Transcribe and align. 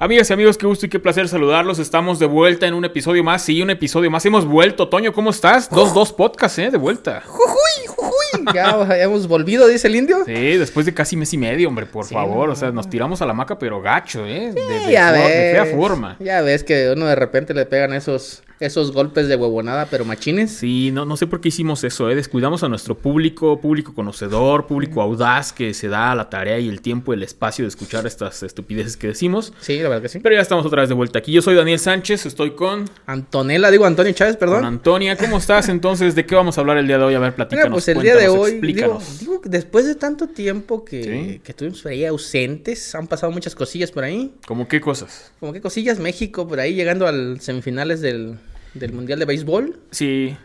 Amigas 0.00 0.30
y 0.30 0.32
amigos, 0.32 0.56
qué 0.56 0.64
gusto 0.64 0.86
y 0.86 0.88
qué 0.88 1.00
placer 1.00 1.28
saludarlos. 1.28 1.80
Estamos 1.80 2.20
de 2.20 2.26
vuelta 2.26 2.68
en 2.68 2.74
un 2.74 2.84
episodio 2.84 3.24
más. 3.24 3.42
Sí, 3.42 3.60
un 3.62 3.70
episodio 3.70 4.12
más. 4.12 4.24
Hemos 4.24 4.44
vuelto. 4.46 4.88
Toño, 4.88 5.12
¿cómo 5.12 5.30
estás? 5.30 5.68
Dos, 5.68 5.92
dos 5.92 6.12
podcasts, 6.12 6.56
¿eh? 6.60 6.70
De 6.70 6.78
vuelta. 6.78 7.20
¡Jujuy, 7.26 7.86
jujuy! 7.88 8.44
Ya, 8.54 8.78
hemos 9.02 9.26
volvido, 9.26 9.66
dice 9.66 9.88
el 9.88 9.96
indio. 9.96 10.18
Sí, 10.24 10.32
después 10.56 10.86
de 10.86 10.94
casi 10.94 11.16
mes 11.16 11.32
y 11.34 11.38
medio, 11.38 11.66
hombre, 11.66 11.86
por 11.86 12.04
Sí, 12.04 12.14
favor. 12.14 12.46
no, 12.46 12.52
O 12.52 12.56
sea, 12.56 12.68
no. 12.68 12.74
nos 12.74 12.88
tiramos 12.88 13.22
a 13.22 13.26
la 13.26 13.32
maca, 13.32 13.58
pero 13.58 13.82
gacho, 13.82 14.24
¿eh? 14.24 14.52
De, 14.52 14.62
de 14.86 14.92
ya 14.92 15.10
de 15.10 15.20
fea 15.20 15.64
forma. 15.66 16.14
Ya 16.20 16.42
ves 16.42 16.62
que 16.62 16.92
uno 16.96 17.06
de 17.06 17.16
repente 17.16 17.52
le 17.52 17.66
pegan 17.66 17.92
esos, 17.92 18.44
esos 18.60 18.92
golpes 18.92 19.28
de 19.28 19.36
huevonada, 19.36 19.86
pero 19.90 20.04
machines. 20.04 20.50
Sí, 20.50 20.90
no, 20.92 21.04
no 21.04 21.16
sé 21.16 21.26
por 21.26 21.40
qué 21.40 21.48
hicimos 21.48 21.84
eso, 21.84 22.10
¿eh? 22.10 22.14
Descuidamos 22.14 22.62
a 22.62 22.68
nuestro 22.68 22.96
público, 22.96 23.60
público 23.60 23.94
conocedor, 23.94 24.66
público 24.66 25.00
audaz 25.02 25.52
que 25.52 25.74
se 25.74 25.88
da 25.88 26.14
la 26.14 26.28
tarea 26.30 26.58
y 26.58 26.68
el 26.68 26.80
tiempo 26.80 27.12
y 27.12 27.16
el 27.16 27.22
espacio 27.22 27.64
de 27.64 27.68
escuchar 27.68 28.06
estas 28.06 28.42
estupideces 28.42 28.96
que 28.96 29.08
decimos. 29.08 29.52
Sí, 29.60 29.78
la 29.78 29.88
verdad 29.88 30.02
que 30.02 30.08
sí. 30.08 30.18
Pero 30.20 30.34
ya 30.34 30.40
estamos 30.40 30.66
otra 30.66 30.80
vez 30.82 30.88
de 30.88 30.94
vuelta 30.94 31.18
aquí. 31.18 31.32
Yo 31.32 31.42
soy 31.42 31.54
Daniel 31.54 31.78
Sánchez, 31.78 32.26
estoy 32.26 32.52
con, 32.52 32.84
Antonella, 33.06 33.70
digo 33.70 33.84
Antonio 33.84 34.12
Chávez, 34.12 34.36
con 34.36 34.40
perdón. 34.48 34.64
Antonia. 34.64 35.16
¿Cómo 35.16 35.38
estás 35.38 35.68
entonces? 35.68 36.14
¿De 36.14 36.26
qué 36.26 36.34
vamos 36.34 36.58
a 36.58 36.60
hablar 36.60 36.78
el 36.78 36.86
día 36.86 36.98
de 36.98 37.04
hoy? 37.04 37.14
A 37.14 37.18
ver, 37.18 37.34
platícanos. 37.34 37.66
Mira, 37.66 37.72
pues 37.72 37.88
el 37.88 38.02
día 38.02 38.16
de 38.16 38.28
hoy, 38.28 38.60
digo, 38.60 39.00
digo 39.20 39.40
después 39.44 39.86
de 39.86 39.94
tanto 39.94 40.26
tiempo 40.28 40.84
que, 40.84 41.02
Sí. 41.02 41.40
que 41.44 41.52
estuvimos 41.52 41.84
ahí 41.86 42.04
ausentes, 42.04 42.94
han 42.94 43.06
pasado 43.06 43.32
muchas 43.32 43.54
cosillas 43.54 43.90
por 43.90 44.04
ahí. 44.04 44.32
¿Cómo 44.46 44.68
qué 44.68 44.80
cosas? 44.80 45.32
Como 45.40 45.52
que 45.52 45.60
cosillas 45.60 45.98
México 45.98 46.46
por 46.46 46.60
ahí 46.60 46.74
llegando 46.74 47.06
al 47.06 47.40
semifinales 47.40 48.00
del, 48.00 48.36
del 48.74 48.92
Mundial 48.92 49.18
de 49.18 49.24
Béisbol. 49.24 49.78
Sí. 49.90 50.36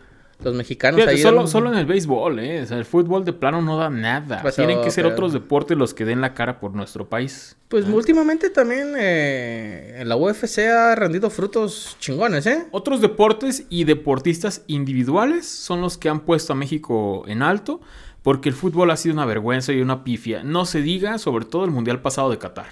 Los 0.42 0.52
mexicanos 0.54 0.96
Fíjate, 1.00 1.14
ahí. 1.16 1.22
solo, 1.22 1.38
dan- 1.38 1.48
solo 1.48 1.72
en 1.72 1.78
el 1.78 1.86
béisbol, 1.86 2.40
¿eh? 2.40 2.62
O 2.62 2.66
sea, 2.66 2.76
el 2.76 2.84
fútbol 2.84 3.24
de 3.24 3.32
plano 3.32 3.62
no 3.62 3.76
da 3.78 3.88
nada. 3.88 4.42
Pues, 4.42 4.56
Tienen 4.56 4.82
que 4.82 4.90
ser 4.90 5.04
pero- 5.04 5.14
otros 5.14 5.32
deportes 5.32 5.78
los 5.78 5.94
que 5.94 6.04
den 6.04 6.20
la 6.20 6.34
cara 6.34 6.58
por 6.58 6.74
nuestro 6.74 7.08
país. 7.08 7.56
Pues 7.68 7.86
¿eh? 7.86 7.90
últimamente 7.92 8.50
también 8.50 8.94
eh, 8.98 9.98
en 10.00 10.08
la 10.08 10.16
UFC 10.16 10.58
ha 10.68 10.96
rendido 10.96 11.30
frutos 11.30 11.96
chingones, 12.00 12.46
¿eh? 12.46 12.66
Otros 12.72 13.00
deportes 13.00 13.64
y 13.70 13.84
deportistas 13.84 14.62
individuales 14.66 15.46
son 15.46 15.80
los 15.80 15.96
que 15.98 16.08
han 16.08 16.20
puesto 16.20 16.52
a 16.52 16.56
México 16.56 17.24
en 17.28 17.40
alto, 17.42 17.80
porque 18.22 18.48
el 18.48 18.54
fútbol 18.56 18.90
ha 18.90 18.96
sido 18.96 19.14
una 19.14 19.26
vergüenza 19.26 19.72
y 19.72 19.80
una 19.80 20.02
pifia. 20.02 20.42
No 20.42 20.66
se 20.66 20.82
diga, 20.82 21.18
sobre 21.18 21.44
todo 21.44 21.64
el 21.64 21.70
Mundial 21.70 22.02
pasado 22.02 22.28
de 22.30 22.38
Qatar, 22.38 22.66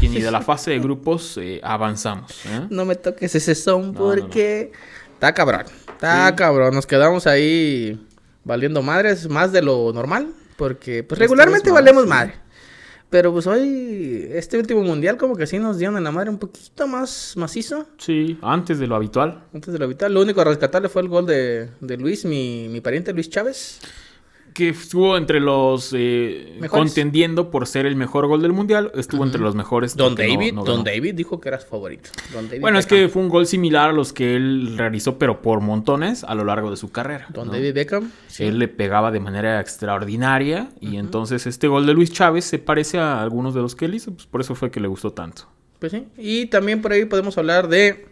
que 0.00 0.08
ni 0.08 0.20
de 0.20 0.30
la 0.30 0.40
fase 0.40 0.70
de 0.72 0.78
grupos 0.78 1.38
eh, 1.40 1.60
avanzamos. 1.62 2.32
¿eh? 2.46 2.66
No 2.70 2.84
me 2.84 2.96
toques 2.96 3.34
ese 3.34 3.54
son 3.54 3.92
No, 3.92 3.92
no, 3.92 3.92
no. 3.92 3.98
porque 4.22 4.72
está 5.14 5.32
cabrón. 5.34 5.64
Está 5.92 6.28
Sí. 6.28 6.34
cabrón. 6.36 6.74
Nos 6.74 6.86
quedamos 6.86 7.26
ahí 7.26 8.06
valiendo 8.44 8.82
madres 8.82 9.28
más 9.28 9.52
de 9.52 9.62
lo 9.62 9.92
normal. 9.92 10.28
Porque 10.56 11.02
pues 11.04 11.16
Esta 11.18 11.24
regularmente 11.24 11.70
valemos 11.70 12.04
sí. 12.04 12.08
madre. 12.08 12.34
Pero 13.10 13.32
pues 13.32 13.46
hoy, 13.46 14.28
este 14.32 14.58
último 14.58 14.82
mundial 14.82 15.16
como 15.16 15.34
que 15.34 15.46
sí 15.46 15.58
nos 15.58 15.78
dieron 15.78 15.96
en 15.96 16.04
la 16.04 16.10
madre 16.10 16.28
un 16.28 16.38
poquito 16.38 16.86
más 16.86 17.34
macizo. 17.36 17.86
Sí, 17.96 18.38
antes 18.42 18.78
de 18.78 18.86
lo 18.86 18.96
habitual. 18.96 19.44
Antes 19.54 19.72
de 19.72 19.78
lo 19.78 19.88
vital. 19.88 20.12
Lo 20.12 20.20
único 20.20 20.40
a 20.42 20.44
rescatarle 20.44 20.88
fue 20.90 21.00
el 21.02 21.08
gol 21.08 21.24
de, 21.24 21.70
de 21.80 21.96
Luis, 21.96 22.24
mi, 22.26 22.68
mi 22.68 22.80
pariente 22.82 23.12
Luis 23.14 23.30
Chávez. 23.30 23.80
Que 24.58 24.70
estuvo 24.70 25.16
entre 25.16 25.38
los 25.38 25.94
eh, 25.96 26.58
contendiendo 26.68 27.48
por 27.48 27.68
ser 27.68 27.86
el 27.86 27.94
mejor 27.94 28.26
gol 28.26 28.42
del 28.42 28.52
mundial, 28.52 28.90
estuvo 28.96 29.22
entre 29.22 29.40
los 29.40 29.54
mejores. 29.54 29.94
Don 29.96 30.14
no- 30.14 30.16
David, 30.16 30.52
no 30.52 30.64
Don. 30.64 30.82
David 30.82 31.14
dijo 31.14 31.40
que 31.40 31.48
era 31.48 31.60
su 31.60 31.68
favorito. 31.68 32.10
Don 32.32 32.48
David 32.48 32.60
Bueno, 32.60 32.80
es 32.80 32.86
que 32.86 33.08
fue 33.08 33.22
un 33.22 33.28
gol 33.28 33.46
similar 33.46 33.90
a 33.90 33.92
los 33.92 34.12
que 34.12 34.34
él 34.34 34.74
realizó, 34.76 35.16
pero 35.16 35.42
por 35.42 35.60
montones 35.60 36.24
a 36.24 36.34
lo 36.34 36.44
largo 36.44 36.72
de 36.72 36.76
su 36.76 36.90
carrera. 36.90 37.26
Don 37.28 37.46
¿no? 37.46 37.52
David 37.52 37.72
Beckham. 37.72 38.10
sí. 38.26 38.46
Él 38.46 38.58
le 38.58 38.66
pegaba 38.66 39.12
de 39.12 39.20
manera 39.20 39.60
extraordinaria 39.60 40.70
y 40.80 40.96
entonces 40.96 41.46
este 41.46 41.68
gol 41.68 41.86
de 41.86 41.94
Luis 41.94 42.10
Chávez 42.12 42.44
se 42.44 42.58
parece 42.58 42.98
a 42.98 43.22
algunos 43.22 43.54
de 43.54 43.60
los 43.60 43.76
que 43.76 43.84
él 43.84 43.94
hizo, 43.94 44.12
pues 44.12 44.26
por 44.26 44.40
eso 44.40 44.56
fue 44.56 44.72
que 44.72 44.80
le 44.80 44.88
gustó 44.88 45.12
tanto. 45.12 45.42
Pues 45.78 45.92
sí. 45.92 46.08
Y 46.16 46.46
también 46.46 46.82
por 46.82 46.90
ahí 46.90 47.04
podemos 47.04 47.38
hablar 47.38 47.68
de 47.68 48.06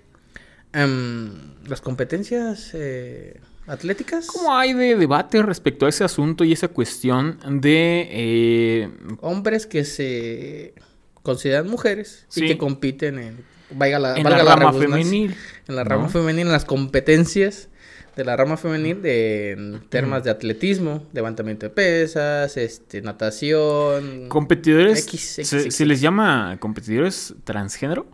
em, 0.72 1.32
las 1.66 1.80
competencias 1.80 2.70
eh, 2.74 3.40
atléticas. 3.66 4.26
¿Cómo 4.26 4.56
hay 4.56 4.72
de 4.72 4.96
debate 4.96 5.42
respecto 5.42 5.86
a 5.86 5.88
ese 5.88 6.04
asunto 6.04 6.44
y 6.44 6.52
esa 6.52 6.68
cuestión 6.68 7.38
de... 7.60 8.08
eh, 8.10 8.90
Hombres 9.20 9.66
que 9.66 9.84
se 9.84 10.74
consideran 11.22 11.68
mujeres 11.68 12.24
Sí. 12.28 12.44
y 12.44 12.48
que 12.48 12.58
compiten 12.58 13.18
en, 13.18 13.44
valga 13.72 13.98
la, 13.98 14.16
en 14.16 14.22
valga 14.22 14.44
la 14.44 14.56
rama 14.56 14.72
femenil? 14.72 15.34
En 15.66 15.76
la 15.76 15.84
rama 15.84 16.04
¿no? 16.04 16.08
femenil, 16.10 16.46
en 16.46 16.52
las 16.52 16.64
competencias 16.64 17.68
de 18.14 18.24
la 18.24 18.34
rama 18.36 18.56
femenil 18.56 19.02
de 19.02 19.50
en 19.52 19.80
temas 19.90 20.24
de 20.24 20.30
atletismo, 20.30 21.04
levantamiento 21.12 21.66
de 21.66 21.70
pesas, 21.70 22.56
este, 22.56 23.02
natación, 23.02 24.28
Competidores, 24.28 25.00
X, 25.06 25.38
X, 25.40 25.48
se, 25.48 25.60
X. 25.64 25.74
se 25.74 25.84
les 25.84 26.00
llama 26.00 26.56
competidores 26.60 27.34
transgénero? 27.44 28.06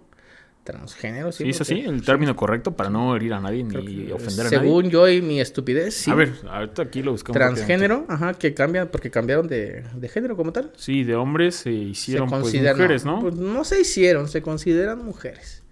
Transgénero, 0.65 1.33
sí. 1.33 1.45
¿Sí 1.45 1.51
es 1.51 1.61
así? 1.61 1.81
¿El 1.81 2.03
término 2.05 2.37
correcto 2.37 2.77
para 2.77 2.89
no 2.91 3.15
herir 3.17 3.33
a 3.35 3.41
nadie 3.41 3.65
ni 3.65 4.11
ofender 4.13 4.47
a 4.47 4.51
nadie? 4.51 4.59
Según 4.61 4.91
yo 4.91 5.09
y 5.09 5.21
mi 5.23 5.41
estupidez, 5.41 5.95
sí. 5.95 6.11
A 6.11 6.15
ver, 6.15 6.33
ahorita 6.49 6.83
aquí 6.83 7.03
lo 7.03 7.13
buscamos. 7.13 7.35
Transgénero, 7.37 8.07
ajá, 8.09 8.35
que 8.35 8.55
cambian, 8.55 8.89
porque 8.89 9.11
cambiaron 9.11 9.49
de, 9.49 9.85
de 9.95 10.09
género 10.09 10.37
como 10.37 10.53
tal. 10.53 10.73
Sí, 10.77 11.05
de 11.05 11.15
hombres 11.17 11.57
se 11.57 11.73
hicieron 11.73 12.29
pues 12.29 12.43
consideran- 12.43 12.77
mujeres, 12.77 13.05
¿no? 13.05 13.21
Pues 13.21 13.35
no 13.35 13.65
se 13.65 13.81
hicieron, 13.81 14.29
se 14.29 14.43
consideran 14.43 15.05
mujeres. 15.05 15.63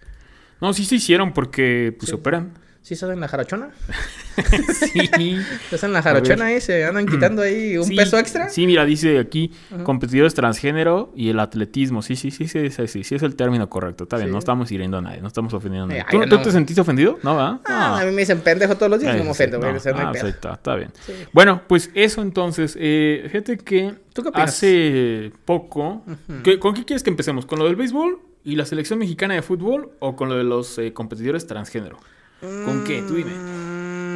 No, 0.60 0.72
sí 0.74 0.84
se 0.84 0.96
hicieron 0.96 1.32
porque 1.32 1.94
pues 1.96 2.06
Sí. 2.06 2.10
se 2.10 2.14
operan. 2.16 2.52
¿Sí 2.82 2.96
saben 2.96 3.20
la 3.20 3.28
jarochona? 3.28 3.70
sí. 5.16 5.36
¿Se 5.68 5.74
hacen 5.76 5.92
la 5.92 6.02
jarochona 6.02 6.46
ahí? 6.46 6.60
¿Se 6.60 6.84
andan 6.84 7.06
quitando 7.06 7.42
ahí 7.42 7.76
un 7.76 7.84
Sí, 7.84 7.96
peso 7.96 8.18
extra? 8.18 8.48
Sí, 8.48 8.66
mira, 8.66 8.84
dice 8.84 9.18
aquí 9.18 9.52
Ajá. 9.72 9.84
competidores 9.84 10.34
transgénero 10.34 11.12
y 11.14 11.30
el 11.30 11.40
atletismo. 11.40 12.02
Sí, 12.02 12.16
sí, 12.16 12.30
sí, 12.30 12.46
sí, 12.48 12.70
sí, 12.70 12.86
sí, 12.88 13.04
sí, 13.04 13.14
es 13.14 13.22
el 13.22 13.34
término 13.36 13.68
correcto. 13.68 14.04
Está 14.04 14.16
bien, 14.16 14.28
Sí. 14.28 14.32
no 14.32 14.38
estamos 14.38 14.70
hiriendo 14.72 14.98
a 14.98 15.00
nadie, 15.02 15.20
no 15.20 15.28
estamos 15.28 15.52
ofendiendo 15.54 15.84
a 15.84 15.88
nadie. 15.88 16.04
¿Tú, 16.10 16.18
no. 16.26 16.42
te 16.42 16.52
sentiste 16.52 16.80
ofendido? 16.80 17.18
No, 17.22 17.36
¿verdad? 17.36 17.60
Ah, 17.66 18.00
a 18.00 18.04
mí 18.04 18.12
me 18.12 18.22
dicen 18.22 18.40
pendejo 18.40 18.76
todos 18.76 18.90
los 18.90 19.00
días, 19.00 19.16
no 19.16 19.24
me 19.24 19.30
ofendo, 19.30 19.58
no, 19.58 19.68
o 19.68 19.80
sea, 19.80 19.92
no 19.92 19.98
hay 19.98 20.06
ah, 20.22 20.26
está, 20.28 20.54
está 20.54 20.74
bien. 20.76 20.90
Sí. 21.04 21.12
Bueno, 21.32 21.62
pues 21.66 21.90
eso 21.94 22.22
entonces. 22.22 22.76
Eh, 22.80 23.22
fíjate 23.26 23.58
que 23.58 23.94
¿Tú 24.12 24.22
qué 24.22 24.28
opinas? 24.30 24.50
hace 24.50 25.32
poco... 25.44 26.02
Ujú. 26.06 26.42
¿qué- 26.42 26.58
¿Con 26.58 26.74
qué 26.74 26.84
quieres 26.84 27.02
que 27.02 27.10
empecemos? 27.10 27.46
¿Con 27.46 27.58
lo 27.58 27.64
del 27.66 27.76
béisbol 27.76 28.18
y 28.44 28.56
la 28.56 28.64
selección 28.64 28.98
mexicana 28.98 29.34
de 29.34 29.42
fútbol 29.42 29.90
o 30.00 30.16
con 30.16 30.28
lo 30.28 30.36
de 30.36 30.44
los 30.44 30.78
eh, 30.78 30.92
competidores 30.92 31.46
transgénero? 31.46 31.98
¿Con 32.40 32.84
qué? 32.84 33.02
Tú 33.06 33.14
dime. 33.14 33.30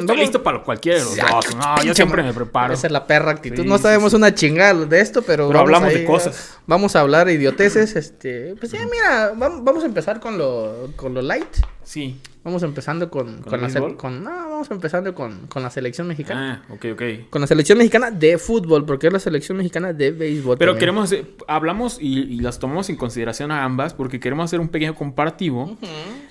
Estoy 0.01 0.17
listo 0.17 0.43
para 0.43 0.63
cualquiera 0.63 0.99
de 0.99 1.05
los 1.05 1.15
Ya, 1.17 1.29
dos. 1.29 1.55
No, 1.57 1.83
yo 1.83 1.95
siempre 1.95 2.23
me 2.23 2.33
preparo. 2.33 2.75
Esa 2.75 2.87
es 2.87 2.93
la 2.93 3.07
perra 3.07 3.33
actitud. 3.33 3.63
Sí, 3.63 3.69
no 3.69 3.79
sabemos 3.79 4.11
sí. 4.13 4.17
una 4.17 4.35
chingada 4.35 4.85
de 4.87 5.01
esto, 5.01 5.23
pero. 5.23 5.49
Pero 5.49 5.61
vamos 5.61 5.75
hablamos 5.75 5.95
de 5.95 6.05
cosas. 6.05 6.59
Vamos 6.67 6.97
a 6.97 7.01
hablar 7.01 7.29
idioteces. 7.31 7.97
Este. 7.97 8.55
Pues 8.59 8.73
ya, 8.73 8.81
mira, 8.91 9.33
vam- 9.35 9.61
vamos 9.63 9.83
a 9.83 9.87
empezar 9.87 10.21
con 10.21 10.39
lo, 10.39 10.91
con 10.97 11.15
lo 11.15 11.23
light. 11.23 11.57
Sí. 11.83 12.21
Vamos 12.45 12.63
empezando 12.63 13.11
con, 13.11 13.39
¿Con 13.39 13.45
con, 13.59 13.61
la, 13.63 13.97
con- 13.97 14.23
no, 14.23 14.31
vamos 14.31 14.71
empezando 14.71 15.15
con, 15.15 15.47
con 15.47 15.63
la 15.63 15.71
selección 15.71 16.07
mexicana. 16.07 16.63
Ah, 16.69 16.73
ok, 16.75 16.85
ok. 16.93 17.03
Con 17.31 17.41
la 17.41 17.47
selección 17.47 17.79
mexicana 17.79 18.11
de 18.11 18.37
fútbol, 18.37 18.85
porque 18.85 19.07
es 19.07 19.13
la 19.15 19.19
selección 19.19 19.57
mexicana 19.57 19.95
de 19.95 20.11
béisbol. 20.11 20.59
Pero 20.59 20.73
también. 20.73 20.81
queremos, 20.81 21.05
hacer- 21.11 21.27
hablamos 21.49 21.97
y, 22.01 22.19
y 22.35 22.41
las 22.41 22.59
tomamos 22.59 22.91
en 22.91 22.97
consideración 22.97 23.51
a 23.51 23.65
ambas 23.65 23.95
porque 23.95 24.21
queremos 24.21 24.45
hacer 24.45 24.61
un 24.61 24.69
pequeño 24.69 24.95
comparativo 24.95 25.79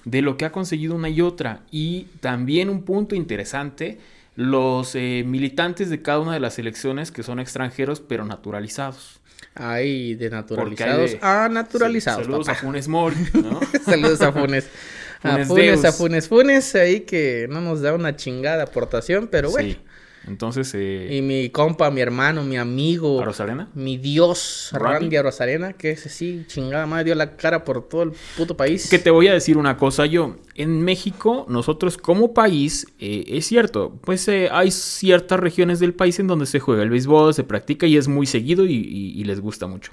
de 0.06 0.22
lo 0.22 0.38
que 0.38 0.46
ha 0.46 0.52
conseguido 0.52 0.94
una 0.96 1.10
y 1.10 1.20
otra. 1.22 1.62
Y 1.72 2.04
también 2.20 2.70
un 2.70 2.84
punto 2.84 3.16
interesante, 3.16 3.98
los 4.36 4.94
eh, 4.94 5.24
militantes 5.26 5.90
de 5.90 6.04
cada 6.04 6.20
una 6.20 6.34
de 6.34 6.40
las 6.40 6.54
selecciones 6.54 7.12
que 7.12 7.24
son 7.24 7.40
extranjeros 7.40 8.02
pero 8.02 8.24
naturalizados. 8.24 9.20
Ay, 9.56 10.16
de 10.16 10.30
naturalizados 10.30 11.12
hay 11.12 11.18
de- 11.18 11.26
a 11.26 11.50
naturalizados. 11.50 12.24
Saludos 12.26 12.46
papá. 12.48 12.58
a 12.60 12.62
Funes 12.62 12.88
Mori, 12.88 13.16
¿no? 13.34 13.60
Saludos 13.86 14.22
a 14.22 14.32
Funes. 14.32 14.70
A 15.24 15.32
Funes 15.32 15.48
Funes, 15.48 15.66
Deus. 15.82 15.86
a 15.86 15.92
Funes, 15.92 16.28
Funes, 16.28 16.76
ahí 16.76 17.02
que 17.02 17.48
no 17.50 17.62
nos 17.62 17.82
da 17.82 17.94
una 17.94 18.16
chingada 18.16 18.64
aportación, 18.64 19.28
pero 19.32 19.50
bueno. 19.50 19.70
Sí. 19.70 19.78
Entonces, 20.26 20.72
eh, 20.74 21.10
Y 21.18 21.22
mi 21.22 21.50
compa, 21.50 21.92
mi 21.92 22.00
hermano, 22.00 22.46
mi 22.46 22.56
amigo, 22.56 23.20
¿a 23.20 23.26
Rosarena? 23.26 23.68
mi 23.74 23.98
dios, 23.98 24.70
Randy. 24.72 25.00
Randy 25.00 25.16
Arozarena, 25.18 25.74
que 25.74 25.92
ese 25.92 26.08
sí, 26.08 26.46
chingada 26.48 26.86
madre, 26.86 27.04
dio 27.04 27.16
la 27.16 27.36
cara 27.36 27.66
por 27.66 27.90
todo 27.90 28.04
el 28.04 28.12
puto 28.38 28.56
país. 28.56 28.90
Que 28.90 29.00
te 29.00 29.10
voy 29.10 29.28
a 29.28 29.34
decir 29.34 29.58
una 29.58 29.76
cosa 29.76 30.06
yo. 30.06 30.38
En 30.56 30.82
México, 30.82 31.46
nosotros 31.50 31.98
como 31.98 32.34
país, 32.34 32.88
eh, 33.00 33.26
es 33.28 33.48
cierto, 33.48 34.00
pues 34.02 34.26
eh, 34.30 34.48
hay 34.50 34.72
ciertas 34.72 35.42
regiones 35.42 35.82
del 35.82 35.94
país 35.94 36.18
en 36.22 36.28
donde 36.28 36.46
se 36.46 36.62
juega 36.62 36.84
el 36.84 36.90
béisbol, 36.90 37.34
se 37.34 37.44
practica 37.44 37.86
y 37.86 37.98
es 37.98 38.08
muy 38.08 38.26
seguido 38.26 38.66
y, 38.66 38.76
y- 38.76 39.20
y 39.20 39.24
les 39.26 39.42
gusta 39.42 39.68
mucho. 39.68 39.92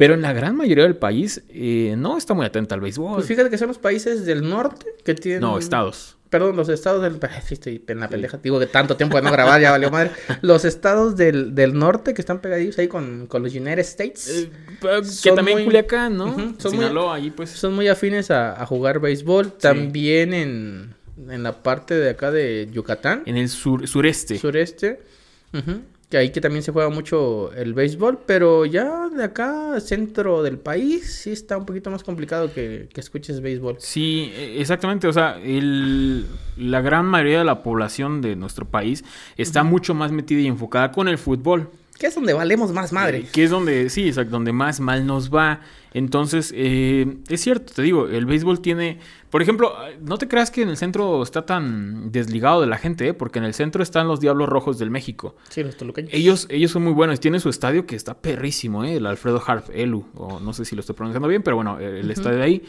Pero 0.00 0.14
en 0.14 0.22
la 0.22 0.32
gran 0.32 0.56
mayoría 0.56 0.84
del 0.84 0.96
país 0.96 1.42
eh, 1.50 1.94
no 1.98 2.16
está 2.16 2.32
muy 2.34 2.46
atenta 2.46 2.74
al 2.74 2.80
béisbol. 2.80 3.16
Pues 3.16 3.26
fíjate 3.26 3.50
que 3.50 3.58
son 3.58 3.68
los 3.68 3.78
países 3.78 4.24
del 4.24 4.48
norte 4.48 4.86
que 5.04 5.14
tienen... 5.14 5.42
no, 5.42 5.58
estados. 5.58 6.16
Perdón, 6.30 6.56
los 6.56 6.68
estados 6.70 7.02
del... 7.02 7.18
Sí, 7.46 7.54
estoy 7.54 7.84
en 7.86 8.00
la 8.00 8.08
pendeja. 8.08 8.38
Digo 8.42 8.58
que 8.58 8.66
tanto 8.66 8.96
tiempo 8.96 9.16
de 9.18 9.22
no 9.24 9.30
grabar, 9.32 9.60
ya 9.60 9.72
valió 9.72 9.90
madre. 9.90 10.12
Los 10.42 10.64
estados 10.64 11.16
del, 11.16 11.54
del 11.54 11.74
norte 11.78 12.14
que 12.14 12.22
están 12.22 12.40
pegadillos 12.40 12.78
ahí 12.78 12.88
con, 12.88 13.26
con 13.26 13.42
los 13.42 13.52
United 13.54 13.80
States. 13.80 14.28
Eh, 14.28 14.50
que 14.80 15.04
Son 15.04 15.34
también 15.36 15.58
muy- 15.58 15.64
Culiacán, 15.66 16.16
¿no? 16.16 16.26
Ujú, 16.28 16.54
son 16.56 16.76
muy- 16.76 16.84
Sinaloa, 16.84 17.16
ahí 17.16 17.30
pues. 17.30 17.50
Son 17.50 17.74
muy 17.74 17.88
afines 17.88 18.30
a, 18.30 18.60
a 18.62 18.64
jugar 18.64 19.00
béisbol. 19.00 19.52
También 19.52 20.32
en, 20.32 20.94
en 21.28 21.42
la 21.42 21.62
parte 21.62 21.94
de 21.94 22.10
acá 22.10 22.30
de 22.30 22.68
Yucatán. 22.72 23.22
En 23.26 23.36
el 23.36 23.48
sur, 23.50 23.86
sureste. 23.86 24.38
sureste. 24.38 25.02
Ujú. 25.52 25.80
Que 26.10 26.16
ahí 26.18 26.30
que 26.30 26.40
también 26.40 26.62
se 26.64 26.72
juega 26.72 26.90
mucho 26.90 27.52
el 27.52 27.72
béisbol, 27.72 28.18
pero 28.26 28.66
ya 28.66 29.08
de 29.08 29.22
acá, 29.24 29.78
centro 29.80 30.42
del 30.42 30.58
país, 30.58 31.20
sí 31.22 31.30
está 31.30 31.56
un 31.56 31.64
poquito 31.64 31.90
más 31.90 32.02
complicado 32.02 32.52
que, 32.52 32.88
que 32.92 33.00
escuches 33.00 33.40
béisbol. 33.40 33.76
Sí, 33.78 34.32
e- 34.36 34.60
exactamente. 34.60 35.06
O 35.06 35.12
sea, 35.12 35.38
el, 35.42 36.26
la 36.56 36.80
gran 36.80 37.06
mayoría 37.06 37.38
de 37.38 37.44
la 37.44 37.62
población 37.62 38.20
de 38.20 38.34
nuestro 38.36 38.64
país 38.66 39.04
está 39.36 39.62
mucho 39.62 39.94
más 39.94 40.10
metida 40.10 40.40
y 40.40 40.46
enfocada 40.48 40.90
con 40.90 41.06
el 41.06 41.16
fútbol. 41.16 41.70
Que 41.96 42.06
es 42.06 42.14
donde 42.14 42.32
valemos 42.32 42.72
más 42.72 42.92
madre. 42.92 43.18
Eh, 43.18 43.26
Que 43.30 43.44
es 43.44 43.50
donde, 43.50 43.88
sí, 43.90 44.08
exacto, 44.08 44.30
donde 44.32 44.52
más 44.52 44.80
mal 44.80 45.06
nos 45.06 45.30
va. 45.32 45.60
Entonces, 45.92 46.52
eh, 46.56 47.18
es 47.28 47.40
cierto, 47.42 47.72
te 47.74 47.82
digo, 47.82 48.08
el 48.08 48.24
béisbol 48.24 48.60
tiene, 48.60 48.98
por 49.30 49.42
ejemplo, 49.42 49.74
no 50.00 50.18
te 50.18 50.26
creas 50.26 50.50
que 50.50 50.62
en 50.62 50.68
el 50.68 50.76
centro 50.76 51.22
está 51.22 51.46
tan 51.46 52.10
desligado 52.10 52.60
de 52.60 52.66
la 52.66 52.76
gente, 52.76 53.08
¿eh? 53.08 53.14
porque 53.14 53.38
en 53.38 53.44
el 53.44 53.54
centro 53.54 53.82
están 53.82 54.08
los 54.08 54.20
Diablos 54.20 54.48
Rojos 54.48 54.78
del 54.78 54.90
México. 54.90 55.36
Sí, 55.48 55.62
los 55.62 55.76
toluqueños. 55.76 56.12
Ellos, 56.12 56.46
ellos 56.50 56.72
son 56.72 56.82
muy 56.82 56.92
buenos, 56.92 57.20
tienen 57.20 57.40
su 57.40 57.48
estadio 57.48 57.86
que 57.86 57.94
está 57.94 58.20
perrísimo, 58.20 58.84
¿eh? 58.84 58.96
el 58.96 59.06
Alfredo 59.06 59.40
Harp 59.46 59.70
Elu, 59.72 60.04
o 60.16 60.40
no 60.40 60.52
sé 60.52 60.64
si 60.64 60.74
lo 60.74 60.80
estoy 60.80 60.96
pronunciando 60.96 61.28
bien, 61.28 61.42
pero 61.42 61.56
bueno, 61.56 61.78
el 61.78 62.10
estadio 62.10 62.38
de 62.38 62.42
ahí, 62.42 62.62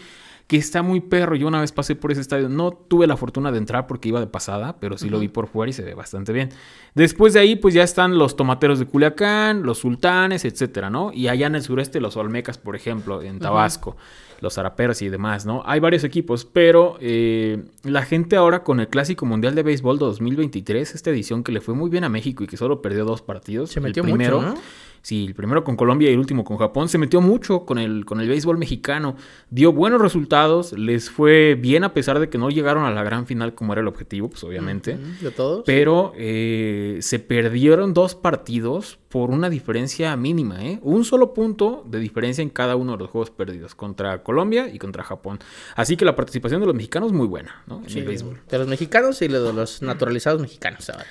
que 0.52 0.58
está 0.58 0.82
muy 0.82 1.00
perro. 1.00 1.38
Yo 1.38 1.48
una 1.48 1.62
vez 1.62 1.72
pasé 1.72 1.96
por 1.96 2.12
ese 2.12 2.20
estadio, 2.20 2.50
no 2.50 2.72
tuve 2.72 3.08
la 3.08 3.16
fortuna 3.16 3.54
de 3.54 3.58
entrar 3.58 3.88
porque 3.88 4.10
iba 4.10 4.20
de 4.20 4.28
pasada, 4.28 4.76
pero 4.82 4.98
sí 4.98 5.10
lo 5.10 5.18
vi 5.18 5.30
por 5.30 5.48
fuera 5.48 5.70
y 5.70 5.74
se 5.74 5.82
ve 5.82 5.94
bastante 5.94 6.34
bien. 6.34 6.50
Después 6.94 7.34
de 7.34 7.40
ahí, 7.40 7.56
pues 7.56 7.74
ya 7.74 7.84
están 7.84 8.18
los 8.18 8.36
tomateros 8.36 8.78
de 8.78 8.86
Culiacán, 8.86 9.64
los 9.64 9.78
sultanes, 9.78 10.44
etcétera, 10.44 10.90
¿no? 10.90 11.14
Y 11.14 11.30
allá 11.30 11.48
en 11.48 11.56
el 11.56 11.62
sureste, 11.62 12.02
los 12.02 12.18
Olmecas, 12.18 12.58
por 12.58 12.76
ejemplo, 12.76 13.22
en 13.22 13.40
Tabasco, 13.40 13.96
los 14.42 14.58
Araperas 14.58 15.02
y 15.02 15.08
demás, 15.08 15.46
¿no? 15.46 15.64
Hay 15.66 15.80
varios 15.80 16.04
equipos, 16.04 16.44
pero 16.44 16.98
eh, 17.00 17.64
la 17.84 18.04
gente 18.04 18.36
ahora 18.36 18.62
con 18.66 18.82
el 18.82 18.90
Clásico 18.90 19.26
Mundial 19.26 19.56
de 19.56 19.64
Béisbol 19.64 20.00
2023, 20.00 20.96
esta 20.96 21.12
edición 21.12 21.46
que 21.46 21.54
le 21.54 21.62
fue 21.62 21.76
muy 21.76 21.90
bien 21.90 22.04
a 22.04 22.10
México 22.10 22.44
y 22.44 22.48
que 22.48 22.58
solo 22.58 22.82
perdió 22.82 23.06
dos 23.06 23.22
partidos. 23.22 23.70
Se 23.70 23.80
el 23.80 23.84
metió 23.84 24.04
primero, 24.04 24.42
mucho, 24.42 24.56
¿no? 24.56 24.62
Sí, 25.04 25.26
el 25.26 25.34
primero 25.34 25.64
con 25.64 25.76
Colombia 25.76 26.10
y 26.10 26.14
el 26.14 26.20
último 26.20 26.44
con 26.44 26.58
Japón. 26.58 26.88
Se 26.88 26.98
metió 27.00 27.22
mucho 27.22 27.66
con 27.66 27.80
el, 27.80 28.06
con 28.06 28.22
el 28.22 28.30
béisbol 28.30 28.58
mexicano. 28.60 29.16
Dio 29.50 29.74
buenos 29.74 30.00
resultados. 30.00 30.74
Les 30.74 31.10
fue 31.10 31.56
bien 31.56 31.84
a 31.84 31.92
pesar 31.94 32.20
de 32.20 32.30
que 32.30 32.38
no 32.38 32.50
llegaron 32.52 32.84
a 32.86 32.92
la 32.92 33.04
gran 33.04 33.26
final 33.26 33.56
como 33.56 33.74
era 33.74 33.82
el 33.82 33.88
objetivo, 33.88 34.30
pues 34.30 34.44
obviamente. 34.44 34.98
De 35.22 35.32
todos. 35.32 35.64
Pero 35.66 36.14
eh, 36.18 37.00
se 37.02 37.18
perdieron 37.18 37.96
dos 37.96 38.14
partidos 38.14 39.00
por 39.10 39.32
una 39.32 39.50
diferencia 39.50 40.16
mínima, 40.16 40.64
¿eh? 40.64 40.80
Un 40.84 41.04
solo 41.04 41.34
punto 41.34 41.84
de 41.88 42.00
diferencia 42.00 42.44
en 42.44 42.50
cada 42.50 42.76
uno 42.76 42.92
de 42.94 43.00
los 43.00 43.10
juegos 43.10 43.32
perdidos, 43.32 43.74
contra 43.76 44.22
Colombia 44.24 44.70
y 44.72 44.78
contra 44.78 45.04
Japón. 45.04 45.40
Así 45.76 45.98
que 45.98 46.06
la 46.06 46.16
participación 46.16 46.62
de 46.62 46.68
los 46.68 46.76
mexicanos 46.76 47.08
es 47.12 47.14
muy 47.18 47.28
buena, 47.28 47.64
¿no? 47.68 47.82
En 47.84 47.90
Sí, 47.90 48.00
el 48.00 48.06
béisbol. 48.06 48.40
de 48.50 48.58
los 48.60 48.68
mexicanos 48.68 49.22
y 49.24 49.28
de 49.28 49.40
los 49.54 49.82
naturalizados 49.82 50.40
mexicanos 50.42 50.90
ahora. 50.92 51.06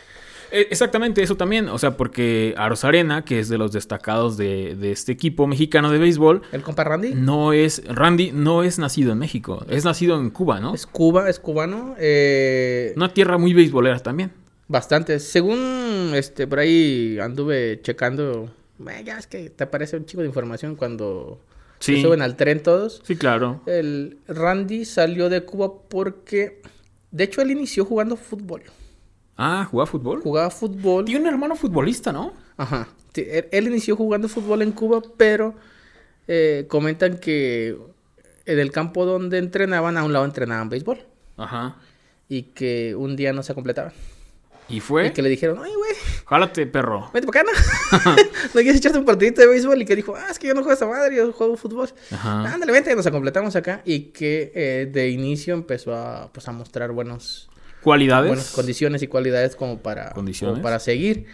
Eh, 0.53 0.69
Exactamente, 0.71 1.23
eso 1.23 1.37
también. 1.37 1.69
O 1.69 1.79
sea, 1.79 1.97
porque 1.97 2.55
Aros 2.57 2.85
Arena, 2.85 3.25
que 3.25 3.41
es 3.41 3.49
de 3.49 3.59
los 3.59 3.73
destacados 3.73 4.37
de, 4.37 4.75
de 4.77 4.93
este 4.93 5.13
equipo 5.13 5.47
mexicano 5.47 5.91
de 5.91 5.99
béisbol, 5.99 6.43
¿El 6.53 6.63
compa 6.63 6.85
Randy? 6.85 7.15
no 7.15 7.53
es. 7.53 7.83
Randy 7.87 8.33
no 8.33 8.63
es 8.63 8.79
nacido 8.79 9.13
en 9.13 9.19
México, 9.19 9.65
es 9.69 9.85
nacido 9.85 10.19
en 10.21 10.31
Cuba, 10.31 10.61
¿no? 10.61 10.75
Es 10.75 10.87
Cuba, 10.87 11.29
es 11.31 11.39
cubano. 11.39 11.95
Eh, 11.99 12.93
Una 12.97 13.13
tierra 13.13 13.39
muy 13.39 13.55
beisbolera 13.55 13.99
también. 14.01 14.33
Bastante. 14.69 15.19
Según 15.21 16.13
este 16.15 16.47
por 16.47 16.61
ahí 16.61 17.19
anduve 17.21 17.81
checando. 17.83 18.51
eh, 18.89 19.03
Ya 19.05 19.19
es 19.19 19.27
que 19.27 19.51
te 19.51 19.65
aparece 19.65 19.97
un 19.97 20.05
chico 20.07 20.21
de 20.23 20.29
información 20.29 20.77
cuando 20.77 21.41
se 21.81 21.95
Sí. 21.97 22.03
suben 22.03 22.23
al 22.23 22.37
tren 22.37 22.63
todos. 22.63 23.01
Sí, 23.05 23.17
claro. 23.17 23.63
El 23.67 24.19
Randy 24.29 24.85
salió 24.85 25.29
de 25.29 25.43
Cuba 25.45 25.73
porque. 25.89 26.61
De 27.11 27.25
hecho, 27.25 27.41
él 27.43 27.51
inició 27.51 27.85
jugando 27.85 28.17
fútbol. 28.17 28.63
Ah, 29.43 29.67
¿jugaba 29.71 29.87
fútbol? 29.87 30.21
Jugaba 30.23 30.51
fútbol. 30.51 31.07
Tiene 31.07 31.21
un 31.23 31.27
hermano 31.27 31.57
futbolista, 31.57 32.13
¿no? 32.13 32.35
Ajá. 32.59 32.89
Él, 33.15 33.47
él 33.51 33.67
inició 33.69 33.97
jugando 33.97 34.29
fútbol 34.29 34.61
en 34.61 34.73
Cuba, 34.73 35.01
pero 35.17 35.55
eh, 36.29 36.67
comentan 36.69 37.19
que 37.19 37.77
en 38.45 38.59
el 38.59 38.71
campo 38.71 39.07
donde 39.07 39.39
entrenaban, 39.39 39.97
a 39.97 40.05
un 40.05 40.13
lado 40.13 40.25
entrenaban 40.27 40.69
béisbol. 40.69 40.99
Ajá. 41.39 41.77
Y 42.29 42.43
que 42.43 42.95
un 42.95 43.17
día 43.17 43.33
no 43.33 43.43
se 43.43 43.55
completaban. 43.55 43.93
¿Y 44.69 44.81
fue? 44.81 45.09
Y 45.09 45.11
que 45.11 45.23
le 45.23 45.29
dijeron, 45.29 45.59
ay, 45.65 45.73
güey, 45.75 45.91
Jálate, 46.27 46.67
perro. 46.67 47.11
vete 47.13 47.27
para 47.27 47.41
acá, 47.41 47.51
¿no? 47.51 48.17
¿No 48.55 48.61
quieres 48.61 48.77
echarte 48.77 48.99
un 48.99 49.05
partidito 49.05 49.41
de 49.41 49.49
béisbol? 49.49 49.83
Y 49.83 49.85
que 49.85 49.97
dijo, 49.97 50.15
ah, 50.15 50.29
es 50.31 50.39
que 50.39 50.47
yo 50.47 50.55
no 50.55 50.61
juego 50.61 50.75
esa 50.75 50.87
madre, 50.87 51.17
yo 51.17 51.33
juego 51.33 51.57
fútbol. 51.57 51.89
Ajá. 52.13 52.53
Ándale, 52.53 52.71
vente, 52.71 52.95
nos 52.95 53.09
completamos 53.09 53.57
acá. 53.57 53.83
Y 53.85 54.11
que 54.13 54.53
eh, 54.55 54.89
de 54.93 55.09
inicio 55.09 55.55
empezó 55.55 55.95
a, 55.95 56.31
pues, 56.33 56.47
a 56.47 56.53
mostrar 56.53 56.93
buenos, 56.93 57.51
¿Cualidades? 57.83 58.29
buenas 58.29 58.51
condiciones 58.53 59.03
y 59.03 59.07
cualidades 59.07 59.57
como 59.57 59.79
para, 59.79 60.11
Condiciones. 60.11 60.53
como 60.55 60.63
para 60.63 60.79
seguir. 60.81 61.27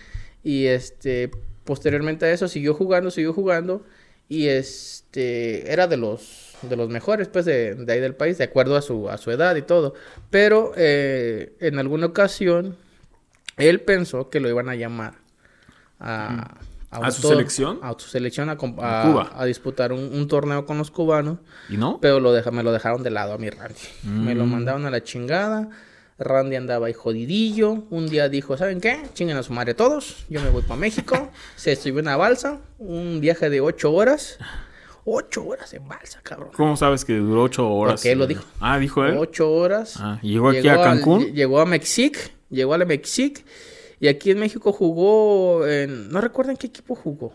Y 0.45 0.67
este, 0.67 1.31
posteriormente 1.65 2.25
a 2.27 2.31
eso 2.33 2.47
siguió 2.49 2.75
jugando, 2.75 3.11
siguió 3.11 3.33
jugando. 3.33 3.85
Y 4.29 4.49
este, 4.49 5.73
era 5.73 5.87
de 5.87 5.97
los, 5.97 6.55
de 6.63 6.77
los 6.77 6.89
mejores, 6.89 7.29
pues, 7.29 7.45
de, 7.45 7.75
de 7.75 7.93
ahí 7.93 8.01
del 8.01 8.15
país, 8.15 8.39
de 8.39 8.45
acuerdo 8.45 8.77
a 8.77 8.83
su, 8.83 9.09
a 9.09 9.19
su 9.19 9.31
edad 9.31 9.55
y 9.57 9.63
todo. 9.63 9.95
Pero 10.31 10.73
eh, 10.77 11.55
en 11.61 11.79
alguna 11.79 12.07
ocasión, 12.07 12.77
él 13.57 13.81
pensó 13.81 14.29
que 14.31 14.41
lo 14.41 14.49
iban 14.49 14.69
a 14.69 14.75
llamar 14.75 15.15
a... 16.01 16.59
¿A 16.91 17.11
su 17.11 17.23
todo- 17.23 17.33
selección? 17.33 17.79
A 17.83 17.93
su 17.99 18.09
selección 18.09 18.49
a, 18.49 18.53
A 18.53 18.55
a- 18.55 18.59
Cuba. 19.11 19.33
a 19.35 19.45
disputar 19.45 19.93
un, 19.93 20.01
un 20.15 20.29
torneo 20.29 20.65
con 20.65 20.79
los 20.79 20.91
cubanos. 20.91 21.39
¿Y 21.69 21.77
no? 21.77 21.99
Pero 22.01 22.21
lo 22.21 22.33
deja, 22.33 22.51
me 22.53 22.63
lo 22.63 22.73
dejaron 22.73 23.03
de 23.03 23.11
lado 23.11 23.35
a 23.35 23.39
mi 23.39 23.51
Randy. 23.51 23.75
Me 24.05 24.35
lo 24.35 24.47
Mm. 24.47 24.51
mandaron 24.53 24.87
a 24.87 24.91
la 24.91 25.03
chingada. 25.03 25.69
Randy 26.19 26.57
andaba 26.57 26.87
ahí 26.87 26.93
jodidillo. 26.93 27.85
Un 27.91 28.09
día 28.09 28.29
dijo, 28.29 28.57
¿saben 28.57 28.81
qué? 28.81 29.03
Chinguen 29.13 29.37
a 29.37 29.43
su 29.43 29.53
madre 29.53 29.75
todos. 29.75 30.25
Yo 30.29 30.41
me 30.41 30.51
voy 30.51 30.63
para 30.63 30.77
México. 30.81 31.31
Se 31.57 31.77
subió 31.77 31.99
en 32.01 32.07
una 32.07 32.17
balsa. 32.17 32.61
Un 32.79 33.21
viaje 33.21 33.51
de 33.51 33.61
ocho 33.61 33.93
horas. 33.93 34.39
Ocho 35.05 35.47
horas 35.47 35.73
en 35.75 35.87
balsa, 35.87 36.21
cabrón. 36.23 36.51
¿Cómo 36.57 36.77
sabes 36.77 37.05
que 37.05 37.15
duró 37.15 37.45
ocho 37.45 37.69
horas? 37.71 38.01
Porque 38.01 38.13
él 38.13 38.19
lo 38.19 38.27
dijo. 38.27 38.45
Ah, 38.61 38.79
dijo 38.79 39.05
él. 39.05 39.17
Ocho 39.19 39.53
horas. 39.53 39.95
Ah, 39.99 40.19
¿y 40.23 40.33
llegó 40.33 40.49
aquí 40.49 40.67
a 40.69 40.81
Cancún? 40.83 41.21
lle- 41.27 41.33
llegó 41.33 41.61
a 41.61 41.67
Mexic. 41.67 42.33
Llegó 42.51 42.75
a 42.75 42.79
la 42.79 42.87
Mexic. 42.87 43.45
Y 44.01 44.09
aquí 44.09 44.31
en 44.31 44.39
México 44.41 44.73
jugó 44.73 45.67
en... 45.67 46.09
No 46.11 46.21
recuerdo 46.21 46.51
en 46.51 46.57
qué 46.57 46.67
equipo 46.67 46.95
jugó. 46.95 47.35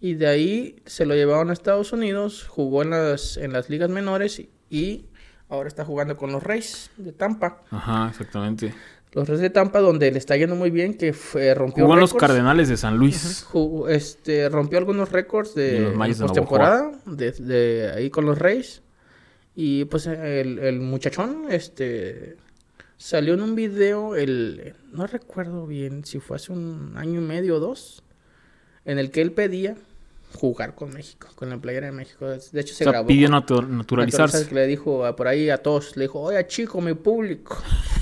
Y 0.00 0.14
de 0.14 0.26
ahí 0.26 0.76
se 0.86 1.04
lo 1.04 1.14
llevaron 1.14 1.50
a 1.50 1.52
Estados 1.52 1.92
Unidos. 1.92 2.46
Jugó 2.48 2.82
en 2.82 2.90
las, 2.90 3.36
en 3.36 3.52
las 3.52 3.68
ligas 3.68 3.90
menores. 3.90 4.40
Y 4.70 5.04
ahora 5.50 5.68
está 5.68 5.84
jugando 5.84 6.16
con 6.16 6.32
los 6.32 6.42
Reyes 6.42 6.90
de 6.96 7.12
Tampa. 7.12 7.62
Ajá, 7.70 8.08
exactamente. 8.10 8.72
Los 9.12 9.28
Reyes 9.28 9.42
de 9.42 9.50
Tampa 9.50 9.80
donde 9.80 10.10
le 10.10 10.18
está 10.18 10.36
yendo 10.36 10.54
muy 10.54 10.70
bien. 10.70 10.94
Que 10.94 11.12
fue, 11.12 11.52
rompió 11.54 11.84
Jugó 11.84 11.96
los. 11.96 12.14
Cardenales 12.14 12.68
de 12.68 12.76
San 12.76 12.96
Luis. 12.96 13.44
Jugó- 13.50 13.88
este, 13.88 14.48
rompió 14.48 14.78
algunos 14.78 15.10
récords 15.10 15.54
de 15.54 15.92
postemporada 16.28 16.92
de, 17.06 17.32
de 17.32 17.92
ahí 17.94 18.10
con 18.10 18.24
los 18.24 18.38
Reyes. 18.38 18.82
Y 19.56 19.84
pues 19.86 20.06
el, 20.06 20.58
el 20.60 20.80
muchachón 20.80 21.46
este 21.50 22.36
salió 22.96 23.34
en 23.34 23.42
un 23.42 23.54
video 23.56 24.14
el 24.14 24.74
no 24.92 25.06
recuerdo 25.06 25.66
bien 25.66 26.04
si 26.04 26.20
fue 26.20 26.36
hace 26.36 26.52
un 26.52 26.92
año 26.96 27.20
y 27.20 27.24
medio 27.24 27.56
o 27.56 27.60
dos 27.60 28.02
en 28.84 28.98
el 28.98 29.10
que 29.10 29.22
él 29.22 29.32
pedía 29.32 29.74
jugar 30.34 30.74
con 30.74 30.92
México, 30.92 31.28
con 31.34 31.50
la 31.50 31.58
playera 31.58 31.86
de 31.86 31.92
México. 31.92 32.26
De 32.26 32.36
hecho 32.60 32.72
O 32.72 32.76
se 32.76 32.84
sea, 32.84 32.92
grabó. 32.92 33.06
pidió 33.08 33.28
natu- 33.28 33.66
naturalizarse. 33.66 34.46
que 34.48 34.54
le 34.54 34.66
dijo 34.66 35.04
a- 35.04 35.16
por 35.16 35.28
ahí 35.28 35.50
a 35.50 35.58
todos, 35.58 35.96
le 35.96 36.04
dijo, 36.04 36.20
oye 36.20 36.46
chico, 36.46 36.80
mi 36.80 36.94
público, 36.94 37.58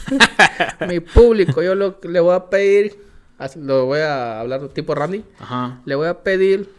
mi 0.88 1.00
público, 1.00 1.62
yo 1.62 1.74
lo, 1.74 1.98
le 2.02 2.20
voy 2.20 2.34
a 2.34 2.46
pedir, 2.50 2.98
lo 3.56 3.86
voy 3.86 4.00
a 4.00 4.40
hablar 4.40 4.68
tipo 4.68 4.94
Randy, 4.94 5.24
Ajá. 5.38 5.80
le 5.84 5.94
voy 5.94 6.06
a 6.08 6.22
pedir 6.22 6.70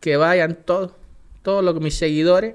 que 0.00 0.16
vayan 0.16 0.58
todos, 0.64 0.92
todos 1.42 1.62
los 1.64 1.80
mis 1.80 1.94
seguidores 1.96 2.54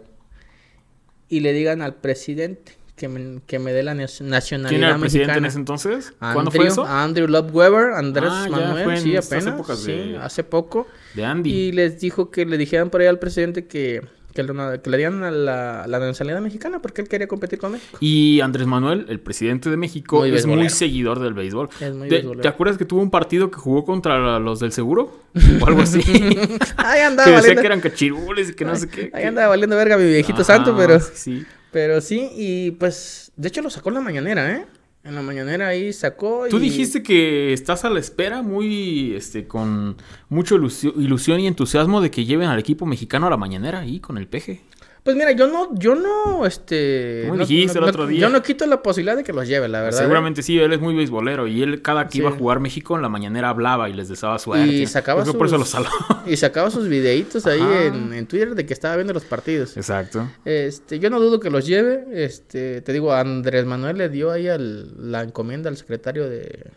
y 1.29 1.41
le 1.41 1.53
digan 1.53 1.81
al 1.81 1.93
presidente 1.95 2.73
que 2.95 3.07
me, 3.09 3.41
que 3.45 3.59
me 3.59 3.73
dé 3.73 3.83
la 3.83 3.93
nac- 3.93 4.21
nacionalidad 4.21 4.69
¿Quién 4.69 4.83
era 4.83 4.95
el 4.95 4.99
presidente 5.01 5.37
en 5.37 5.45
ese 5.45 5.57
entonces? 5.59 6.13
¿Cuándo 6.19 6.39
Andrew, 6.41 6.55
fue 6.61 6.67
eso? 6.67 6.85
Andrew 6.85 7.27
Love 7.27 7.53
Weber, 7.53 7.91
Andrés 7.93 8.29
Ah, 8.33 8.47
Manuel, 8.49 8.83
fue 8.85 8.95
en 8.95 9.01
sí, 9.03 9.15
apenas, 9.17 9.47
épocas 9.47 9.79
sí, 9.79 9.91
de- 9.91 10.17
hace 10.17 10.43
poco. 10.43 10.87
De 11.17 11.25
Andy. 11.25 11.51
Y 11.51 11.71
les 11.73 11.99
dijo 11.99 12.31
que 12.31 12.45
le 12.45 12.57
dijeran 12.57 12.89
por 12.89 13.01
ahí 13.01 13.07
al 13.07 13.19
presidente 13.19 13.65
que, 13.67 14.01
que, 14.33 14.43
le, 14.43 14.53
que 14.81 14.89
le 14.89 14.97
dieran 14.97 15.23
a 15.23 15.31
la, 15.31 15.85
la 15.87 15.99
nacionalidad 15.99 16.41
mexicana 16.41 16.79
porque 16.81 17.01
él 17.01 17.07
quería 17.09 17.27
competir 17.27 17.57
con 17.59 17.71
México. 17.73 17.97
Y 17.99 18.39
Andrés 18.41 18.67
Manuel, 18.67 19.07
el 19.09 19.19
presidente 19.19 19.69
de 19.69 19.77
México, 19.77 20.19
Muy 20.19 20.29
es 20.35 20.45
muy 20.45 20.69
seguidor 20.69 21.19
del 21.19 21.33
béisbol. 21.33 21.69
Es 21.81 21.93
muy 21.95 22.07
¿Te, 22.07 22.21
te 22.21 22.47
acuerdas 22.47 22.77
que 22.77 22.85
tuvo 22.85 23.01
un 23.01 23.09
partido 23.09 23.49
que 23.51 23.57
jugó 23.57 23.83
contra 23.83 24.39
los 24.39 24.59
del 24.59 24.71
seguro? 24.71 25.23
O 25.61 25.65
algo 25.65 25.81
así. 25.81 25.99
Ahí 26.77 26.99
que 26.99 27.03
andaba 27.03 27.25
decía 27.25 27.33
valiendo, 27.33 27.61
que 27.61 27.67
eran 27.67 27.81
cachirules 27.81 28.49
y 28.51 28.53
que 28.53 28.63
no 28.65 28.75
sé 28.75 28.87
qué. 28.87 29.01
ahí 29.13 29.21
que- 29.23 29.27
andaba 29.27 29.47
valiendo 29.49 29.75
verga 29.75 29.97
mi 29.97 30.05
viejito 30.05 30.41
Ajá, 30.43 30.55
santo, 30.55 30.75
pero, 30.77 30.99
Sí. 30.99 31.43
pero 31.71 31.99
sí, 32.01 32.29
y 32.35 32.71
pues, 32.71 33.31
de 33.35 33.47
hecho 33.47 33.61
lo 33.61 33.69
sacó 33.69 33.89
en 33.89 33.95
la 33.95 34.01
mañanera, 34.01 34.51
¿eh? 34.55 34.65
En 35.07 35.15
la 35.15 35.21
mañanera 35.21 35.69
ahí 35.69 35.93
sacó 35.93 36.47
Tú 36.49 36.57
y- 36.57 36.61
dijiste 36.61 37.01
que 37.01 37.53
estás 37.53 37.85
a 37.85 37.89
la 37.89 37.99
espera 37.99 38.41
muy, 38.41 39.13
este, 39.15 39.47
con 39.47 39.95
mucha 40.27 40.55
ilusio- 40.55 40.93
ilusión 40.99 41.39
y 41.39 41.47
entusiasmo 41.47 42.01
de 42.01 42.11
que 42.11 42.25
lleven 42.25 42.49
al 42.49 42.59
equipo 42.59 42.85
mexicano 42.85 43.27
a 43.27 43.29
la 43.29 43.37
mañanera 43.37 43.79
ahí 43.79 43.99
con 44.01 44.17
el 44.17 44.27
peje. 44.27 44.61
Pues 45.07 45.15
mira, 45.15 45.31
yo 45.31 45.47
no, 45.47 45.69
yo 45.73 45.95
no, 45.95 46.45
este... 46.45 47.21
Como 47.27 47.37
no- 47.37 47.45
dijiste 47.45 47.77
el 47.77 47.85
no- 47.85 47.89
otro 47.89 48.07
día. 48.07 48.19
Yo 48.19 48.29
no 48.29 48.43
quito 48.43 48.65
la 48.65 48.83
posibilidad 48.83 49.15
de 49.15 49.23
que 49.23 49.31
los 49.31 49.47
lleve, 49.47 49.69
la 49.69 49.79
verdad. 49.81 50.01
¿eh? 50.01 50.03
Seguramente 50.03 50.43
sí, 50.43 50.59
él 50.59 50.73
es 50.73 50.81
muy 50.81 50.93
beisbolero 50.95 51.47
y 51.47 51.63
él 51.63 51.81
cada 51.81 52.07
que 52.07 52.11
Sí. 52.11 52.17
iba 52.19 52.27
a 52.29 52.33
jugar 52.33 52.59
México 52.59 52.97
en 52.97 53.03
la 53.03 53.07
mañanera 53.07 53.47
hablaba 53.47 53.87
y 53.89 53.93
les 53.93 54.09
deseaba 54.09 54.37
suerte. 54.37 54.67
Y 54.67 54.85
sacaba 54.85 55.23
que 55.23 55.31
por 55.31 55.47
eso 55.47 55.57
sus- 55.57 55.73
lo 55.73 55.83
saló. 55.83 55.89
Y 56.27 56.35
sacaba 56.35 56.69
sus 56.71 56.89
videitos 56.89 57.45
ahí 57.45 57.61
en, 57.85 58.11
en 58.11 58.27
Twitter 58.27 58.53
de 58.53 58.65
que 58.65 58.73
estaba 58.73 58.95
viendo 58.97 59.13
los 59.13 59.23
partidos. 59.23 59.77
Exacto. 59.77 60.29
Este, 60.43 60.99
yo 60.99 61.09
no 61.09 61.21
dudo 61.21 61.39
que 61.39 61.49
los 61.49 61.65
lleve. 61.65 62.03
Este, 62.11 62.81
te 62.81 62.91
digo, 62.91 63.13
Andrés 63.13 63.65
Manuel 63.65 63.97
le 63.97 64.09
dio 64.09 64.29
ahí 64.31 64.49
al- 64.49 65.09
la 65.09 65.21
encomienda 65.23 65.69
al 65.69 65.77
secretario 65.77 66.29
de, 66.29 66.69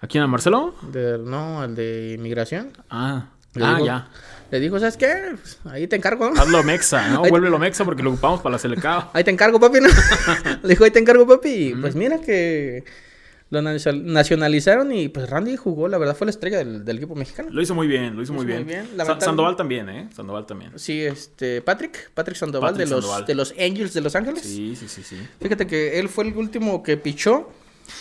¿A 0.00 0.06
quién, 0.06 0.22
a 0.22 0.28
Marcelo? 0.28 0.76
de- 0.92 1.18
no, 1.18 1.60
al 1.60 1.74
de 1.74 2.12
inmigración. 2.16 2.70
Ah, 2.88 3.30
ah 3.60 3.80
ya. 3.84 4.08
Le 4.54 4.60
dijo, 4.60 4.78
¿sabes 4.78 4.96
qué? 4.96 5.12
Pues, 5.32 5.58
ahí 5.64 5.88
te 5.88 5.96
encargo, 5.96 6.30
¿no? 6.30 6.40
Hazlo 6.40 6.62
mexa, 6.62 7.08
¿no? 7.08 7.24
Ahí- 7.24 7.30
Vuélvelo 7.30 7.58
mexa 7.58 7.84
porque 7.84 8.04
lo 8.04 8.10
ocupamos 8.10 8.40
para 8.40 8.52
la 8.52 8.58
selecao. 8.60 9.10
Ahí 9.12 9.24
te 9.24 9.32
encargo, 9.32 9.58
papi, 9.58 9.80
¿no? 9.80 9.88
Le 10.62 10.68
dijo, 10.68 10.84
ahí 10.84 10.92
te 10.92 11.00
encargo, 11.00 11.26
papi. 11.26 11.48
Y 11.48 11.74
pues 11.74 11.96
mira 11.96 12.20
que 12.20 12.84
lo 13.50 13.60
nacio- 13.62 13.92
nacionalizaron 14.00 14.92
y 14.92 15.08
pues 15.08 15.28
Randy 15.28 15.56
jugó, 15.56 15.88
la 15.88 15.98
verdad 15.98 16.14
fue 16.16 16.26
la 16.26 16.30
estrella 16.30 16.58
del, 16.58 16.84
del 16.84 16.98
equipo 16.98 17.16
mexicano. 17.16 17.48
Lo 17.50 17.60
hizo 17.62 17.74
muy 17.74 17.88
bien, 17.88 18.14
lo 18.14 18.22
hizo 18.22 18.32
muy 18.32 18.42
hizo 18.42 18.46
bien. 18.46 18.64
muy 18.64 18.72
bien, 18.74 18.86
Sa- 18.86 18.94
lamentable- 18.96 19.24
Sandoval 19.24 19.56
también, 19.56 19.88
¿eh? 19.88 20.08
Sandoval 20.14 20.46
también. 20.46 20.70
Sí, 20.78 21.02
este, 21.02 21.60
Patrick, 21.60 22.12
Patrick 22.14 22.36
Sandoval, 22.36 22.70
Patrick 22.74 22.88
de, 22.88 22.94
los, 22.94 23.04
Sandoval. 23.04 23.26
de 23.26 23.34
los 23.34 23.54
Angels 23.58 23.92
de 23.92 24.00
Los 24.02 24.14
Ángeles. 24.14 24.42
Sí, 24.42 24.76
sí, 24.76 24.86
sí, 24.86 25.02
sí. 25.02 25.16
Fíjate 25.40 25.66
que 25.66 25.98
él 25.98 26.08
fue 26.08 26.28
el 26.28 26.36
último 26.36 26.80
que 26.84 26.96
pichó 26.96 27.50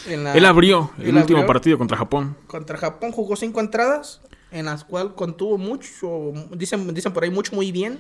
en 0.08 0.24
la... 0.24 0.36
Él 0.36 0.46
abrió 0.46 0.92
el 1.00 1.08
Él 1.10 1.16
último 1.18 1.40
abrió. 1.40 1.48
partido 1.48 1.78
contra 1.80 1.98
Japón. 1.98 2.38
Contra 2.46 2.78
Japón 2.78 3.12
jugó 3.12 3.36
cinco 3.36 3.60
entradas, 3.60 4.22
en 4.54 4.66
las 4.66 4.84
cuales 4.84 5.14
contuvo 5.16 5.58
mucho, 5.58 6.32
dicen, 6.52 6.94
dicen 6.94 7.12
por 7.12 7.24
ahí 7.24 7.30
mucho 7.30 7.56
muy 7.56 7.72
bien 7.72 8.00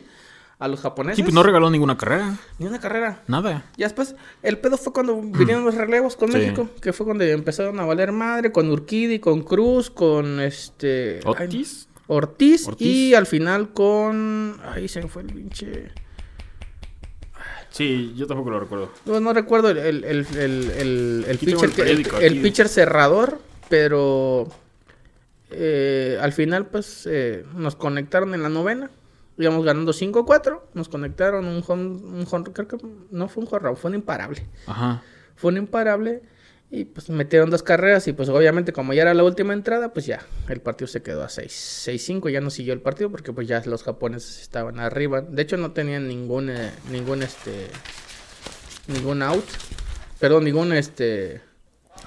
a 0.59 0.67
los 0.67 0.79
japoneses. 0.81 1.17
Sí, 1.17 1.23
pues 1.23 1.33
no 1.33 1.43
regaló 1.43 1.69
ninguna 1.69 1.97
carrera. 1.97 2.37
Ni 2.59 2.67
una 2.67 2.79
carrera. 2.79 3.21
Nada. 3.27 3.65
Ya 3.75 3.87
después, 3.87 4.15
el 4.43 4.59
pedo 4.59 4.77
fue 4.77 4.93
cuando 4.93 5.19
vinieron 5.19 5.65
los 5.65 5.75
relevos 5.75 6.15
con 6.15 6.31
Sí. 6.31 6.37
México, 6.37 6.69
que 6.81 6.93
fue 6.93 7.05
cuando 7.05 7.23
empezaron 7.25 7.79
a 7.79 7.85
valer 7.85 8.11
madre, 8.11 8.51
con 8.51 8.71
Urquidi, 8.71 9.19
con 9.19 9.41
Cruz, 9.41 9.89
con 9.89 10.39
este... 10.39 11.19
ay. 11.25 11.65
Ortiz, 12.05 12.67
Ortiz. 12.67 12.85
y 12.87 13.13
al 13.15 13.25
final 13.25 13.73
con... 13.73 14.57
Ahí 14.73 14.87
se 14.87 15.01
me 15.01 15.07
fue 15.07 15.23
el 15.23 15.33
pinche... 15.33 15.91
Sí, 17.69 18.13
yo 18.15 18.27
tampoco 18.27 18.51
lo 18.51 18.59
recuerdo. 18.59 18.91
No, 19.05 19.19
no 19.19 19.33
recuerdo 19.33 19.69
el, 19.69 19.79
el, 19.79 20.03
el, 20.03 21.25
el, 21.27 21.37
pitcher, 21.39 21.71
el 22.21 22.41
pitcher 22.41 22.69
cerrador, 22.69 23.39
pero 23.67 24.47
eh, 25.55 26.17
al 26.21 26.33
final 26.33 26.67
pues 26.67 27.07
eh, 27.09 27.45
nos 27.55 27.75
conectaron 27.75 28.33
en 28.33 28.43
la 28.43 28.49
novena. 28.49 28.89
Íbamos 29.37 29.65
ganando 29.65 29.93
5-4, 29.93 30.61
nos 30.75 30.89
conectaron 30.89 31.45
un 31.47 31.63
home, 31.65 31.85
un 32.03 32.27
home- 32.29 32.51
creo 32.53 32.67
que 32.67 32.77
no 33.09 33.27
fue 33.27 33.41
un 33.43 33.49
jorrón, 33.49 33.75
fue 33.77 33.89
un 33.89 33.95
imparable. 33.95 34.45
Ajá. 34.67 35.01
Fue 35.35 35.51
un 35.51 35.57
imparable 35.57 36.21
y 36.69 36.85
pues 36.85 37.09
metieron 37.09 37.49
dos 37.49 37.63
carreras 37.63 38.07
y 38.07 38.13
pues 38.13 38.29
obviamente 38.29 38.73
como 38.73 38.93
ya 38.93 39.01
era 39.03 39.13
la 39.15 39.23
última 39.23 39.53
entrada, 39.53 39.91
pues 39.93 40.05
ya 40.05 40.21
el 40.49 40.59
partido 40.61 40.87
se 40.87 41.01
quedó 41.01 41.23
a 41.23 41.29
6. 41.29 41.87
6-5 41.87 42.29
ya 42.31 42.41
no 42.41 42.49
siguió 42.51 42.73
el 42.73 42.81
partido 42.81 43.09
porque 43.09 43.33
pues 43.33 43.47
ya 43.47 43.61
los 43.65 43.83
japoneses 43.83 44.41
estaban 44.41 44.79
arriba. 44.79 45.21
De 45.21 45.41
hecho 45.41 45.57
no 45.57 45.71
tenían 45.71 46.07
ningún 46.07 46.49
eh, 46.51 46.71
ningún 46.91 47.23
este 47.23 47.67
ningún 48.87 49.21
out. 49.23 49.45
Perdón, 50.19 50.43
ningún 50.45 50.73
este 50.73 51.41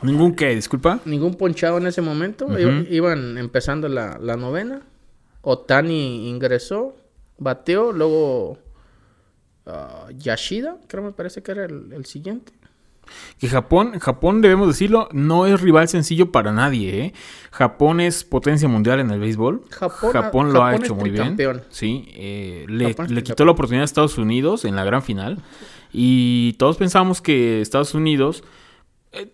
¿Ningún 0.02 0.34
qué? 0.34 0.54
Disculpa. 0.54 1.00
ningún 1.04 1.34
ponchado 1.34 1.78
en 1.78 1.86
ese 1.86 2.02
momento. 2.02 2.46
Iban 2.58 3.38
empezando 3.38 3.88
la, 3.88 4.18
la 4.20 4.36
novena. 4.36 4.82
Otani 5.42 6.28
ingresó, 6.28 6.96
bateó, 7.38 7.92
luego 7.92 8.58
ah, 9.66 10.06
Yashida, 10.16 10.76
creo 10.88 11.04
me 11.04 11.12
parece 11.12 11.42
que 11.42 11.52
era 11.52 11.64
el, 11.66 11.92
el 11.92 12.04
siguiente. 12.04 12.52
Que 13.38 13.48
Japón, 13.48 14.00
Japón, 14.00 14.42
debemos 14.42 14.66
decirlo, 14.66 15.08
no 15.12 15.46
es 15.46 15.60
rival 15.60 15.86
sencillo 15.86 16.32
para 16.32 16.50
nadie, 16.52 17.00
¿eh? 17.04 17.14
Japón 17.52 18.00
es 18.00 18.24
potencia 18.24 18.66
mundial 18.66 18.98
en 18.98 19.10
el 19.12 19.20
béisbol. 19.20 19.62
Japón- 19.70 20.12
Japón 20.12 20.52
lo 20.52 20.64
ha 20.64 20.74
hecho 20.74 20.94
es 20.94 20.98
muy 20.98 21.10
bien. 21.10 21.36
Sí, 21.70 22.08
eh, 22.14 22.64
le, 22.68 22.96
le 23.08 23.22
quitó 23.22 23.44
la 23.44 23.52
oportunidad 23.52 23.82
a 23.82 23.84
Estados 23.84 24.18
Unidos 24.18 24.64
en 24.64 24.74
la 24.74 24.82
gran 24.82 25.02
final. 25.04 25.38
Y 25.92 26.54
todos 26.54 26.76
pensamos 26.78 27.22
que 27.22 27.60
Estados 27.60 27.94
Unidos, 27.94 28.42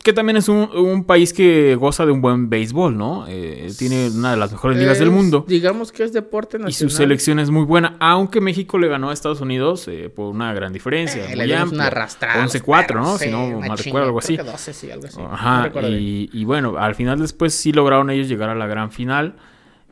que 0.03 0.13
también 0.13 0.37
es 0.37 0.49
un, 0.49 0.69
un 0.75 1.05
país 1.05 1.33
que 1.33 1.75
goza 1.77 2.07
de 2.07 2.13
un 2.13 2.21
buen 2.21 2.49
béisbol, 2.49 2.97
¿no? 2.97 3.27
Eh, 3.29 3.71
tiene 3.79 4.09
una 4.11 4.33
de 4.33 4.37
las 4.37 4.53
mejores 4.53 4.79
ligas 4.79 4.99
del 4.99 5.11
mundo. 5.11 5.45
Digamos 5.49 5.93
que 5.93 6.05
es 6.05 6.13
deporte 6.13 6.57
Y 6.57 6.61
nacional. 6.61 6.91
su 6.91 6.97
selección 6.97 7.39
es 7.39 7.51
muy 7.51 7.65
buena, 7.65 7.97
aunque 8.01 8.41
México 8.41 8.79
le 8.79 8.89
ganó 8.89 9.11
a 9.11 9.13
Estados 9.13 9.41
Unidos 9.41 9.87
eh, 9.89 10.11
por 10.15 10.31
una 10.33 10.53
gran 10.55 10.73
diferencia. 10.73 11.25
Eh, 11.25 11.37
muy 11.37 11.47
le 11.47 11.63
una 11.65 11.87
arrastrada. 11.87 12.41
a 12.41 12.45
los 12.45 12.55
11-4, 12.55 12.87
perros, 12.87 13.07
¿no? 13.07 13.19
sí, 13.19 13.25
si 13.27 13.31
no 13.31 13.61
mal 13.61 13.79
recuerdo, 13.79 14.07
algo 14.07 14.19
así. 14.19 14.35
creo 14.35 14.47
que 14.47 14.53
12, 14.53 14.73
sí, 14.73 14.91
algo 14.91 15.07
así. 15.07 15.21
Ajá, 15.21 15.71
y, 15.89 16.31
y 16.33 16.45
bueno, 16.45 16.77
al 16.79 16.95
final 16.95 17.19
después 17.21 17.55
sí 17.55 17.73
lograron 17.73 18.11
ellos 18.11 18.29
llegar 18.29 18.49
a 18.51 18.55
la 18.55 18.67
gran 18.67 18.91
final. 18.91 19.35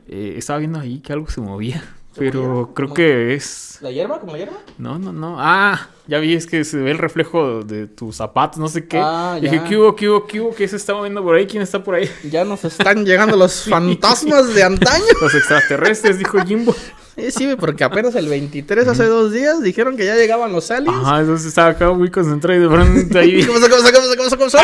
Eh, 0.07 0.33
estaba 0.37 0.59
viendo 0.59 0.79
ahí 0.79 0.99
que 0.99 1.13
algo 1.13 1.29
se 1.29 1.41
movía, 1.41 1.83
pero 2.15 2.71
creo 2.73 2.93
que 2.93 3.33
es... 3.33 3.77
¿La 3.81 3.91
hierba? 3.91 4.19
¿Como 4.19 4.33
la 4.33 4.39
hierba? 4.39 4.57
No, 4.77 4.99
no, 4.99 5.11
no. 5.11 5.37
Ah, 5.39 5.89
ya 6.07 6.19
vi, 6.19 6.33
es 6.33 6.45
que 6.45 6.63
se 6.63 6.77
ve 6.77 6.91
el 6.91 6.97
reflejo 6.97 7.63
de 7.63 7.87
tus 7.87 8.17
zapatos, 8.17 8.59
no 8.59 8.67
sé 8.67 8.87
qué. 8.87 8.99
Ah, 9.01 9.37
Dije. 9.41 9.61
¿qué 9.67 9.77
hubo, 9.77 9.95
qué 9.95 10.09
hubo, 10.09 10.27
qué 10.27 10.41
hubo? 10.41 10.53
¿Qué 10.53 10.67
se 10.67 10.75
está 10.75 10.93
moviendo 10.93 11.23
por 11.23 11.35
ahí? 11.35 11.47
¿Quién 11.47 11.63
está 11.63 11.83
por 11.83 11.95
ahí? 11.95 12.09
Ya 12.29 12.43
nos 12.43 12.63
están 12.65 13.05
llegando 13.05 13.37
los 13.37 13.63
fantasmas 13.63 14.53
de 14.53 14.63
antaño. 14.63 15.05
Los 15.21 15.33
extraterrestres, 15.33 16.19
dijo 16.19 16.39
Jimbo. 16.45 16.75
Sí, 17.31 17.49
porque 17.59 17.83
apenas 17.83 18.15
el 18.15 18.27
23, 18.27 18.87
hace 18.87 19.05
dos 19.05 19.31
días, 19.33 19.61
dijeron 19.61 19.97
que 19.97 20.05
ya 20.05 20.15
llegaban 20.15 20.51
los 20.51 20.71
aliens. 20.71 20.97
Ajá, 21.01 21.19
entonces 21.21 21.47
estaba 21.47 21.69
acá 21.69 21.91
muy 21.91 22.09
concentrado 22.09 22.57
y 22.59 22.63
de 22.63 22.69
pronto 22.69 23.19
ahí 23.19 23.43
¿Cómo 23.45 23.59
se, 23.59 23.69
cómo 23.69 23.81
se, 23.83 23.91
cómo 23.93 24.07
se, 24.07 24.17
cómo 24.17 24.29
se, 24.29 24.37
cómo 24.37 24.49
se? 24.49 24.57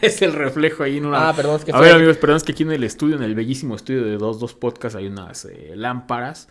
es 0.06 0.22
el 0.22 0.32
reflejo 0.34 0.82
ahí 0.82 0.98
en 0.98 1.06
una... 1.06 1.28
Ah, 1.30 1.34
perdón, 1.36 1.56
es 1.56 1.64
que 1.64 1.72
A 1.72 1.80
ver, 1.80 1.94
amigos, 1.94 2.16
perdón, 2.18 2.36
es 2.36 2.42
que 2.42 2.52
aquí 2.52 2.62
en 2.62 2.72
el 2.72 2.84
estudio, 2.84 3.16
en 3.16 3.22
el 3.22 3.34
bellísimo 3.34 3.74
estudio 3.74 4.02
de 4.04 4.10
22 4.10 4.54
Podcast, 4.54 4.96
hay 4.96 5.06
unas 5.06 5.46
eh, 5.46 5.72
lámparas 5.76 6.48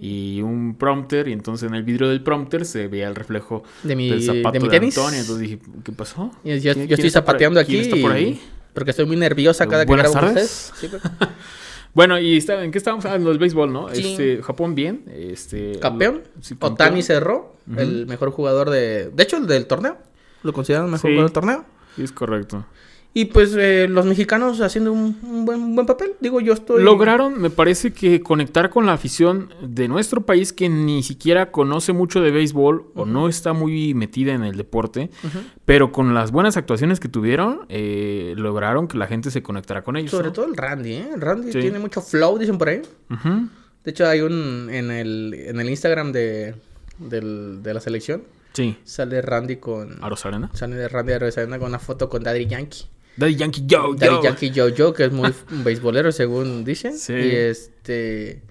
y 0.00 0.40
un 0.42 0.76
prompter, 0.76 1.26
y 1.28 1.32
entonces 1.32 1.68
en 1.68 1.74
el 1.74 1.82
vidrio 1.82 2.08
del 2.08 2.22
prompter 2.22 2.64
se 2.64 2.86
veía 2.88 3.08
el 3.08 3.14
reflejo 3.16 3.64
De 3.82 3.96
mi- 3.96 4.10
del 4.10 4.22
zapato 4.22 4.52
de 4.52 4.60
mi 4.60 4.68
tenis. 4.68 4.96
Antonio. 4.96 5.20
Entonces 5.20 5.40
dije, 5.42 5.58
¿qué 5.84 5.92
pasó? 5.92 6.30
Yo, 6.32 6.32
¿Quién- 6.42 6.62
yo 6.62 6.72
quién 6.72 6.82
estoy 6.90 6.96
por 7.04 7.10
zapateando 7.10 7.58
aquí. 7.60 7.72
¿Quién 7.72 7.84
está 7.84 7.96
por 7.96 8.12
ahí? 8.12 8.40
Porque 8.74 8.90
estoy 8.90 9.06
muy 9.06 9.16
nerviosa 9.16 9.66
cada 9.66 9.84
que 9.84 9.92
grabo 9.92 10.14
ustedes. 10.14 10.72
Sí, 10.80 10.88
pero- 10.90 11.02
Bueno, 11.94 12.18
y 12.18 12.36
está, 12.38 12.64
¿en 12.64 12.70
qué 12.70 12.78
estábamos 12.78 13.04
hablando 13.04 13.28
del 13.30 13.38
béisbol, 13.38 13.72
no? 13.72 13.88
Sí. 13.94 14.12
Este, 14.12 14.42
Japón 14.42 14.74
bien, 14.74 15.04
este... 15.14 15.78
Campeón. 15.78 16.22
sí, 16.40 16.54
campeón. 16.54 16.72
Otani 16.72 17.02
cerró. 17.02 17.56
El 17.76 18.06
mejor 18.06 18.30
jugador 18.30 18.70
de. 18.70 19.10
De 19.10 19.22
hecho, 19.22 19.36
el 19.36 19.46
del 19.46 19.66
torneo. 19.66 19.96
Lo 20.42 20.52
consideran 20.52 20.86
el 20.86 20.92
mejor 20.92 21.10
Sí. 21.10 21.14
jugador 21.14 21.30
del 21.30 21.32
torneo. 21.32 21.64
Sí, 21.96 22.02
es 22.02 22.12
correcto. 22.12 22.64
Y 23.14 23.26
pues 23.26 23.54
eh, 23.58 23.88
los 23.90 24.06
mexicanos 24.06 24.62
haciendo 24.62 24.90
un, 24.90 25.18
un 25.22 25.44
buen, 25.44 25.60
un 25.60 25.74
buen 25.74 25.86
papel. 25.86 26.14
Digo, 26.20 26.40
yo 26.40 26.54
estoy. 26.54 26.82
Lograron, 26.82 27.38
me 27.38 27.50
parece 27.50 27.92
que 27.92 28.22
conectar 28.22 28.70
con 28.70 28.86
la 28.86 28.94
afición 28.94 29.52
de 29.62 29.86
nuestro 29.86 30.22
país 30.24 30.54
que 30.54 30.70
ni 30.70 31.02
siquiera 31.02 31.50
conoce 31.50 31.92
mucho 31.92 32.22
de 32.22 32.30
béisbol 32.30 32.86
o 32.94 33.04
no 33.04 33.28
está 33.28 33.52
muy 33.52 33.92
metida 33.92 34.32
en 34.32 34.44
el 34.44 34.56
deporte, 34.56 35.10
Ujú. 35.24 35.38
pero 35.66 35.92
con 35.92 36.14
las 36.14 36.32
buenas 36.32 36.56
actuaciones 36.56 37.00
que 37.00 37.08
tuvieron, 37.08 37.66
eh, 37.68 38.32
lograron 38.38 38.88
que 38.88 38.96
la 38.96 39.06
gente 39.06 39.30
se 39.30 39.42
conectara 39.42 39.82
con 39.82 39.98
ellos. 39.98 40.10
Sobre 40.10 40.28
¿no? 40.28 40.32
todo 40.32 40.46
el 40.46 40.56
Randy, 40.56 40.92
¿eh? 40.94 41.10
El 41.14 41.20
Randy 41.20 41.52
Sí. 41.52 41.60
tiene 41.60 41.78
mucho 41.78 42.00
flow, 42.00 42.38
dicen 42.38 42.56
por 42.56 42.70
ahí. 42.70 42.80
De 43.84 43.90
hecho, 43.90 44.06
hay 44.08 44.20
un. 44.22 44.68
En 44.70 44.90
el, 44.90 45.34
en 45.34 45.60
el 45.60 45.68
Instagram 45.68 46.12
de, 46.12 46.54
del- 46.98 47.62
de 47.62 47.74
la 47.74 47.80
selección. 47.80 48.22
Sí, 48.54 48.76
Sale 48.84 49.20
Randy 49.22 49.56
con. 49.56 50.02
a 50.02 50.08
Rosarena. 50.08 50.50
Sale 50.54 50.76
de 50.76 50.88
Randy 50.88 51.12
Arozarena 51.12 51.58
con 51.58 51.68
una 51.68 51.78
foto 51.78 52.08
con 52.08 52.22
Daddy 52.22 52.46
Yankee. 52.46 52.84
Daddy 53.16 53.36
Yankee 53.36 53.62
Yo, 53.66 53.94
Daddy 53.94 54.14
yo. 54.14 54.22
Yankee 54.22 54.52
Jojo, 54.54 54.92
que 54.94 55.04
es 55.04 55.12
muy 55.12 55.32
beisbolero, 55.64 56.12
según 56.12 56.64
dicen. 56.64 56.96
Sí. 56.96 57.12
Y 57.12 57.30
este. 57.36 58.42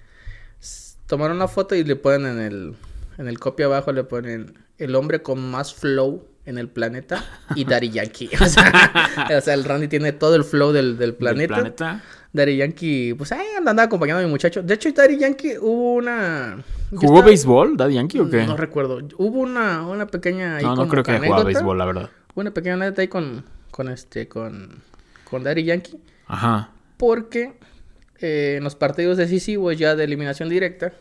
Tomaron 1.08 1.36
una 1.38 1.48
foto 1.48 1.76
y 1.76 1.84
le 1.84 1.96
ponen 1.96 2.38
en 2.38 2.40
el. 2.40 2.76
En 3.18 3.28
el 3.28 3.38
copy 3.40 3.64
abajo 3.64 3.92
le 3.92 4.04
ponen 4.04 4.54
el 4.78 4.96
hombre 4.96 5.22
con 5.22 5.40
más 5.52 5.74
flow 5.74 6.26
en 6.46 6.58
el 6.58 6.70
planeta 6.70 7.24
y 7.56 7.66
Daddy 7.66 7.90
Yankee. 7.92 8.30
O 8.42 8.46
sea, 8.46 8.92
o 9.38 9.42
sea, 9.42 9.54
el 9.54 9.64
Randy 9.64 9.88
tiene 9.88 10.12
todo 10.14 10.36
el 10.36 10.44
flow 10.44 10.72
del, 10.72 10.98
del 10.98 11.10
Del 11.12 11.16
planeta. 11.16 11.56
planeta. 11.56 12.04
Daddy 12.34 12.58
Yankee, 12.58 13.14
pues 13.16 13.32
ahí 13.34 13.46
andaba 13.58 13.84
acompañando 13.84 14.22
a 14.22 14.26
mi 14.26 14.32
muchacho. 14.32 14.64
De 14.64 14.74
hecho, 14.74 14.90
Daddy 14.92 15.18
Yankee 15.20 15.58
hubo 15.60 15.96
una. 15.96 16.64
yo 16.92 16.98
¿Jugó 17.00 17.14
estaba- 17.16 17.26
béisbol, 17.28 17.78
Daddy 17.78 17.94
Yankee 17.96 18.20
o 18.22 18.30
qué? 18.30 18.46
No 18.46 18.56
recuerdo. 18.58 19.00
Hubo 19.18 19.40
una, 19.42 19.86
una 19.86 20.08
pequeña. 20.08 20.56
ahí 20.58 20.64
No, 20.64 20.76
no 20.78 20.88
creo 20.88 21.04
que 21.04 21.12
haya 21.12 21.26
jugado 21.26 21.44
béisbol, 21.46 21.78
la 21.78 21.86
verdad. 21.86 22.10
Hubo 22.34 22.42
una 22.42 22.52
pequeña 22.52 22.76
anécdota 22.76 23.02
ahí 23.02 23.08
con, 23.10 23.44
con 23.72 23.90
este, 23.90 24.28
con, 24.28 24.82
con 25.30 25.44
Daddy 25.44 25.64
Yankee. 25.64 26.00
Ajá. 26.28 26.72
Porque 26.98 27.54
eh, 28.20 28.56
en 28.58 28.64
los 28.64 28.76
partidos 28.76 29.18
decisivos 29.18 29.78
ya 29.78 29.96
de 29.96 30.04
eliminación 30.04 30.50
directa, 30.50 30.94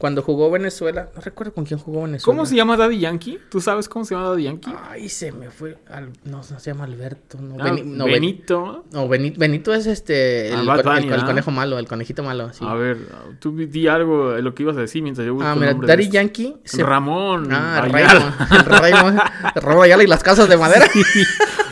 Cuando 0.00 0.22
jugó 0.22 0.50
Venezuela, 0.50 1.10
no 1.14 1.20
recuerdo 1.20 1.52
con 1.52 1.66
quién 1.66 1.78
jugó 1.78 2.04
Venezuela. 2.04 2.24
¿Cómo 2.24 2.46
se 2.46 2.56
llama 2.56 2.74
Daddy 2.78 3.00
Yankee? 3.00 3.38
¿Tú 3.50 3.60
sabes 3.60 3.86
cómo 3.86 4.06
se 4.06 4.14
llama 4.14 4.30
Daddy 4.30 4.44
Yankee? 4.44 4.74
Ay, 4.88 5.10
se 5.10 5.30
me 5.30 5.50
fue. 5.50 5.76
Al- 5.90 6.08
no, 6.24 6.38
no 6.38 6.42
se 6.42 6.58
llama 6.70 6.84
Alberto. 6.84 7.36
No, 7.38 7.56
Ah, 7.62 7.66
Beni- 7.68 7.84
no, 7.84 8.04
Ben- 8.06 8.14
Benito. 8.14 8.86
no, 8.92 9.08
Beni- 9.08 9.36
Benito 9.36 9.74
es 9.74 9.84
este. 9.86 10.52
Ah, 10.54 10.60
El, 10.62 10.66
Bad 10.66 10.82
con- 10.84 10.96
el- 10.96 11.02
Bunny, 11.04 11.14
el 11.16 11.24
conejo 11.26 11.50
malo, 11.50 11.78
el 11.78 11.86
conejito 11.86 12.22
malo. 12.22 12.50
sí. 12.54 12.64
A 12.66 12.72
ver, 12.72 12.96
tú 13.40 13.54
di 13.54 13.88
algo 13.88 14.32
lo 14.38 14.54
que 14.54 14.62
ibas 14.62 14.78
a 14.78 14.80
decir 14.80 15.02
mientras 15.02 15.26
yo 15.26 15.34
busco 15.34 15.46
Ah, 15.46 15.54
mira, 15.54 15.74
de 15.74 15.86
Daddy 15.86 16.04
este. 16.04 16.14
Yankee. 16.14 16.56
se- 16.64 16.82
Ramón. 16.82 17.52
Ah, 17.52 17.82
Ayala. 17.82 18.36
Raymond. 18.38 18.66
Raymond. 18.80 19.20
Ramón 19.56 19.84
Ayala 19.84 20.02
y 20.02 20.06
las 20.06 20.22
casas 20.22 20.48
de 20.48 20.56
madera. 20.56 20.86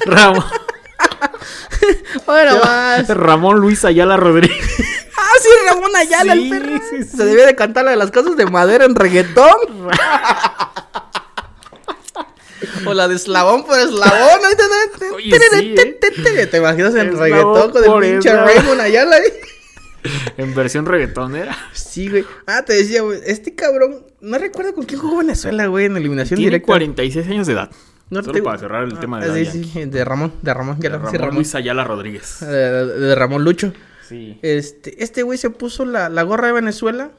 Ramón. 0.04 0.44
Bueno, 2.26 2.58
más. 2.64 3.08
Ramón 3.08 3.58
Luis 3.61 3.85
Ayala 3.85 4.16
Rodríguez. 4.16 4.98
Ah, 5.28 5.38
sí, 5.42 5.49
Ramón 5.66 5.90
Ayala, 5.97 6.32
Sí, 6.35 6.50
el 6.50 6.58
perro. 6.58 6.80
sí, 6.90 7.02
sí. 7.04 7.16
Se 7.16 7.25
debía 7.26 7.47
de 7.47 7.54
cantar 7.56 7.85
la 7.85 7.90
de 7.92 7.97
las 7.99 8.11
casas 8.11 8.37
de 8.37 8.47
madera 8.47 8.85
en 8.85 8.94
reggaetón. 8.94 9.90
o 12.87 12.94
la 12.94 13.06
de 13.08 13.14
eslabón 13.16 13.64
por 13.64 13.78
eslabón. 13.78 14.40
Oye, 15.14 15.38
sí, 15.52 15.75
¿eh? 15.76 16.47
¿Te 16.50 16.56
imaginas 16.58 16.94
en 16.94 17.08
Eslabón 17.08 17.20
reggaetón 17.20 17.70
con 17.70 17.85
el 18.04 18.12
pinche. 18.12 18.32
Raymond 18.35 18.80
Ayala 18.80 19.16
ahí? 19.16 19.23
En 20.38 20.54
versión 20.54 20.87
reggaetonera. 20.87 21.56
Sí, 21.73 22.08
güey. 22.08 22.25
Ah, 22.47 22.62
te 22.64 22.73
decía, 22.73 23.02
güey. 23.02 23.20
Este 23.26 23.54
cabrón, 23.56 24.06
no 24.20 24.38
recuerdo 24.38 24.73
con 24.73 24.85
quién 24.85 25.00
jugó 25.00 25.18
Venezuela, 25.18 25.66
güey, 25.66 25.87
en 25.87 25.97
eliminación 25.97 26.37
Tiene 26.38 26.50
directa. 26.50 26.66
46 26.66 27.26
años 27.26 27.47
de 27.49 27.52
edad. 27.54 27.70
No 28.08 28.23
Solo 28.23 28.32
te- 28.32 28.42
para 28.42 28.58
cerrar 28.58 28.85
el 28.85 28.94
Ah, 28.97 29.00
tema 29.00 29.20
de 29.20 29.44
sí, 29.44 29.64
sí, 29.70 29.85
de 29.85 30.04
Ramón, 30.04 30.32
de 30.40 30.54
Ramón, 30.54 30.76
ya 30.80 30.88
De 30.90 30.97
Ramón 30.97 31.14
Ramón. 31.14 31.35
Luis 31.35 31.54
Ayala 31.54 31.85
Rodríguez. 31.85 32.38
De, 32.40 32.87
de 32.87 33.14
Ramón 33.16 33.44
Lucho. 33.44 33.73
Sí. 34.09 34.38
Este, 34.43 35.03
este 35.03 35.23
güey 35.23 35.38
se 35.38 35.50
puso 35.50 35.85
la, 35.85 36.09
la 36.09 36.23
gorra 36.23 36.49
de 36.49 36.55
Venezuela 36.55 37.11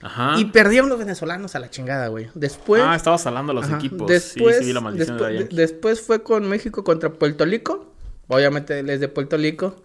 Ajá. 0.00 0.34
y 0.38 0.46
perdieron 0.46 0.88
los 0.88 0.98
venezolanos 0.98 1.54
a 1.54 1.58
la 1.60 1.70
chingada, 1.70 2.08
güey. 2.08 2.28
Después. 2.34 2.82
ah, 2.84 2.94
estaba 2.96 3.18
salando 3.18 3.52
a 3.52 3.54
los 3.54 3.66
ajá, 3.66 3.76
equipos. 3.76 4.08
Después, 4.08 4.56
sí, 4.56 4.62
sí, 4.62 4.66
vi 4.68 4.72
la 4.72 4.80
maldición 4.80 5.18
después, 5.50 5.98
de 5.98 6.04
fue 6.04 6.22
con 6.22 6.48
México 6.48 6.84
contra 6.84 7.10
Puerto 7.10 7.44
Rico. 7.44 7.92
Obviamente 8.28 8.78
él 8.80 8.90
es 8.90 9.00
de 9.00 9.08
Puerto 9.08 9.36
Rico. 9.36 9.76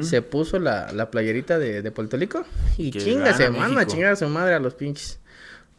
Se 0.00 0.22
puso 0.22 0.58
la, 0.58 0.92
la 0.92 1.10
playerita 1.10 1.58
de, 1.58 1.82
de 1.82 1.90
Puerto 1.90 2.16
Rico. 2.16 2.44
Y 2.76 2.90
Que 2.90 3.00
chinga, 3.00 3.34
se 3.34 3.50
manda, 3.50 3.86
chinga 3.86 4.10
a 4.10 4.16
su 4.16 4.28
madre 4.28 4.54
a 4.54 4.58
los 4.58 4.74
pinches 4.74 5.18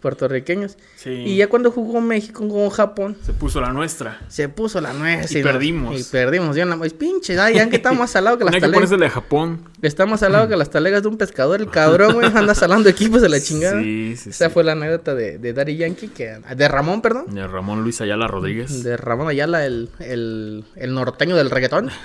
puertorriqueños. 0.01 0.77
Sí. 0.95 1.09
Y 1.09 1.37
ya 1.37 1.47
cuando 1.47 1.71
jugó 1.71 1.99
México 2.01 2.47
con 2.47 2.69
Japón, 2.69 3.17
Se 3.21 3.33
puso 3.33 3.59
la 3.61 3.71
nuestra. 3.73 4.19
se 4.29 4.47
puso 4.49 4.79
la 4.81 4.93
nuez. 4.93 5.31
Y 5.31 5.35
nos- 5.35 5.43
perdimos. 5.43 5.99
Y 5.99 6.03
perdimos. 6.03 6.55
Ya, 6.55 6.65
pues, 6.77 6.93
pinche, 6.93 7.37
ay, 7.39 7.55
ya 7.55 7.69
que 7.69 7.75
está 7.75 7.91
más 7.91 8.11
salado 8.11 8.37
que 8.37 8.43
las 8.45 8.53
que 8.53 8.61
talegas. 8.61 8.91
la 8.91 8.97
de 8.97 9.09
Japón. 9.09 9.65
Está 9.81 10.05
más 10.05 10.19
salado 10.21 10.47
que 10.47 10.55
las 10.55 10.69
talegas 10.69 11.01
de 11.03 11.07
un 11.09 11.17
pescador. 11.17 11.59
El 11.61 11.69
cabrón, 11.69 12.13
güey, 12.13 12.27
anda 12.33 12.55
salando 12.55 12.89
equipos 12.89 13.21
de 13.21 13.29
la 13.29 13.39
chingada. 13.41 13.81
Sí, 13.81 14.15
sí, 14.17 14.29
Esa 14.29 14.47
sí. 14.47 14.53
fue 14.53 14.63
la 14.63 14.71
anécdota 14.73 15.15
de, 15.15 15.37
de 15.37 15.53
Daddy 15.53 15.77
Yankee, 15.77 16.07
que, 16.09 16.39
de 16.55 16.67
Ramón, 16.67 17.01
perdón. 17.01 17.33
De 17.33 17.45
Ramón 17.47 17.83
Luis 17.83 17.99
Ayala 18.01 18.27
Rodríguez. 18.27 18.83
De 18.83 18.95
Ramón 18.97 19.27
Ayala, 19.27 19.65
el, 19.65 19.89
el, 19.99 20.63
el 20.75 20.93
norteño 20.93 21.35
del 21.35 21.49
reggaetón. 21.49 21.89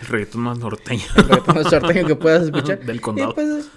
El 0.00 0.06
reggaetón 0.06 0.40
más 0.40 0.58
norteño. 0.58 1.02
El 1.16 1.24
reggaetón 1.28 1.54
más 1.56 1.72
norteño 1.72 2.06
que 2.06 2.16
puedas 2.16 2.44
escuchar. 2.44 2.80
Del 2.80 3.00
condado. 3.02 3.32
Y 3.32 3.34
pues, 3.34 3.48
eh, 3.66 3.68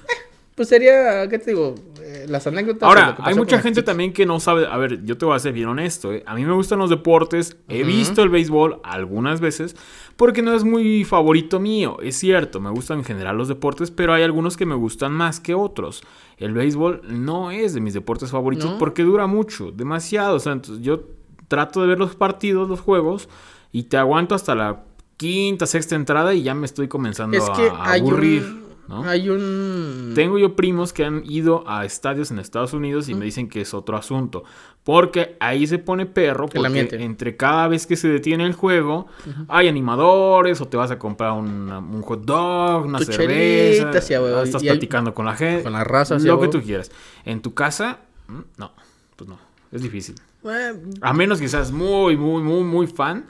pues 0.55 0.69
sería, 0.69 1.27
¿qué 1.27 1.37
te 1.37 1.51
digo? 1.51 1.75
Eh, 2.13 2.27
las 2.27 2.45
anécdotas. 2.45 2.87
Ahora, 2.87 3.15
hay 3.21 3.33
mucha 3.33 3.59
gente 3.59 3.81
también 3.81 4.13
que 4.13 4.25
no 4.25 4.39
sabe. 4.39 4.67
A 4.67 4.77
ver, 4.77 5.03
yo 5.03 5.17
te 5.17 5.25
voy 5.25 5.35
a 5.35 5.39
ser 5.39 5.51
bien 5.51 5.67
honesto. 5.67 6.13
¿eh? 6.13 6.23
A 6.27 6.35
mí 6.35 6.45
me 6.45 6.53
gustan 6.53 6.77
los 6.77 6.91
deportes. 6.91 7.57
He 7.67 7.83
visto 7.83 8.21
el 8.21 8.29
béisbol 8.29 8.79
algunas 8.83 9.41
veces. 9.41 9.75
Porque 10.15 10.43
no 10.43 10.53
es 10.53 10.63
muy 10.63 11.05
favorito 11.05 11.59
mío. 11.59 11.97
Es 12.01 12.17
cierto, 12.17 12.59
me 12.59 12.69
gustan 12.69 12.99
en 12.99 13.03
general 13.03 13.35
los 13.35 13.47
deportes. 13.47 13.89
Pero 13.89 14.13
hay 14.13 14.21
algunos 14.21 14.57
que 14.57 14.67
me 14.67 14.75
gustan 14.75 15.11
más 15.11 15.39
que 15.39 15.55
otros. 15.55 16.03
El 16.37 16.53
béisbol 16.53 17.01
no 17.07 17.49
es 17.49 17.73
de 17.73 17.81
mis 17.81 17.95
deportes 17.95 18.29
favoritos. 18.29 18.71
¿No? 18.71 18.77
Porque 18.77 19.01
dura 19.01 19.25
mucho, 19.25 19.71
demasiado. 19.71 20.35
O 20.35 20.39
sea, 20.39 20.53
entonces 20.53 20.85
yo 20.85 21.01
trato 21.47 21.81
de 21.81 21.87
ver 21.87 21.97
los 21.97 22.15
partidos, 22.15 22.69
los 22.69 22.79
juegos. 22.79 23.27
Y 23.71 23.83
te 23.83 23.97
aguanto 23.97 24.35
hasta 24.35 24.53
la 24.53 24.83
quinta, 25.17 25.65
sexta 25.65 25.95
entrada. 25.95 26.35
Y 26.35 26.43
ya 26.43 26.53
me 26.53 26.67
estoy 26.67 26.87
comenzando 26.87 27.35
Es 27.35 27.49
que 27.49 27.69
a, 27.69 27.93
aburrir. 27.93 28.43
un. 28.43 28.62
¿No? 28.87 29.03
Hay 29.03 29.29
un. 29.29 30.11
Tengo 30.15 30.37
yo 30.37 30.55
primos 30.55 30.91
que 30.93 31.05
han 31.05 31.23
ido 31.25 31.63
a 31.67 31.85
estadios 31.85 32.31
en 32.31 32.39
Estados 32.39 32.73
Unidos 32.73 33.09
y 33.09 33.15
me 33.15 33.25
dicen 33.25 33.47
que 33.49 33.61
es 33.61 33.73
otro 33.73 33.97
asunto. 33.97 34.43
Porque 34.83 35.37
ahí 35.39 35.65
se 35.65 35.79
pone 35.79 36.05
perro, 36.05 36.47
porque 36.49 36.67
entre 37.05 37.37
cada 37.37 37.69
vez 37.69 37.87
que 37.87 37.95
se 37.95 38.09
detiene 38.09 38.45
el 38.45 38.51
juego, 38.53 39.07
hay 39.47 39.69
animadores, 39.69 40.59
o 40.59 40.67
te 40.67 40.75
vas 40.75 40.91
a 40.91 40.99
comprar 40.99 41.31
una- 41.31 41.79
un 41.79 42.01
hot 42.01 42.25
dog, 42.25 42.85
una 42.85 42.97
Tu 42.99 43.05
cerveza, 43.05 43.83
chelita, 43.83 44.01
estás 44.43 44.61
y 44.63 44.67
hay- 44.67 44.73
platicando 44.75 45.13
con 45.13 45.25
la 45.25 45.35
gente, 45.35 45.63
con 45.63 45.71
la 45.71 45.85
raza, 45.85 46.17
lo 46.19 46.39
que 46.41 46.47
tú 46.49 46.61
quieras. 46.61 46.91
En 47.23 47.41
tu 47.41 47.53
casa, 47.53 47.99
mm, 48.27 48.39
no, 48.57 48.71
pues 49.15 49.29
no, 49.29 49.37
es 49.71 49.81
difícil. 49.81 50.15
Eh, 50.43 50.73
A 51.01 51.13
menos 51.13 51.39
que 51.39 51.47
seas 51.47 51.71
muy, 51.71 52.17
muy, 52.17 52.43
muy, 52.43 52.63
muy 52.63 52.87
fan. 52.87 53.25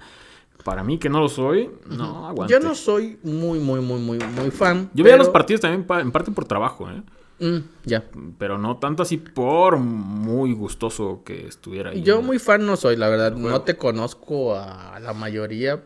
Para 0.63 0.83
mí, 0.83 0.97
que 0.97 1.09
no 1.09 1.19
lo 1.19 1.29
soy, 1.29 1.69
no 1.87 2.27
aguante. 2.27 2.53
yo 2.53 2.59
no 2.59 2.73
soy 2.73 3.17
muy, 3.23 3.59
muy, 3.59 3.81
muy, 3.81 3.99
muy, 3.99 4.17
muy 4.17 4.51
fan. 4.51 4.89
Yo 4.93 5.03
veía 5.03 5.17
los 5.17 5.29
partidos 5.29 5.61
también 5.61 5.85
en 5.99 6.11
parte 6.11 6.31
por 6.31 6.45
trabajo, 6.45 6.89
¿eh? 6.89 7.01
Mm, 7.39 7.57
ya. 7.85 8.03
pero 8.37 8.57
no 8.57 8.77
tanto 8.77 9.03
así 9.03 9.17
por 9.17 9.77
muy 9.77 10.53
gustoso 10.53 11.23
que 11.25 11.47
estuviera 11.47 11.89
ahí. 11.89 12.01
Yo 12.01 12.21
muy 12.21 12.39
fan 12.39 12.65
no 12.65 12.77
soy, 12.77 12.95
la 12.95 13.09
verdad. 13.09 13.35
No 13.35 13.61
te 13.61 13.75
conozco 13.75 14.55
a 14.55 14.99
la 15.01 15.13
mayoría, 15.13 15.83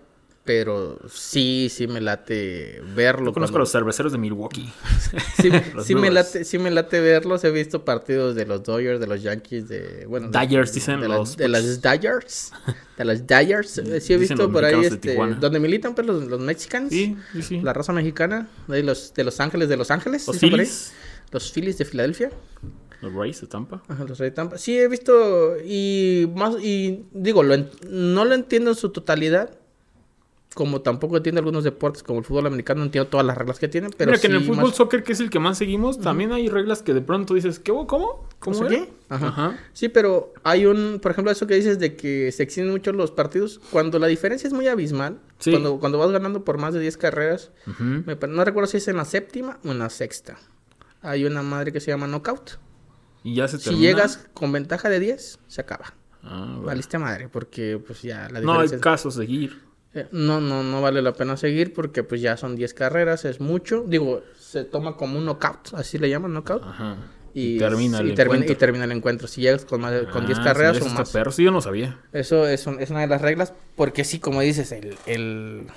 pero 0.47 0.97
sí, 1.13 1.67
sí 1.69 1.85
me 1.85 2.01
late 2.01 2.81
verlo. 2.95 3.27
Yo 3.27 3.33
conozco 3.33 3.57
a 3.57 3.59
los 3.59 3.71
cerveceros 3.71 4.11
de 4.13 4.17
Milwaukee. 4.17 4.73
Sí, 5.39 5.51
sí 5.85 5.93
me 5.93 6.09
late, 6.09 6.43
sí 6.43 6.57
me 6.57 6.71
late 6.71 6.99
verlos. 6.99 7.43
He 7.43 7.51
visto 7.51 7.85
partidos 7.85 8.33
de 8.33 8.45
los 8.47 8.63
Dodgers, 8.63 8.99
de 8.99 9.05
los 9.05 9.21
Yankees, 9.21 9.67
de 9.67 10.05
bueno, 10.07 10.29
Dyers, 10.31 10.73
dicen 10.73 10.99
de, 11.01 11.07
los- 11.07 11.29
las, 11.29 11.37
de 11.37 11.47
las 11.47 11.81
Dyers, 11.81 12.51
de 12.97 13.05
las 13.05 13.27
Dyers. 13.27 13.81
Sí 14.01 14.13
he 14.13 14.17
visto 14.17 14.51
por 14.51 14.65
ahí 14.65 14.83
este, 14.85 15.15
donde 15.39 15.59
militan 15.59 15.93
pues 15.93 16.07
los, 16.07 16.23
los 16.25 16.39
mexicanos, 16.39 16.89
Sí, 16.89 17.15
sí, 17.33 17.41
sí. 17.43 17.61
la 17.61 17.73
raza 17.73 17.93
mexicana, 17.93 18.47
de 18.67 18.81
los 18.81 19.13
de 19.13 19.23
Los 19.23 19.39
Ángeles, 19.39 19.69
de 19.69 19.77
Los 19.77 19.91
Ángeles, 19.91 20.25
Los. 20.25 20.37
Phillies, 20.39 20.93
los 21.31 21.51
Phillies 21.51 21.77
de 21.77 21.85
Filadelfia. 21.85 22.31
los 23.01 23.13
Rays 23.13 23.41
de 23.41 23.47
Tampa. 23.47 23.83
Ajá, 23.87 24.05
los 24.05 24.17
Reyes 24.17 24.31
de 24.31 24.35
Tampa. 24.35 24.57
Sí, 24.57 24.77
he 24.77 24.87
visto 24.87 25.57
y 25.63 26.27
más 26.35 26.55
y 26.61 27.03
digo, 27.11 27.43
lo 27.43 27.53
en- 27.53 27.69
no 27.89 28.23
lo 28.25 28.33
entiendo 28.33 28.71
en 28.71 28.75
su 28.77 28.89
totalidad. 28.89 29.51
Como 30.57 30.81
tampoco 30.81 31.17
entiendo 31.17 31.37
algunos 31.37 31.63
deportes 31.63 32.01
como 32.01 32.17
el 32.17 32.25
fútbol 32.25 32.47
americano, 32.47 32.79
no 32.79 32.85
entiendo 32.85 33.07
todas 33.07 33.23
las 33.23 33.37
reglas 33.37 33.59
que 33.59 33.67
tienen, 33.67 33.91
pero 33.95 34.09
Mira 34.09 34.19
que 34.19 34.25
en 34.25 34.33
el 34.33 34.43
fútbol 34.43 34.65
más- 34.65 34.75
soccer, 34.75 35.03
que 35.03 35.13
es 35.13 35.19
el 35.19 35.29
que 35.29 35.37
más 35.37 35.55
seguimos, 35.59 35.99
también 35.99 36.31
hay 36.31 36.49
reglas 36.49 36.81
que 36.81 36.95
de 36.95 37.01
pronto 37.01 37.35
dices, 37.35 37.59
¿qué? 37.59 37.71
¿Cómo? 37.71 38.27
¿Cómo 38.39 38.67
qué? 38.67 38.89
Ajá. 39.07 39.27
Ajá. 39.27 39.59
Sí, 39.73 39.87
pero 39.87 40.33
hay 40.43 40.65
un, 40.65 40.97
por 40.99 41.11
ejemplo, 41.11 41.31
eso 41.31 41.45
que 41.45 41.53
dices 41.53 41.77
de 41.77 41.95
que 41.95 42.31
se 42.31 42.41
extienden 42.41 42.73
mucho 42.73 42.91
los 42.91 43.11
partidos, 43.11 43.61
cuando 43.69 43.99
la 43.99 44.07
diferencia 44.07 44.47
es 44.47 44.53
muy 44.53 44.67
abismal, 44.67 45.19
Sí. 45.37 45.51
cuando, 45.51 45.79
cuando 45.79 45.99
vas 45.99 46.09
ganando 46.09 46.43
por 46.43 46.57
más 46.57 46.73
de 46.73 46.79
10 46.79 46.97
carreras, 46.97 47.51
me 47.79 48.15
no 48.15 48.43
recuerdo 48.43 48.65
si 48.67 48.77
es 48.77 48.87
en 48.87 48.97
la 48.97 49.05
séptima 49.05 49.59
o 49.63 49.69
en 49.71 49.77
la 49.77 49.91
sexta, 49.91 50.39
hay 51.03 51.23
una 51.25 51.43
madre 51.43 51.71
que 51.71 51.79
se 51.79 51.91
llama 51.91 52.07
knockout. 52.07 52.57
Y 53.23 53.35
ya 53.35 53.47
se 53.47 53.59
Si 53.59 53.65
termina. 53.65 53.83
llegas 53.85 54.27
con 54.33 54.51
ventaja 54.51 54.89
de 54.89 54.99
10, 54.99 55.37
se 55.47 55.61
acaba. 55.61 55.93
Ah, 56.23 56.45
bueno. 56.47 56.63
Valiste 56.63 56.97
madre, 56.97 57.29
porque 57.29 57.79
pues 57.85 58.01
ya 58.01 58.27
la 58.29 58.41
No 58.41 58.53
hay 58.53 58.63
diferencia... 58.63 58.75
es- 58.77 58.81
caso 58.81 59.11
seguir. 59.11 59.66
Eh, 59.93 60.07
no, 60.11 60.39
no, 60.41 60.63
no 60.63 60.81
vale 60.81 61.01
la 61.01 61.13
pena 61.13 61.37
seguir 61.37 61.73
porque 61.73 62.03
pues 62.03 62.21
ya 62.21 62.37
son 62.37 62.55
10 62.55 62.73
carreras, 62.73 63.25
es 63.25 63.39
mucho. 63.39 63.83
Digo, 63.87 64.21
se 64.37 64.63
toma 64.63 64.95
como 64.95 65.17
un 65.17 65.25
knockout, 65.25 65.73
así 65.73 65.97
le 65.97 66.09
llaman 66.09 66.33
knockout. 66.33 66.63
Ajá. 66.63 66.97
Y, 67.33 67.55
Y 67.55 67.59
termina 67.59 67.99
el 67.99 68.09
y 68.11 68.15
termina, 68.15 68.35
encuentro. 68.37 68.53
y 68.53 68.55
termina 68.55 68.83
el 68.85 68.91
encuentro. 68.91 69.27
Si 69.27 69.41
llegas 69.41 69.63
con, 69.65 69.81
más 69.81 69.93
con 70.11 70.25
10 70.25 70.39
Ah, 70.39 70.43
carreras 70.43 70.81
o 70.81 70.89
más. 70.89 71.11
perro. 71.11 71.31
Sí, 71.31 71.43
yo 71.43 71.51
no 71.51 71.61
sabía. 71.61 71.99
Eso 72.11 72.47
es, 72.47 72.65
un- 72.67 72.79
es 72.79 72.89
una 72.89 73.01
de 73.01 73.07
las 73.07 73.21
reglas, 73.21 73.53
porque 73.75 74.03
sí, 74.03 74.19
como 74.19 74.41
dices, 74.41 74.71
el, 74.71 74.95
el, 75.05 75.67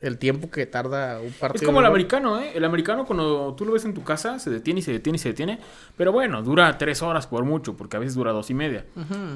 el 0.00 0.18
tiempo 0.18 0.50
que 0.50 0.66
tarda 0.66 1.20
un 1.20 1.32
partido. 1.32 1.62
Es 1.62 1.66
como 1.66 1.80
el 1.80 1.86
americano, 1.86 2.38
¿eh? 2.38 2.52
El 2.54 2.64
americano 2.64 3.04
cuando 3.04 3.54
tú 3.54 3.64
lo 3.64 3.72
ves 3.72 3.84
en 3.84 3.94
tu 3.94 4.04
casa 4.04 4.38
se 4.38 4.50
detiene 4.50 4.80
y 4.80 4.82
se 4.82 4.92
detiene 4.92 5.16
y 5.16 5.18
se 5.18 5.30
detiene. 5.30 5.58
Pero 5.96 6.12
bueno, 6.12 6.42
dura 6.42 6.78
tres 6.78 7.02
horas 7.02 7.26
por 7.26 7.44
mucho, 7.44 7.76
porque 7.76 7.96
a 7.96 8.00
veces 8.00 8.14
dura 8.14 8.32
dos 8.32 8.50
y 8.50 8.54
media. 8.54 8.86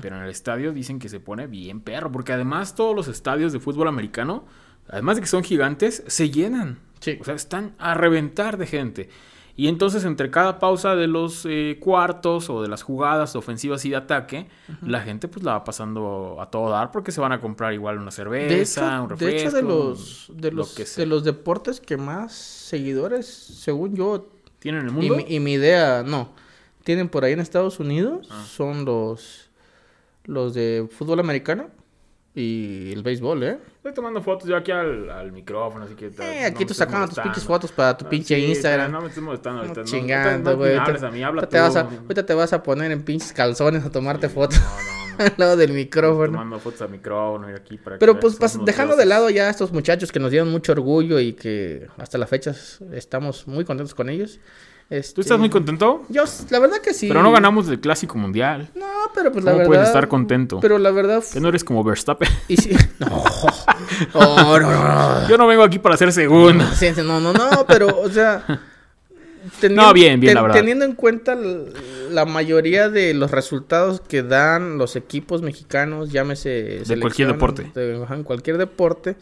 Pero 0.01 0.17
en 0.17 0.23
el 0.23 0.31
estadio 0.31 0.73
dicen 0.73 0.99
que 0.99 1.09
se 1.09 1.21
pone 1.21 1.47
bien 1.47 1.81
perro, 1.81 2.13
porque 2.13 2.33
además 2.33 2.75
todos 2.75 2.95
los 2.95 3.09
estadios 3.09 3.53
de 3.53 3.61
fútbol 3.61 3.89
americano, 3.89 4.45
además 4.89 5.17
de 5.17 5.23
que 5.23 5.29
son 5.29 5.43
gigantes, 5.43 6.05
se 6.07 6.31
llenan. 6.31 6.79
Sí. 7.01 7.19
O 7.21 7.25
sea, 7.25 7.35
están 7.35 7.75
a 7.79 7.95
reventar 7.95 8.57
de 8.57 8.67
gente. 8.67 9.09
Y 9.55 9.69
entonces 9.69 10.05
entre 10.07 10.31
cada 10.31 10.59
pausa 10.59 10.97
de 10.97 11.07
los 11.07 11.45
eh, 11.47 11.77
cuartos 11.79 12.49
o 12.49 12.63
de 12.63 12.69
las 12.69 12.83
jugadas 12.83 13.37
ofensivas 13.37 13.85
y 13.85 13.91
de 13.91 13.97
ataque, 13.97 14.49
la 14.81 15.01
gente 15.03 15.29
pues 15.29 15.45
la 15.45 15.53
va 15.53 15.65
pasando 15.65 16.39
a 16.41 16.51
todo 16.51 16.71
dar 16.71 16.91
porque 16.91 17.13
se 17.13 17.21
van 17.21 17.33
a 17.33 17.41
comprar 17.41 17.75
igual 17.75 17.99
una 17.99 18.11
cerveza, 18.11 18.47
De 18.49 18.63
hecho, 18.63 19.03
un 19.03 19.09
de 19.09 19.15
refresco. 19.15 19.49
hecho, 19.49 19.57
de 19.57 19.63
los, 19.63 20.31
de 20.35 20.51
lo 20.53 20.57
los, 20.57 20.97
de 20.97 21.07
los 21.07 21.25
deportes 21.25 21.81
que 21.81 21.99
más 21.99 22.33
seguidores, 22.33 23.27
según 23.27 23.95
yo, 23.95 24.29
¿Tienen 24.59 24.83
el 24.87 24.89
y 24.89 24.93
mundo? 24.93 25.25
y 25.29 25.39
mi 25.41 25.53
idea, 25.55 26.03
no, 26.03 26.31
tienen 26.85 27.09
por 27.11 27.25
ahí 27.25 27.33
en 27.35 27.41
Estados 27.41 27.79
Unidos, 27.79 28.29
Ah. 28.31 28.45
son 28.49 28.85
los, 28.87 29.51
los 30.25 30.55
de 30.55 30.89
fútbol 30.91 31.21
americano 31.21 31.69
y 32.35 32.93
el 32.93 33.03
béisbol, 33.03 33.43
¿eh? 33.43 33.59
Estoy 33.77 33.93
tomando 33.93 34.23
fotos 34.23 34.49
yo 34.49 34.57
aquí 34.57 34.71
al, 34.73 35.11
al 35.11 35.33
micrófono, 35.33 35.85
así 35.85 35.95
que... 35.95 36.11
Eh, 36.21 36.45
aquí 36.47 36.65
tú 36.65 36.73
sacando 36.73 37.09
tus 37.09 37.19
pinches 37.19 37.45
fotos 37.45 37.71
para 37.73 37.97
tu 37.97 38.09
pinche 38.09 38.37
sí, 38.37 38.45
Instagram. 38.47 38.91
No 38.91 39.01
me 39.03 39.09
estés 39.09 39.23
molestando 39.23 39.61
ahorita. 39.61 39.81
no, 39.81 39.87
Chingando, 39.87 40.51
no, 40.53 40.57
güey. 40.57 40.71
No, 40.71 40.77
me 40.77 40.81
ahorita, 40.81 40.85
hables 40.85 41.03
a 41.03 41.11
mí, 41.11 41.23
habla 41.23 41.43
ahorita 41.43 41.47
tú. 41.47 41.51
te 41.53 41.61
vas 41.61 41.77
a, 41.77 41.81
ahorita 42.03 42.27
te 42.27 42.35
vas 42.35 42.53
a 42.55 42.63
poner 42.63 42.91
en 42.93 43.03
pinches 43.03 43.33
calzones 43.35 43.85
a 43.85 43.91
tomarte 43.91 44.29
fotos 44.31 44.59
No, 44.61 45.19
no, 45.19 45.25
al 45.27 45.35
lado 45.37 45.57
del 45.59 45.73
micrófono. 45.73 46.33
tomando 46.33 46.59
fotos 46.59 46.81
al 46.83 46.89
micrófono 46.91 47.51
y 47.51 47.55
aquí 47.55 47.77
para 47.77 47.99
Pero 47.99 48.19
pues 48.19 48.41
pas- 48.41 48.65
dejando 48.65 48.97
de 48.97 49.05
lado 49.05 49.29
ya 49.29 49.49
a 49.49 49.51
estos 49.51 49.71
muchachos 49.73 50.11
que 50.11 50.19
nos 50.19 50.31
dieron 50.31 50.51
mucho 50.51 50.73
orgullo 50.73 51.21
y 51.21 51.35
que 51.35 51.87
hasta 51.99 52.17
la 52.17 52.27
fecha 52.27 52.55
estamos 52.93 53.47
muy 53.47 53.65
contentos 53.67 53.95
con 53.95 54.09
ellos. 54.09 54.41
Este, 54.93 55.15
¿Tú 55.15 55.21
estás 55.23 55.39
muy 55.39 55.49
contento? 55.49 56.03
Yo, 56.11 56.25
la 56.51 56.59
verdad 56.59 56.77
que 56.83 56.93
sí. 56.93 57.09
Pero 57.09 57.23
no 57.23 57.33
ganamos 57.33 57.67
el 57.69 57.81
Clásico 57.81 58.19
Mundial. 58.19 58.69
No, 58.75 58.85
pero 59.15 59.33
pues 59.33 59.43
la 59.43 59.53
¿Cómo 59.53 59.59
verdad. 59.61 59.69
puedes 59.71 59.87
estar 59.89 60.07
contento? 60.07 60.61
Pero 60.61 60.79
la 60.79 60.91
verdad. 60.91 61.25
Que 61.33 61.41
no 61.41 61.49
eres 61.49 61.65
como 61.65 61.83
Verstappen. 61.83 62.29
Y 62.49 62.57
sí. 62.59 62.77
No. 62.99 63.25
Oh, 64.13 64.59
no, 64.61 64.71
no, 64.71 65.21
no. 65.21 65.29
Yo 65.29 65.39
no 65.39 65.47
vengo 65.47 65.63
aquí 65.63 65.79
para 65.79 65.97
ser 65.97 66.13
segundo. 66.13 66.65
No, 67.05 67.21
no, 67.21 67.33
no, 67.33 67.65
pero, 67.67 67.89
o 68.01 68.09
sea. 68.11 68.45
teni- 69.63 69.75
No, 69.75 69.93
bien, 69.95 70.21
bien, 70.21 70.35
la 70.35 70.43
verdad. 70.43 70.57
Teniendo 70.59 70.85
en 70.85 70.93
cuenta 70.95 71.37
la 72.11 72.25
mayoría 72.27 72.89
de 72.91 73.15
los 73.15 73.31
resultados 73.31 74.01
que 74.01 74.23
dan 74.23 74.77
los 74.79 74.95
equipos 74.97 75.41
mexicanos, 75.43 76.13
llámese. 76.13 76.83
De 76.87 77.01
cualquier 77.01 77.29
deporte. 77.29 77.71
de- 77.75 77.95
en 78.11 78.25
cualquier 78.25 78.59
deporte. 78.59 79.17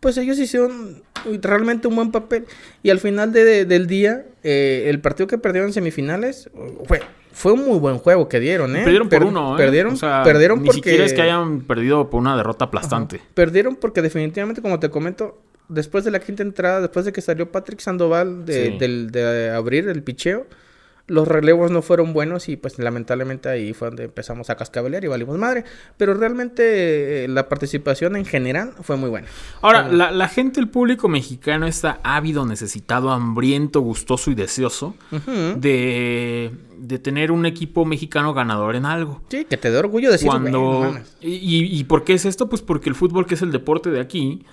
Pues 0.00 0.16
ellos 0.16 0.38
hicieron 0.38 1.02
realmente 1.42 1.88
un 1.88 1.96
buen 1.96 2.12
papel. 2.12 2.44
Y 2.82 2.90
al 2.90 3.00
final 3.00 3.32
de- 3.32 3.44
de- 3.44 3.64
del 3.64 3.86
día, 3.86 4.24
eh, 4.44 4.84
el 4.88 5.00
partido 5.00 5.26
que 5.26 5.38
perdieron 5.38 5.70
en 5.70 5.72
semifinales 5.74 6.48
fue, 6.86 7.00
fue 7.32 7.52
un 7.52 7.64
muy 7.64 7.78
buen 7.78 7.98
juego 7.98 8.28
que 8.28 8.38
dieron, 8.40 8.76
¿eh? 8.76 8.80
Perdieron 8.84 9.08
por 9.08 9.18
Per- 9.18 9.28
uno, 9.28 9.54
¿eh? 9.54 9.58
Perdieron, 9.58 9.94
O 9.94 9.96
sea, 9.96 10.22
perdieron 10.22 10.60
ni 10.60 10.66
porque... 10.66 10.76
siquiera 10.82 11.04
es 11.04 11.12
que 11.12 11.22
hayan 11.22 11.62
perdido 11.62 12.10
por 12.10 12.20
una 12.20 12.36
derrota 12.36 12.66
aplastante. 12.66 13.20
Perdieron 13.34 13.76
porque 13.76 14.02
definitivamente, 14.02 14.62
como 14.62 14.78
te 14.78 14.88
comento, 14.90 15.40
después 15.68 16.04
de 16.04 16.10
la 16.12 16.20
quinta 16.20 16.42
entrada, 16.42 16.80
después 16.80 17.04
de 17.04 17.12
que 17.12 17.20
salió 17.20 17.50
Patrick 17.50 17.80
Sandoval 17.80 18.44
de, 18.46 18.70
Sí. 18.72 18.78
del- 18.78 19.10
de 19.10 19.50
abrir 19.50 19.88
el 19.88 20.02
picheo, 20.02 20.46
los 21.08 21.26
relevos 21.26 21.70
no 21.70 21.82
fueron 21.82 22.12
buenos 22.12 22.48
y 22.48 22.56
pues 22.56 22.78
lamentablemente 22.78 23.48
ahí 23.48 23.72
fue 23.74 23.88
donde 23.88 24.04
empezamos 24.04 24.50
a 24.50 24.56
cascabelear 24.56 25.02
y 25.04 25.08
valimos 25.08 25.36
madre. 25.38 25.64
Pero 25.96 26.14
realmente 26.14 27.24
eh, 27.24 27.28
la 27.28 27.48
participación 27.48 28.14
en 28.14 28.24
general 28.24 28.72
fue 28.82 28.96
muy 28.96 29.08
buena. 29.10 29.26
Ahora, 29.62 29.88
la, 29.88 30.10
la 30.10 30.28
gente, 30.28 30.60
el 30.60 30.68
público 30.68 31.08
mexicano 31.08 31.66
está 31.66 31.98
ávido, 32.04 32.46
necesitado, 32.46 33.10
hambriento, 33.10 33.80
gustoso 33.80 34.30
y 34.30 34.34
deseoso 34.34 34.94
de, 35.56 36.50
de 36.78 36.98
tener 36.98 37.32
un 37.32 37.46
equipo 37.46 37.84
mexicano 37.84 38.34
ganador 38.34 38.76
en 38.76 38.84
algo. 38.86 39.20
Sí, 39.28 39.44
que 39.44 39.56
te 39.56 39.70
dé 39.70 39.78
orgullo 39.78 40.10
decir, 40.10 40.28
"Güey, 40.28 40.40
no 40.40 40.42
Cuando... 40.50 40.80
mames". 40.92 41.16
y, 41.20 41.78
y- 41.78 41.84
por 41.84 42.04
qué 42.04 42.14
es 42.14 42.24
esto? 42.24 42.48
Pues 42.48 42.62
porque 42.62 42.88
el 42.88 42.94
fútbol, 42.94 43.26
que 43.26 43.34
es 43.34 43.42
el 43.42 43.52
deporte 43.52 43.90
de 43.90 44.00
aquí, 44.00 44.44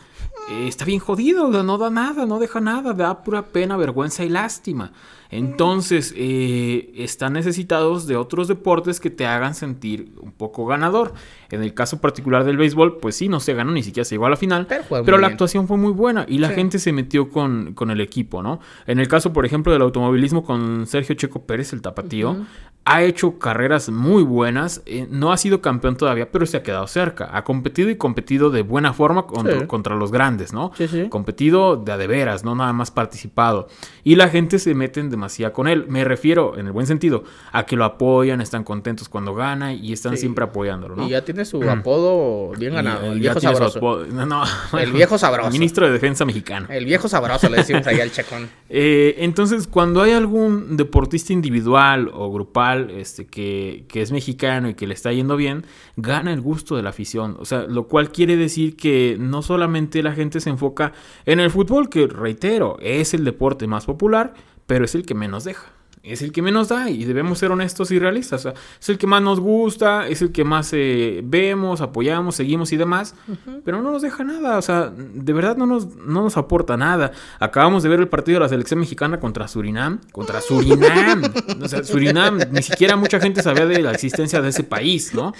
eh, 0.51 0.67
está 0.67 0.85
bien 0.85 0.99
jodido, 0.99 1.49
no 1.63 1.77
da 1.77 1.89
nada, 1.89 2.25
no 2.25 2.39
deja 2.39 2.59
nada, 2.61 2.93
da 2.93 3.23
pura 3.23 3.43
pena, 3.47 3.77
vergüenza 3.77 4.23
y 4.23 4.29
lástima. 4.29 4.91
Entonces, 5.29 6.13
eh, 6.17 6.91
están 6.95 7.33
necesitados 7.33 8.07
de 8.07 8.15
otros 8.15 8.47
deportes 8.47 8.99
que 8.99 9.09
te 9.09 9.25
hagan 9.25 9.55
sentir 9.55 10.11
un 10.21 10.31
poco 10.31 10.65
ganador. 10.65 11.13
En 11.51 11.61
el 11.61 11.73
caso 11.73 12.01
particular 12.01 12.43
del 12.43 12.57
béisbol, 12.57 12.97
pues 12.97 13.15
sí, 13.15 13.27
no 13.29 13.39
se 13.39 13.53
ganó, 13.53 13.71
ni 13.71 13.83
siquiera 13.83 14.05
se 14.05 14.15
llegó 14.15 14.25
a 14.25 14.29
la 14.29 14.35
final. 14.37 14.67
Pero 14.67 15.17
la 15.17 15.27
bien. 15.27 15.31
actuación 15.33 15.67
fue 15.67 15.77
muy 15.77 15.91
buena 15.91 16.25
y 16.27 16.39
la 16.39 16.49
Sí. 16.49 16.55
gente 16.55 16.79
se 16.79 16.91
metió 16.93 17.29
con, 17.29 17.73
con 17.73 17.91
el 17.91 18.01
equipo, 18.01 18.41
¿no? 18.41 18.59
En 18.87 18.99
el 18.99 19.07
caso, 19.07 19.33
por 19.33 19.45
ejemplo, 19.45 19.71
del 19.73 19.81
automovilismo 19.81 20.43
con 20.43 20.85
Sergio 20.87 21.15
Checo 21.15 21.43
Pérez, 21.45 21.73
el 21.73 21.81
tapatío, 21.81 22.31
Ujú. 22.31 22.45
ha 22.85 23.03
hecho 23.03 23.37
carreras 23.39 23.89
muy 23.89 24.23
buenas. 24.23 24.81
eh, 24.85 25.07
no 25.09 25.31
ha 25.31 25.37
sido 25.37 25.61
campeón 25.61 25.95
todavía, 25.97 26.31
pero 26.31 26.45
se 26.45 26.57
ha 26.57 26.63
quedado 26.63 26.85
cerca. 26.87 27.29
Ha 27.35 27.43
competido 27.43 27.89
y 27.89 27.95
competido 27.95 28.49
de 28.51 28.61
buena 28.61 28.93
forma 28.93 29.25
contra, 29.25 29.59
Sí. 29.61 29.65
contra 29.67 29.95
los 29.95 30.11
grandes, 30.11 30.53
¿no? 30.53 30.71
Sí, 30.75 30.87
sí. 30.87 31.07
Competido 31.09 31.75
de 31.77 31.91
a 31.91 31.97
de 31.97 32.07
veras, 32.07 32.43
no 32.43 32.53
nada 32.55 32.73
más 32.73 32.91
participado. 32.91 33.67
Y 34.03 34.15
la 34.15 34.29
gente 34.29 34.59
se 34.59 34.73
mete 34.75 34.99
en 34.99 35.09
demasía 35.15 35.51
con 35.53 35.67
él. 35.67 35.85
Me 35.89 36.03
refiero, 36.03 36.57
en 36.57 36.67
el 36.67 36.71
buen 36.71 36.87
sentido, 36.87 37.23
a 37.51 37.65
que 37.65 37.75
lo 37.75 37.85
apoyan, 37.85 38.41
están 38.41 38.63
contentos 38.63 39.09
cuando 39.09 39.33
gana 39.33 39.73
y 39.73 39.93
están 39.93 40.13
Sí. 40.13 40.19
siempre 40.21 40.43
apoyándolo, 40.45 40.95
¿no? 40.95 41.07
Y 41.07 41.09
ya 41.09 41.23
tiene 41.23 41.45
su 41.45 41.61
apodo 41.69 42.51
bien 42.57 42.73
ganado. 42.73 43.11
el 43.11 43.19
viejo 43.19 43.39
sabroso. 43.39 43.79
apodo- 43.79 44.05
No, 44.07 44.25
no, 44.25 44.43
El 44.79 44.91
viejo 44.91 45.17
sabroso. 45.17 45.49
Ministro 45.51 45.85
de 45.87 45.93
Defensa 45.93 46.25
mexicano. 46.25 46.67
El 46.69 46.85
viejo 46.85 47.07
sabroso, 47.07 47.49
le 47.49 47.57
decimos 47.57 47.85
ahí 47.87 47.99
al 47.99 48.11
checón. 48.11 48.49
Eh, 48.69 49.15
entonces, 49.19 49.67
cuando 49.67 50.01
hay 50.01 50.11
algún 50.11 50.75
deportista 50.75 51.31
individual 51.31 52.09
o 52.13 52.31
grupal 52.31 52.89
este, 52.91 53.25
que, 53.25 53.85
que 53.87 54.01
es 54.01 54.11
mexicano 54.11 54.69
y 54.69 54.73
que 54.73 54.87
le 54.87 54.93
está 54.93 55.13
yendo 55.13 55.37
bien, 55.37 55.65
gana 55.95 56.33
el 56.33 56.41
gusto 56.41 56.75
de 56.75 56.81
la 56.83 56.89
afición. 56.89 57.37
O 57.39 57.45
sea, 57.45 57.63
lo 57.63 57.87
cual 57.87 58.11
quiere 58.11 58.35
decir 58.35 58.75
que 58.75 59.17
no 59.19 59.41
solamente 59.43 60.01
la 60.03 60.13
gente 60.13 60.39
se 60.39 60.49
enfoca 60.49 60.93
en 61.25 61.39
el 61.39 61.51
fútbol, 61.51 61.89
que 61.89 62.07
reitero, 62.07 62.77
es 62.81 63.13
el 63.13 63.23
deporte 63.23 63.67
más 63.67 63.85
popular, 63.85 64.33
pero 64.67 64.85
es 64.85 64.95
el 64.95 65.05
que 65.05 65.15
menos 65.15 65.43
deja. 65.43 65.75
Es 66.05 66.21
el 66.21 66.31
que 66.31 66.43
menos 66.43 66.67
da 66.67 66.87
y 66.91 67.03
debemos 67.03 67.39
ser 67.39 67.51
honestos 67.51 67.89
y 67.89 67.97
realistas. 67.97 68.41
O 68.41 68.51
sea, 68.51 68.53
es 68.79 68.89
el 68.89 68.99
que 68.99 69.07
más 69.07 69.23
nos 69.23 69.39
gusta, 69.39 70.07
es 70.07 70.21
el 70.21 70.31
que 70.31 70.43
más 70.43 70.69
eh, 70.73 71.21
vemos, 71.23 71.81
apoyamos, 71.81 72.35
seguimos 72.35 72.71
y 72.71 72.77
demás, 72.77 73.15
pero 73.63 73.81
no 73.81 73.91
nos 73.91 74.03
deja 74.03 74.23
nada. 74.23 74.59
O 74.59 74.61
sea, 74.61 74.91
de 74.95 75.33
verdad 75.33 75.57
no 75.57 75.65
nos, 75.65 75.95
no 75.95 76.21
nos 76.21 76.37
aporta 76.37 76.77
nada. 76.77 77.11
Acabamos 77.39 77.81
de 77.81 77.89
ver 77.89 77.99
el 77.99 78.07
partido 78.07 78.35
de 78.35 78.41
la 78.41 78.49
selección 78.49 78.79
mexicana 78.79 79.19
contra 79.19 79.47
Surinam. 79.47 79.99
Contra 80.11 80.41
Surinam. 80.41 81.23
o 81.59 81.67
sea, 81.67 81.83
Surinam, 81.83 82.37
ni 82.51 82.61
siquiera 82.61 82.95
mucha 82.95 83.19
gente 83.19 83.41
sabía 83.41 83.65
de 83.65 83.81
la 83.81 83.91
existencia 83.91 84.43
de 84.43 84.49
ese 84.49 84.63
país, 84.63 85.11
¿no? 85.15 85.33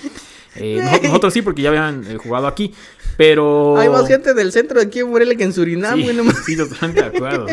Eh, 0.55 0.79
no- 0.81 1.07
nosotros 1.09 1.33
sí, 1.33 1.41
porque 1.41 1.61
ya 1.61 1.69
habían 1.69 2.03
eh, 2.09 2.17
jugado 2.17 2.47
aquí. 2.47 2.73
Pero. 3.17 3.77
Hay 3.77 3.89
más 3.89 4.07
gente 4.07 4.33
del 4.33 4.51
centro 4.51 4.79
de 4.79 4.85
aquí 4.87 4.99
en 4.99 5.09
Morelia 5.09 5.35
que 5.35 5.43
en 5.43 5.53
Surinam, 5.53 5.97
Sí, 5.99 6.07
sí, 6.45 6.57
totalmente 6.57 7.01
de 7.01 7.07
acuerdo. 7.07 7.47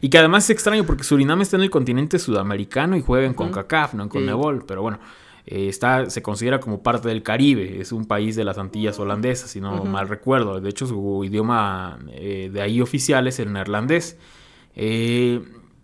y 0.00 0.08
que 0.10 0.18
además 0.18 0.44
es 0.44 0.50
extraño 0.50 0.84
porque 0.84 1.02
Surinam 1.04 1.40
está 1.40 1.56
en 1.56 1.62
el 1.62 1.70
continente 1.70 2.18
sudamericano 2.18 2.96
y 2.96 3.02
juega 3.02 3.26
en 3.26 3.34
CONCACAF, 3.34 3.94
no 3.94 4.02
en 4.02 4.08
CONMEBOL. 4.10 4.64
Pero 4.66 4.82
bueno, 4.82 4.98
eh, 5.46 5.68
está, 5.68 6.10
se 6.10 6.20
considera 6.20 6.60
como 6.60 6.82
parte 6.82 7.08
del 7.08 7.22
Caribe. 7.22 7.80
Es 7.80 7.90
un 7.92 8.04
país 8.04 8.36
de 8.36 8.44
las 8.44 8.58
Antillas 8.58 8.98
holandesas, 8.98 9.50
si 9.50 9.60
no 9.62 9.84
mal 9.84 10.08
recuerdo. 10.08 10.60
De 10.60 10.68
hecho, 10.68 10.86
su 10.86 11.22
idioma 11.24 11.98
de 12.06 12.60
ahí 12.60 12.80
oficial 12.82 13.26
es 13.28 13.38
el 13.38 13.52
neerlandés. 13.52 14.16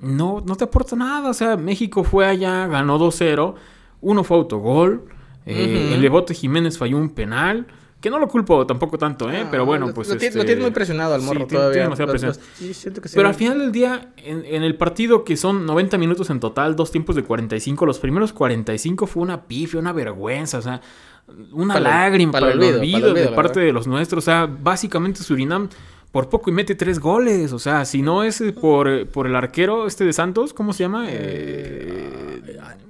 No, 0.01 0.43
no 0.47 0.57
te 0.57 0.65
aporta 0.65 0.97
nada. 0.97 1.31
O 1.31 1.35
sea, 1.35 1.57
México 1.57 2.05
fue 2.05 2.27
allá, 2.27 2.67
ganó 2.67 2.99
2-0. 2.99 3.55
Uno 4.03 4.25
fue 4.25 4.37
autogol. 4.37 5.05
Eh, 5.47 5.85
Ujú. 5.87 5.95
El 5.95 6.01
Bebote 6.03 6.35
Jiménez 6.35 6.79
falló 6.79 6.97
un 6.99 7.11
penal. 7.11 7.67
Que 8.01 8.11
no 8.11 8.19
lo 8.19 8.29
culpo 8.29 8.67
tampoco 8.67 8.99
tanto, 8.99 9.31
¿eh? 9.33 9.45
Ah, 9.47 9.49
Pero 9.51 9.65
bueno, 9.65 9.95
pues. 9.95 10.09
Lo, 10.09 10.15
este, 10.17 10.37
lo 10.37 10.45
tienes 10.45 10.63
muy 10.63 10.73
presionado 10.73 11.15
al 11.15 11.23
sí, 11.23 11.27
morro 11.27 11.47
tiene- 11.47 11.53
todavía. 11.53 11.73
tiene 11.73 11.85
demasiada 11.85 12.07
Lo- 12.07 12.13
presión. 12.13 12.33
lo- 12.33 12.57
sí, 12.59 12.75
siento 12.75 13.01
que 13.01 13.09
sí. 13.09 13.17
Pero 13.17 13.29
al 13.29 13.35
final 13.35 13.59
del 13.61 13.73
día, 13.73 14.13
en, 14.19 14.45
en 14.45 14.63
el 14.63 14.77
partido 14.77 15.25
que 15.25 15.39
son 15.39 15.65
90 15.65 15.97
minutos 15.97 16.29
en 16.29 16.39
total, 16.39 16.77
dos 16.77 16.91
tiempos 16.91 17.17
de 17.17 17.23
45, 17.25 17.87
los 17.87 17.99
primeros 18.01 18.35
45 18.35 19.07
fue 19.07 19.23
una 19.23 19.45
pifia, 19.45 19.81
una 19.81 19.95
vergüenza, 19.95 20.59
o 20.59 20.63
sea, 20.63 20.83
una 21.53 21.73
Para 21.75 21.89
lágrima 21.89 22.33
para 22.33 22.47
para, 22.49 22.53
el 22.53 22.59
olvido, 22.59 22.79
olvido, 22.79 22.93
para 22.99 23.07
el 23.07 23.13
olvido, 23.13 23.31
de 23.31 23.35
parte 23.37 23.49
verdad. 23.61 23.67
de 23.69 23.73
los 23.73 23.87
nuestros. 23.87 24.23
O 24.23 24.27
sea, 24.27 24.45
básicamente 24.47 25.23
Surinam 25.23 25.71
por 26.13 26.29
poco 26.29 26.51
y 26.51 26.53
mete 26.53 26.75
tres 26.75 27.01
goles. 27.01 27.55
O 27.55 27.59
sea, 27.59 27.87
si 27.87 28.03
no 28.03 28.23
es 28.23 28.43
por, 28.61 29.07
por 29.09 29.27
el 29.27 29.35
arquero 29.35 29.87
este 29.87 30.05
de 30.05 30.13
Santos, 30.13 30.53
¿cómo 30.53 30.75
se 30.75 30.85
llama? 30.85 31.07
Eh, 31.09 31.13
eh, 31.17 32.34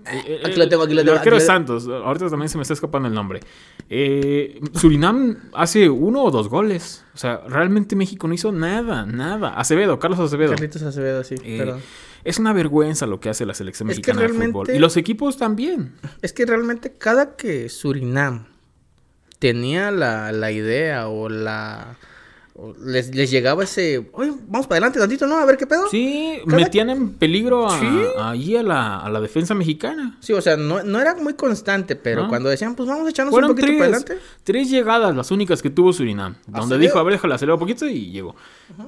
aquí 0.05 0.57
lo 0.57 0.69
tengo, 0.69 0.83
aquí 0.83 0.95
lo 0.95 1.01
el 1.01 1.07
tengo, 1.07 1.19
arquero 1.19 1.41
Santos. 1.41 1.89
Ahorita 1.89 2.29
también 2.29 2.49
se 2.49 2.59
me 2.59 2.63
está 2.63 2.75
escapando 2.75 3.09
el 3.09 3.15
nombre. 3.15 3.41
Eh, 3.89 4.61
Surinam 4.75 5.51
hace 5.53 5.89
uno 5.89 6.23
o 6.23 6.31
dos 6.31 6.49
goles. 6.49 7.05
O 7.15 7.19
sea, 7.19 7.43
realmente 7.49 7.97
México 7.97 8.29
no 8.29 8.35
hizo 8.35 8.53
nada, 8.53 9.07
nada. 9.07 9.51
Acevedo, 9.55 9.99
Carlos 9.99 10.21
Acevedo. 10.21 10.51
Carlitos 10.51 10.83
Acevedo, 10.83 11.25
sí. 11.25 11.37
Eh, 11.43 11.59
perdón. 11.59 11.81
es 12.25 12.39
una 12.39 12.53
vergüenza 12.53 13.07
lo 13.07 13.21
que 13.21 13.29
hace 13.29 13.47
la 13.47 13.55
selección 13.55 13.91
Es 13.91 13.97
mexicana 13.97 14.23
de 14.23 14.29
fútbol. 14.29 14.71
Y 14.71 14.79
los 14.79 14.97
equipos 14.97 15.37
también. 15.37 15.95
Es 16.23 16.33
que 16.33 16.47
realmente 16.47 16.93
cada 16.93 17.37
que 17.37 17.69
Surinam 17.69 18.47
tenía 19.39 19.91
la, 19.91 20.33
la 20.33 20.51
idea 20.51 21.09
o 21.09 21.29
la... 21.29 21.97
les, 22.85 23.13
les 23.15 23.31
llegaba 23.33 23.65
ese... 23.65 24.09
Oye, 24.13 24.33
vamos 24.47 24.69
para 24.69 24.77
adelante 24.77 25.01
tantito, 25.01 25.27
¿no? 25.27 25.37
A 25.39 25.45
ver 25.45 25.57
qué 25.57 25.67
pedo. 25.67 25.89
Sí, 25.91 26.39
Cada- 26.47 26.57
metían 26.57 26.89
en 26.89 27.15
peligro 27.15 27.67
a, 27.67 27.81
Sí. 27.81 27.87
ahí 28.17 28.57
a 28.57 28.63
la, 28.63 28.99
a 29.01 29.11
la 29.11 29.21
defensa 29.21 29.55
mexicana. 29.55 30.17
Sí, 30.21 30.33
o 30.33 30.41
sea, 30.41 30.57
no, 30.57 30.83
no 30.85 31.01
era 31.01 31.17
muy 31.17 31.35
constante, 31.35 31.97
pero 31.97 32.29
cuando 32.29 32.49
decían, 32.49 32.77
pues 32.77 32.89
vamos 32.89 33.07
a 33.07 33.11
echarnos 33.11 33.33
Fueron 33.33 33.51
un 33.51 33.57
poquito 33.57 33.67
tres, 33.67 33.79
para 33.79 33.97
adelante. 33.97 34.19
tres 34.45 34.71
llegadas 34.71 35.17
las 35.17 35.31
únicas 35.33 35.63
que 35.63 35.71
tuvo 35.71 35.93
Surinam. 35.93 36.37
Donde 36.47 36.59
Acevedo. 36.61 36.79
dijo, 36.79 36.99
a 37.01 37.03
ver, 37.03 37.15
déjala 37.15 37.35
acelerar 37.35 37.55
un 37.55 37.61
poquito 37.61 37.87
y 37.89 38.13
llegó. 38.13 38.37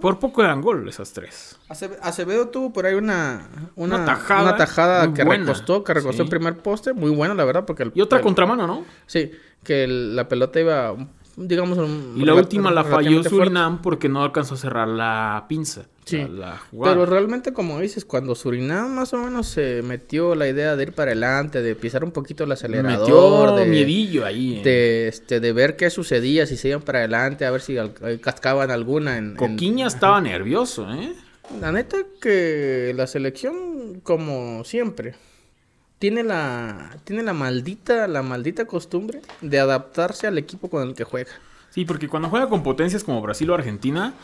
Por 0.00 0.20
poco 0.20 0.44
eran 0.44 0.61
gol 0.62 0.88
esas 0.88 1.12
tres. 1.12 1.59
Aceve- 1.68 1.98
Acevedo 2.02 2.48
tuvo 2.48 2.72
por 2.72 2.87
ahí 2.87 2.94
una, 2.94 3.48
una, 3.74 3.96
Una 3.96 4.05
tajada 4.05 4.42
una 4.42 4.57
tajada 4.57 5.12
que 5.12 5.24
buena. 5.24 5.44
recostó, 5.44 5.83
que 5.83 5.92
recostó 5.92 6.18
Sí. 6.18 6.22
el 6.22 6.29
primer 6.29 6.59
poste, 6.59 6.92
muy 6.92 7.11
buena 7.11 7.35
la 7.35 7.44
verdad, 7.44 7.64
porque 7.66 7.83
el- 7.83 7.92
Y 7.96 8.00
otra 8.00 8.18
el- 8.18 8.24
contramano, 8.24 8.66
¿no? 8.68 8.85
Sí, 9.07 9.33
que 9.64 9.83
el- 9.85 10.14
la 10.14 10.29
pelota 10.29 10.61
iba 10.61 10.94
digamos... 11.37 11.79
Y 12.16 12.25
la 12.25 12.35
última 12.35 12.70
la 12.70 12.85
falló 12.85 13.22
Surinam 13.22 13.83
porque 13.83 14.09
no 14.09 14.22
alcanzó 14.22 14.55
a 14.55 14.57
cerrar 14.57 14.88
la 14.88 15.44
pinza. 15.49 15.87
Sí. 16.05 16.25
Pero 16.70 17.05
realmente, 17.05 17.53
como 17.53 17.81
dices, 17.81 18.05
cuando 18.05 18.35
Surinam 18.35 18.94
más 18.94 19.12
o 19.12 19.18
menos 19.18 19.49
se 19.49 19.83
metió 19.83 20.35
la 20.37 20.49
idea 20.49 20.77
de 20.77 20.85
ir 20.85 20.92
para 20.92 21.11
adelante, 21.11 21.62
de 21.62 21.75
pisar 21.75 22.05
un 22.05 22.12
poquito 22.12 22.44
el 22.44 22.53
acelerador, 22.53 23.01
metió 23.01 23.57
de 23.57 23.66
miedillo 23.66 24.25
ahí. 24.25 24.59
Eh. 24.59 24.62
De, 24.62 25.09
este, 25.09 25.40
de 25.40 25.53
ver 25.53 25.77
qué 25.77 25.90
sucedía, 25.90 26.46
si 26.46 26.57
se 26.57 26.68
iban 26.68 26.83
para 26.83 27.01
adelante, 27.01 27.44
a 27.44 27.51
ver 27.51 27.61
si 27.61 27.77
cascaban 28.20 28.70
alguna 28.70 29.18
en... 29.18 29.35
Coquiña 29.35 29.88
estaba 29.88 30.20
nervioso, 30.20 30.90
¿eh? 30.92 31.12
La 31.61 31.72
neta 31.72 31.96
que 32.20 32.92
la 32.96 33.07
selección, 33.07 34.01
como 34.03 34.64
siempre, 34.64 35.14
tiene 35.98 36.22
la, 36.22 36.96
tiene 37.04 37.22
la 37.22 37.32
maldita, 37.32 38.06
la 38.06 38.22
maldita 38.22 38.66
costumbre 38.66 39.22
de 39.40 39.59
adaptarse 39.59 40.26
al 40.26 40.38
equipo 40.38 40.68
con 40.68 40.88
el 40.88 40.94
que 40.94 41.04
juega. 41.04 41.30
Sí, 41.70 41.85
porque 41.85 42.09
cuando 42.09 42.30
juega 42.30 42.48
con 42.48 42.62
potencias 42.62 43.04
como 43.04 43.20
Brasil 43.20 43.50
o 43.50 43.54
Argentina, 43.54 44.14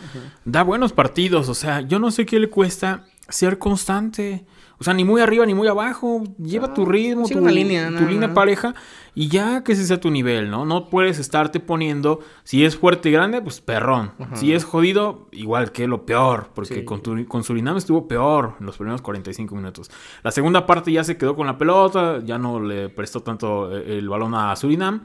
da 0.45 0.63
buenos 0.63 0.93
partidos. 0.93 1.49
O 1.49 1.55
sea, 1.55 1.83
yo 1.83 1.99
no 1.99 2.11
sé 2.11 2.25
qué 2.25 2.39
le 2.39 2.49
cuesta 2.49 3.05
ser 3.29 3.59
constante. 3.59 4.45
O 4.83 4.85
sea, 4.85 4.95
ni 4.95 5.05
muy 5.05 5.21
arriba 5.21 5.47
ni 5.47 5.55
muy 5.55 5.69
abajo. 5.69 6.25
Lleva 6.39 6.75
tu 6.75 6.85
ritmo, 6.85 7.29
tu, 7.29 7.39
línea, 7.47 7.89
tu 7.97 8.05
línea 8.05 8.35
pareja 8.35 8.75
y 9.15 9.29
ya 9.29 9.63
que 9.63 9.75
ese 9.75 9.87
sea 9.87 10.01
tu 10.01 10.11
nivel, 10.11 10.51
¿no? 10.51 10.65
No 10.65 10.89
puedes 10.89 11.21
estarte 11.21 11.61
poniendo, 11.61 12.19
si 12.43 12.65
es 12.65 12.77
fuerte 12.77 13.09
y 13.09 13.13
grande, 13.13 13.41
pues 13.41 13.61
perrón. 13.61 14.11
Si 14.35 14.53
es 14.53 14.65
jodido, 14.65 15.29
igual 15.31 15.71
que 15.71 15.87
lo 15.87 16.05
peor, 16.05 16.51
porque 16.53 16.85
con, 16.85 17.01
con 17.27 17.45
Surinam 17.45 17.77
estuvo 17.77 18.09
peor 18.09 18.57
en 18.59 18.67
los 18.67 18.77
primeros 18.77 19.03
45 19.03 19.55
minutos. 19.55 19.89
La 20.25 20.33
segunda 20.33 20.67
parte 20.67 20.91
ya 20.91 21.05
se 21.05 21.17
quedó 21.17 21.37
con 21.37 21.47
la 21.47 21.57
pelota, 21.57 22.19
ya 22.25 22.39
no 22.39 22.59
le 22.59 22.89
prestó 22.89 23.21
tanto 23.21 23.71
eh, 23.71 23.99
el 23.99 24.09
balón 24.09 24.35
a 24.35 24.57
Surinam 24.57 25.03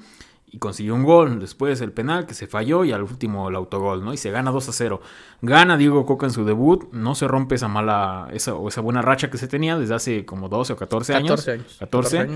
y 0.50 0.60
consiguió 0.60 0.96
un 0.96 1.04
gol. 1.04 1.40
Después 1.40 1.82
el 1.82 1.92
penal 1.92 2.26
que 2.26 2.34
se 2.34 2.48
falló 2.48 2.86
y 2.86 2.92
al 2.92 3.04
último 3.04 3.50
el 3.50 3.56
autogol, 3.56 4.04
¿no? 4.04 4.14
Y 4.14 4.18
se 4.18 4.32
gana 4.32 4.52
2 4.52 4.70
a 4.70 4.72
0. 4.72 5.02
Gana 5.42 5.78
Diego 5.78 6.06
Coca 6.06 6.26
en 6.26 6.32
su 6.32 6.46
debut. 6.46 6.92
No 6.94 7.16
se 7.16 7.28
rompe 7.28 7.56
esa 7.56 7.68
mala, 7.68 8.30
esa, 8.32 8.56
o 8.56 8.68
esa 8.70 8.82
buena 8.82 9.02
racha 9.02 9.30
que 9.30 9.38
se 9.38 9.48
tenía 9.48 9.78
desde 9.78 9.96
hace 9.96 10.26
como 10.26 10.50
12 10.50 10.74
o 10.74 10.76
14 10.78 11.16
años. 11.16 11.46
14 11.46 11.52
años. 11.52 11.78
14. 11.80 12.28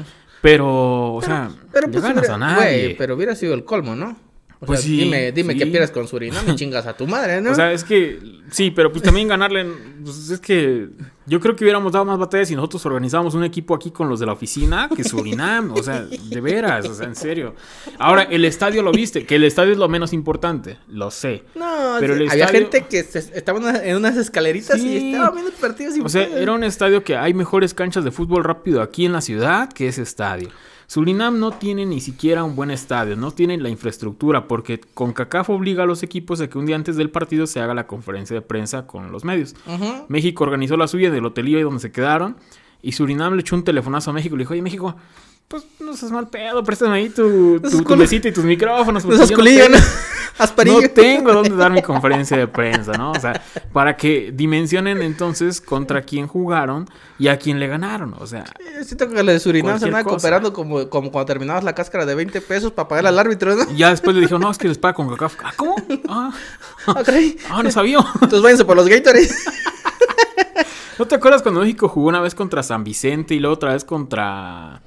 Pero, 0.41 1.13
o 1.13 1.21
sea, 1.21 1.51
pero, 1.71 1.89
pues, 1.89 2.03
ganas 2.03 2.29
a 2.29 2.37
nadie. 2.37 2.95
pero 2.97 3.15
hubiera 3.15 3.35
sido 3.35 3.53
el 3.53 3.63
colmo, 3.63 3.95
¿no? 3.95 4.17
pues 4.65 4.81
sí, 4.81 4.97
dime, 4.97 5.31
dime 5.31 5.55
qué 5.55 5.65
pierdes 5.65 5.89
con 5.89 6.07
Surinam 6.07 6.47
y 6.47 6.55
chingas 6.55 6.85
a 6.85 6.95
tu 6.95 7.07
madre, 7.07 7.41
¿no? 7.41 7.51
O 7.51 7.55
sea, 7.55 7.71
es 7.71 7.83
que 7.83 8.19
sí, 8.51 8.71
pero 8.71 8.91
pues 8.91 9.03
también 9.03 9.27
ganarle, 9.27 9.65
pues 10.03 10.29
es 10.29 10.39
que 10.39 10.89
yo 11.25 11.39
creo 11.39 11.55
que 11.55 11.63
hubiéramos 11.63 11.91
dado 11.91 12.05
más 12.05 12.17
batallas 12.17 12.47
si 12.47 12.55
nosotros 12.55 12.85
organizábamos 12.85 13.35
un 13.35 13.43
equipo 13.43 13.75
aquí 13.75 13.91
con 13.91 14.09
los 14.09 14.19
de 14.19 14.25
la 14.25 14.33
oficina 14.33 14.89
que 14.95 15.03
Surinam, 15.03 15.71
o 15.71 15.83
sea, 15.83 16.01
de 16.01 16.41
veras, 16.41 16.87
o 16.87 16.93
sea, 16.93 17.07
en 17.07 17.15
serio. 17.15 17.55
Ahora, 17.99 18.23
el 18.23 18.43
estadio 18.45 18.81
lo 18.81 18.91
viste, 18.91 19.25
que 19.25 19.35
el 19.35 19.43
estadio 19.43 19.73
es 19.73 19.77
lo 19.77 19.87
menos 19.87 20.13
importante, 20.13 20.79
lo 20.87 21.11
sé. 21.11 21.43
No, 21.55 21.97
pero 21.99 22.15
había 22.29 22.47
gente 22.47 22.85
que 22.89 22.99
estaba 22.99 23.59
en 23.79 23.95
unas 23.95 24.17
escaleritas 24.17 24.79
y 24.79 25.11
estaba 25.11 25.31
viendo 25.31 25.51
partidos 25.51 25.95
O 26.03 26.09
sea, 26.09 26.23
era 26.23 26.53
un 26.53 26.63
estadio 26.63 27.03
que 27.03 27.15
hay 27.15 27.33
mejores 27.33 27.73
canchas 27.73 28.03
de 28.03 28.11
fútbol 28.11 28.43
rápido 28.43 28.81
aquí 28.81 29.05
en 29.05 29.13
la 29.13 29.21
ciudad 29.21 29.71
que 29.71 29.87
ese 29.87 30.01
estadio. 30.01 30.49
Surinam 30.91 31.39
no 31.39 31.51
tiene 31.51 31.85
ni 31.85 32.01
siquiera 32.01 32.43
un 32.43 32.53
buen 32.53 32.69
estadio, 32.69 33.15
no 33.15 33.31
tiene 33.31 33.57
la 33.57 33.69
infraestructura, 33.69 34.49
porque 34.49 34.81
CONCACAF 34.93 35.49
obliga 35.49 35.83
a 35.83 35.85
los 35.85 36.03
equipos 36.03 36.41
a 36.41 36.49
que 36.49 36.57
un 36.57 36.65
día 36.65 36.75
antes 36.75 36.97
del 36.97 37.09
partido 37.09 37.47
se 37.47 37.61
haga 37.61 37.73
la 37.73 37.87
conferencia 37.87 38.33
de 38.33 38.41
prensa 38.41 38.87
con 38.87 39.09
los 39.09 39.23
medios. 39.23 39.55
México 40.09 40.43
organizó 40.43 40.75
la 40.75 40.89
suya 40.89 41.09
del 41.09 41.25
hotelillo 41.25 41.59
ahí 41.59 41.63
donde 41.63 41.79
se 41.79 41.93
quedaron, 41.93 42.35
y 42.81 42.91
Surinam 42.91 43.35
le 43.35 43.39
echó 43.39 43.55
un 43.55 43.63
telefonazo 43.63 44.11
a 44.11 44.13
México 44.13 44.35
y 44.35 44.39
le 44.39 44.41
dijo, 44.41 44.51
oye 44.51 44.61
México, 44.61 44.97
pues 45.51 45.65
no 45.81 45.95
seas 45.97 46.13
mal 46.13 46.29
pedo, 46.29 46.63
préstame 46.63 46.95
ahí 46.95 47.09
tu, 47.09 47.59
tu, 47.59 47.97
mesita 47.97 48.29
y 48.29 48.31
tus 48.31 48.45
micrófonos. 48.45 49.03
No 49.03 49.17
no 50.65 50.89
tengo 50.93 51.33
dónde 51.33 51.55
dar 51.57 51.73
mi 51.73 51.81
conferencia 51.81 52.37
de 52.37 52.47
prensa, 52.47 52.93
¿no? 52.93 53.11
O 53.11 53.19
sea, 53.19 53.43
para 53.73 53.97
que 53.97 54.31
dimensionen 54.33 55.01
entonces 55.01 55.59
contra 55.59 56.03
quién 56.03 56.25
jugaron 56.25 56.89
y 57.19 57.27
a 57.27 57.37
quién 57.37 57.59
le 57.59 57.67
ganaron, 57.67 58.15
o 58.17 58.25
sea. 58.25 58.45
siento 58.83 59.09
que 59.09 59.21
la 59.21 59.33
de 59.33 59.41
Surinam 59.41 59.77
se 59.77 59.85
andaba 59.85 60.05
cooperando 60.05 60.53
como, 60.53 60.89
como 60.89 61.11
cuando 61.11 61.25
terminabas 61.25 61.65
la 61.65 61.75
cáscara 61.75 62.05
de 62.05 62.15
20 62.15 62.39
pesos 62.39 62.71
para 62.71 62.87
pagar 62.87 63.07
al 63.07 63.19
árbitro, 63.19 63.53
¿no? 63.53 63.69
Y 63.69 63.75
ya 63.75 63.89
después 63.89 64.15
le 64.15 64.21
dijo, 64.21 64.39
no, 64.39 64.49
es 64.49 64.57
que 64.57 64.69
les 64.69 64.77
paga 64.77 64.93
con 64.93 65.09
cacao. 65.09 65.31
¿Ah, 65.43 65.53
cómo? 65.57 65.75
Ah, 66.07 66.31
ah, 67.49 67.61
no 67.61 67.71
sabía. 67.71 67.99
Entonces 68.13 68.41
váyanse 68.41 68.63
por 68.63 68.77
los 68.77 68.87
Gatorade. 68.87 69.27
¿No 70.97 71.07
te 71.07 71.15
acuerdas 71.15 71.41
cuando 71.41 71.61
México 71.61 71.89
jugó 71.89 72.09
una 72.09 72.21
vez 72.21 72.35
contra 72.35 72.63
San 72.63 72.85
Vicente 72.85 73.33
y 73.33 73.39
luego 73.39 73.55
otra 73.55 73.73
vez 73.73 73.83
contra... 73.83 74.81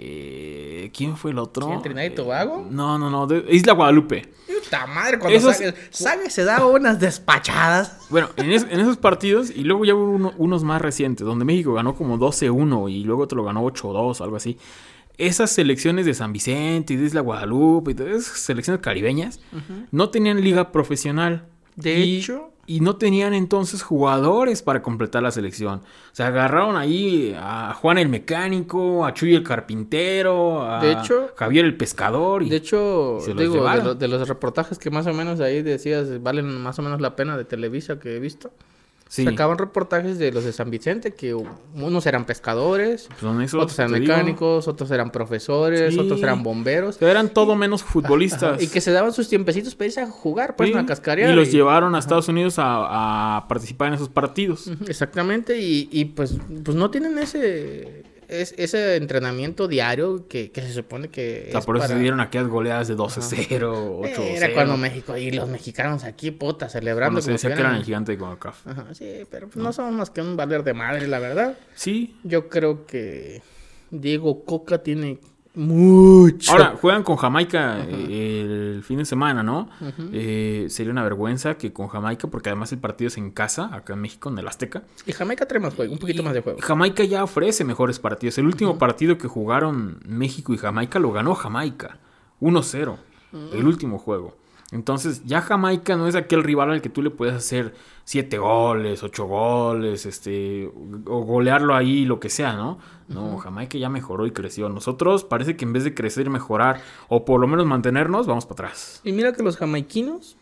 Eh, 0.00 0.90
¿Quién 0.94 1.16
fue 1.16 1.32
el 1.32 1.38
otro? 1.38 1.68
¿Sí, 1.68 1.82
Trinidad 1.82 2.04
y 2.04 2.10
Tobago? 2.10 2.60
Eh, 2.60 2.68
no, 2.70 2.98
no, 2.98 3.10
no. 3.10 3.26
Isla 3.50 3.72
Guadalupe. 3.72 4.32
Puta 4.46 4.86
madre, 4.86 5.18
cuando 5.18 5.36
Esos... 5.36 5.56
se 5.90 6.44
da 6.44 6.64
unas 6.64 7.00
despachadas. 7.00 8.06
Bueno, 8.08 8.28
en, 8.36 8.52
esos 8.52 8.96
partidos, 8.96 9.50
y 9.50 9.64
luego 9.64 9.84
ya 9.84 9.96
hubo 9.96 10.32
unos 10.36 10.62
más 10.62 10.80
recientes, 10.80 11.26
donde 11.26 11.44
México 11.44 11.74
ganó 11.74 11.96
como 11.96 12.16
12-1 12.16 12.92
y 12.92 13.02
luego 13.02 13.24
otro 13.24 13.38
lo 13.38 13.44
ganó 13.44 13.64
8-2, 13.64 14.20
algo 14.20 14.36
así. 14.36 14.56
Esas 15.16 15.50
selecciones 15.50 16.06
de 16.06 16.14
San 16.14 16.32
Vicente 16.32 16.94
y 16.94 16.96
de 16.96 17.06
Isla 17.06 17.20
Guadalupe 17.20 17.90
y 17.90 17.94
todas 17.94 18.12
esas 18.12 18.38
selecciones 18.38 18.80
caribeñas 18.80 19.40
no 19.90 20.10
tenían 20.10 20.40
liga 20.40 20.70
profesional. 20.70 21.48
De 21.78 22.02
hecho, 22.02 22.50
y 22.66 22.80
no 22.80 22.96
tenían 22.96 23.34
entonces 23.34 23.82
jugadores 23.82 24.62
para 24.62 24.82
completar 24.82 25.22
la 25.22 25.30
selección. 25.30 25.78
O 25.78 26.14
sea, 26.14 26.26
agarraron 26.26 26.76
ahí 26.76 27.34
a 27.38 27.72
Juan 27.72 27.98
el 27.98 28.08
mecánico, 28.08 29.06
a 29.06 29.14
Chuy 29.14 29.34
el 29.34 29.44
carpintero, 29.44 30.62
a 30.62 30.82
Javier 31.36 31.64
el 31.64 31.76
pescador. 31.76 32.42
Y 32.42 32.50
de 32.50 32.56
hecho, 32.56 33.20
digo, 33.36 33.94
de, 33.94 34.08
los 34.08 34.28
reportajes 34.28 34.78
que 34.78 34.90
más 34.90 35.06
o 35.06 35.14
menos 35.14 35.40
ahí 35.40 35.62
decías 35.62 36.22
valen 36.22 36.60
más 36.60 36.78
o 36.78 36.82
menos 36.82 37.00
la 37.00 37.16
pena 37.16 37.38
de 37.38 37.44
Televisa 37.44 37.98
que 37.98 38.16
he 38.16 38.18
visto. 38.18 38.50
Sacaban 39.08 39.56
reportajes 39.56 40.18
de 40.18 40.32
los 40.32 40.44
de 40.44 40.52
San 40.52 40.70
Vicente, 40.70 41.14
que 41.14 41.34
unos 41.34 42.06
eran 42.06 42.26
pescadores, 42.26 43.08
pues 43.20 43.54
otros 43.54 43.78
eran 43.78 43.92
mecánicos, 43.92 44.68
otros 44.68 44.90
eran 44.90 45.10
profesores, 45.10 45.96
otros 45.96 46.22
eran 46.22 46.42
bomberos. 46.42 47.00
eran 47.00 47.30
todo 47.30 47.56
menos 47.56 47.82
futbolistas. 47.82 48.62
y 48.62 48.68
que 48.68 48.80
se 48.80 48.92
daban 48.92 49.12
sus 49.12 49.28
tiempecitos 49.28 49.74
para 49.74 49.86
irse 49.86 50.00
a 50.02 50.06
jugar, 50.06 50.56
pues, 50.56 50.74
a 50.76 50.84
cascarear. 50.84 51.30
Y 51.30 51.34
los 51.34 51.50
llevaron 51.50 51.94
a 51.94 51.98
Estados 51.98 52.28
Unidos 52.28 52.56
a, 52.58 53.46
participar 53.48 53.88
en 53.88 53.94
esos 53.94 54.08
partidos. 54.08 54.70
Exactamente, 54.86 55.58
y, 55.58 55.88
y 55.90 56.06
pues, 56.06 56.36
pues 56.64 56.76
no 56.76 56.90
tienen 56.90 57.18
ese 57.18 58.04
es 58.28 58.54
ese 58.58 58.96
entrenamiento 58.96 59.68
diario 59.68 60.28
que, 60.28 60.52
se 60.54 60.72
supone 60.72 61.08
que. 61.08 61.46
O 61.48 61.52
sea, 61.52 61.60
por 61.62 61.78
eso 61.78 61.88
se 61.88 61.98
dieron 61.98 62.20
aquellas 62.20 62.48
goleadas 62.48 62.88
de 62.88 62.96
12-0, 62.96 63.48
8-0. 63.48 64.18
Era 64.18 64.52
cuando 64.52 64.76
México 64.76 65.16
y 65.16 65.30
los 65.30 65.48
mexicanos 65.48 66.04
aquí, 66.04 66.30
puta, 66.30 66.68
celebrando. 66.68 67.20
Cuando 67.20 67.22
se 67.22 67.32
decía 67.32 67.54
que 67.54 67.60
eran 67.60 67.76
el 67.76 67.84
gigante 67.84 68.12
de 68.12 68.18
CONCACAF. 68.18 68.66
Ajá, 68.66 68.86
sí, 68.94 69.22
pero 69.30 69.48
pues 69.48 69.62
no. 69.62 69.72
somos 69.72 69.92
más 69.92 70.10
que 70.10 70.20
un 70.20 70.36
valer 70.36 70.62
de 70.62 70.74
madre, 70.74 71.08
la 71.08 71.18
verdad. 71.18 71.58
Sí. 71.74 72.16
Yo 72.22 72.48
creo 72.48 72.86
que 72.86 73.42
Diego 73.90 74.44
Coca 74.44 74.82
tiene 74.82 75.18
mucho. 75.58 76.52
Ahora, 76.52 76.76
juegan 76.80 77.02
con 77.02 77.16
Jamaica 77.16 77.84
eh, 77.86 78.74
el 78.76 78.82
fin 78.84 78.98
de 78.98 79.04
semana, 79.04 79.42
¿no? 79.42 79.68
Eh, 80.12 80.66
sería 80.70 80.92
una 80.92 81.02
vergüenza 81.02 81.56
que 81.56 81.72
con 81.72 81.88
Jamaica, 81.88 82.28
porque 82.28 82.50
además 82.50 82.72
el 82.72 82.78
partido 82.78 83.08
es 83.08 83.18
en 83.18 83.32
casa, 83.32 83.70
acá 83.74 83.94
en 83.94 84.00
México, 84.00 84.28
en 84.30 84.38
el 84.38 84.46
Azteca. 84.46 84.84
Y 85.04 85.12
Jamaica 85.12 85.46
trae 85.46 85.60
más 85.60 85.74
juego, 85.74 85.92
un 85.92 85.98
poquito 85.98 86.22
más 86.22 86.32
de 86.32 86.42
juego. 86.42 86.60
Jamaica 86.60 87.02
ya 87.04 87.24
ofrece 87.24 87.64
mejores 87.64 87.98
partidos. 87.98 88.38
El 88.38 88.46
último 88.46 88.78
partido 88.78 89.18
que 89.18 89.26
jugaron 89.26 90.00
México 90.06 90.54
y 90.54 90.58
Jamaica 90.58 91.00
lo 91.00 91.10
ganó 91.10 91.34
Jamaica. 91.34 91.98
1-0. 92.40 92.96
El 93.52 93.66
último 93.66 93.98
juego. 93.98 94.36
Entonces, 94.70 95.22
ya 95.24 95.40
Jamaica 95.40 95.96
no 95.96 96.08
es 96.08 96.14
aquel 96.14 96.44
rival 96.44 96.70
al 96.70 96.82
que 96.82 96.90
tú 96.90 97.00
le 97.00 97.08
puedes 97.08 97.34
hacer 97.34 97.74
siete 98.04 98.36
goles, 98.36 99.02
ocho 99.02 99.24
goles, 99.24 100.04
este, 100.04 100.70
o 101.06 101.24
golearlo 101.24 101.74
ahí, 101.74 102.04
lo 102.04 102.20
que 102.20 102.28
sea, 102.28 102.52
¿no? 102.52 102.78
No, 103.08 103.38
Jamaica 103.38 103.78
ya 103.78 103.88
mejoró 103.88 104.26
y 104.26 104.32
creció. 104.32 104.68
Nosotros 104.68 105.24
parece 105.24 105.56
que 105.56 105.64
en 105.64 105.72
vez 105.72 105.84
de 105.84 105.94
crecer 105.94 106.28
mejorar, 106.28 106.82
o 107.08 107.24
por 107.24 107.40
lo 107.40 107.46
menos 107.46 107.64
mantenernos, 107.64 108.26
vamos 108.26 108.44
para 108.44 108.66
atrás. 108.66 109.00
Y 109.04 109.12
mira 109.12 109.32
que 109.32 109.42
los 109.42 109.56
jamaiquinos, 109.56 110.36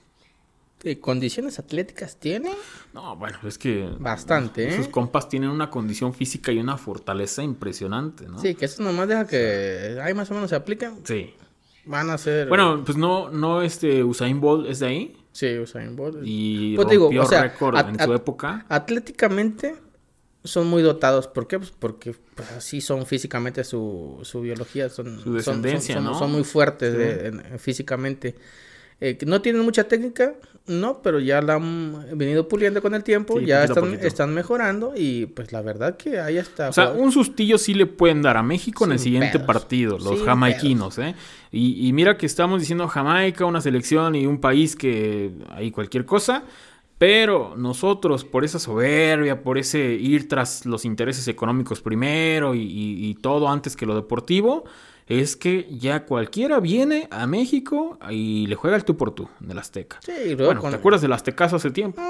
¿qué 0.80 0.98
condiciones 0.98 1.60
atléticas 1.60 2.16
tienen? 2.16 2.54
No, 2.92 3.14
bueno, 3.14 3.38
es 3.44 3.58
que... 3.58 3.88
Bastante, 4.00 4.70
¿eh? 4.70 4.76
Sus 4.76 4.88
compas 4.88 5.28
tienen 5.28 5.50
una 5.50 5.70
condición 5.70 6.12
física 6.12 6.50
y 6.50 6.58
una 6.58 6.76
fortaleza 6.76 7.44
impresionante, 7.44 8.26
¿no? 8.26 8.40
Sí, 8.40 8.56
que 8.56 8.64
eso 8.64 8.82
nomás 8.82 9.06
deja 9.06 9.24
que 9.24 10.00
ahí 10.02 10.14
más 10.14 10.28
o 10.32 10.34
menos 10.34 10.50
se 10.50 10.56
apliquen. 10.56 10.94
Sí. 11.04 11.32
Van 11.86 12.10
a 12.10 12.18
ser. 12.18 12.48
Bueno, 12.48 12.82
pues 12.84 12.98
no, 12.98 13.30
no 13.30 13.62
este 13.62 14.04
Usain 14.04 14.40
Bolt 14.40 14.68
es 14.68 14.80
de 14.80 14.86
ahí. 14.86 15.16
Sí, 15.32 15.58
Usain 15.58 15.96
Bolt. 15.96 16.18
Y 16.24 16.76
pues 16.76 16.96
rompió 16.96 17.24
récord 17.24 17.78
en 17.78 17.98
su 17.98 18.12
época. 18.12 18.66
Atléticamente 18.68 19.76
son 20.44 20.66
muy 20.66 20.82
dotados. 20.82 21.28
¿Por 21.28 21.46
qué? 21.46 21.58
Pues 21.58 21.70
porque 21.70 22.14
pues, 22.34 22.50
así 22.52 22.80
son 22.80 23.06
físicamente 23.06 23.62
su, 23.64 24.18
su 24.22 24.40
biología. 24.40 24.88
Son, 24.88 25.20
su 25.20 25.34
descendencia, 25.34 25.96
son, 25.96 26.04
¿no? 26.04 26.18
Son 26.18 26.32
muy 26.32 26.44
fuertes 26.44 27.32
físicamente. 27.58 28.34
Eh, 29.00 29.18
no 29.26 29.42
tienen 29.42 29.62
mucha 29.62 29.84
técnica, 29.84 30.34
no, 30.66 31.00
pero 31.02 31.20
ya 31.20 31.40
la 31.42 31.54
han 31.54 32.18
venido 32.18 32.48
puliendo 32.48 32.82
con 32.82 32.94
el 32.94 33.04
tiempo, 33.04 33.38
Sí, 33.38 33.46
ya 33.46 33.62
están, 33.64 33.94
están 34.02 34.34
mejorando 34.34 34.94
y 34.96 35.26
pues 35.26 35.52
la 35.52 35.62
verdad 35.62 35.96
que 35.96 36.18
ahí 36.18 36.38
está. 36.38 36.70
O 36.70 36.72
sea, 36.72 36.90
un 36.90 37.12
sustillo 37.12 37.56
sí 37.58 37.72
le 37.74 37.86
pueden 37.86 38.20
dar 38.22 38.36
a 38.36 38.42
México 38.42 38.84
en 38.84 38.92
el 38.92 38.98
siguiente 38.98 39.38
pedos. 39.38 39.46
partido, 39.46 39.98
los 39.98 40.16
Sin 40.16 40.24
jamaiquinos, 40.24 40.98
¿eh? 40.98 41.14
Y, 41.52 41.86
y 41.86 41.92
mira 41.92 42.16
que 42.18 42.26
estamos 42.26 42.58
diciendo 42.60 42.88
Jamaica, 42.88 43.44
una 43.44 43.60
selección 43.60 44.14
y 44.16 44.26
un 44.26 44.40
país 44.40 44.74
que 44.74 45.30
hay 45.50 45.70
cualquier 45.70 46.04
cosa, 46.04 46.42
pero 46.98 47.54
nosotros, 47.56 48.24
por 48.24 48.44
esa 48.44 48.58
soberbia, 48.58 49.42
por 49.42 49.58
ese 49.58 49.78
ir 49.92 50.28
tras 50.28 50.64
los 50.66 50.84
intereses 50.86 51.28
económicos 51.28 51.80
primero 51.82 52.54
y, 52.54 52.62
y- 52.62 53.08
y 53.10 53.14
todo 53.14 53.48
antes 53.48 53.76
que 53.76 53.84
lo 53.86 53.94
deportivo, 53.94 54.64
es 55.06 55.36
que 55.36 55.68
ya 55.70 56.04
cualquiera 56.04 56.58
viene 56.60 57.06
a 57.12 57.26
México 57.28 57.98
y 58.10 58.46
le 58.48 58.56
juega 58.56 58.76
el 58.76 58.84
tú 58.84 58.96
por 58.96 59.12
tú 59.14 59.28
en 59.40 59.50
el 59.52 59.58
Azteca. 59.58 59.98
Sí, 60.04 60.12
luego 60.34 60.46
Bueno, 60.46 60.60
con- 60.60 60.70
¿te 60.70 60.76
acuerdas 60.76 61.00
del 61.02 61.12
Aztecaso 61.12 61.56
hace 61.56 61.70
tiempo? 61.70 62.02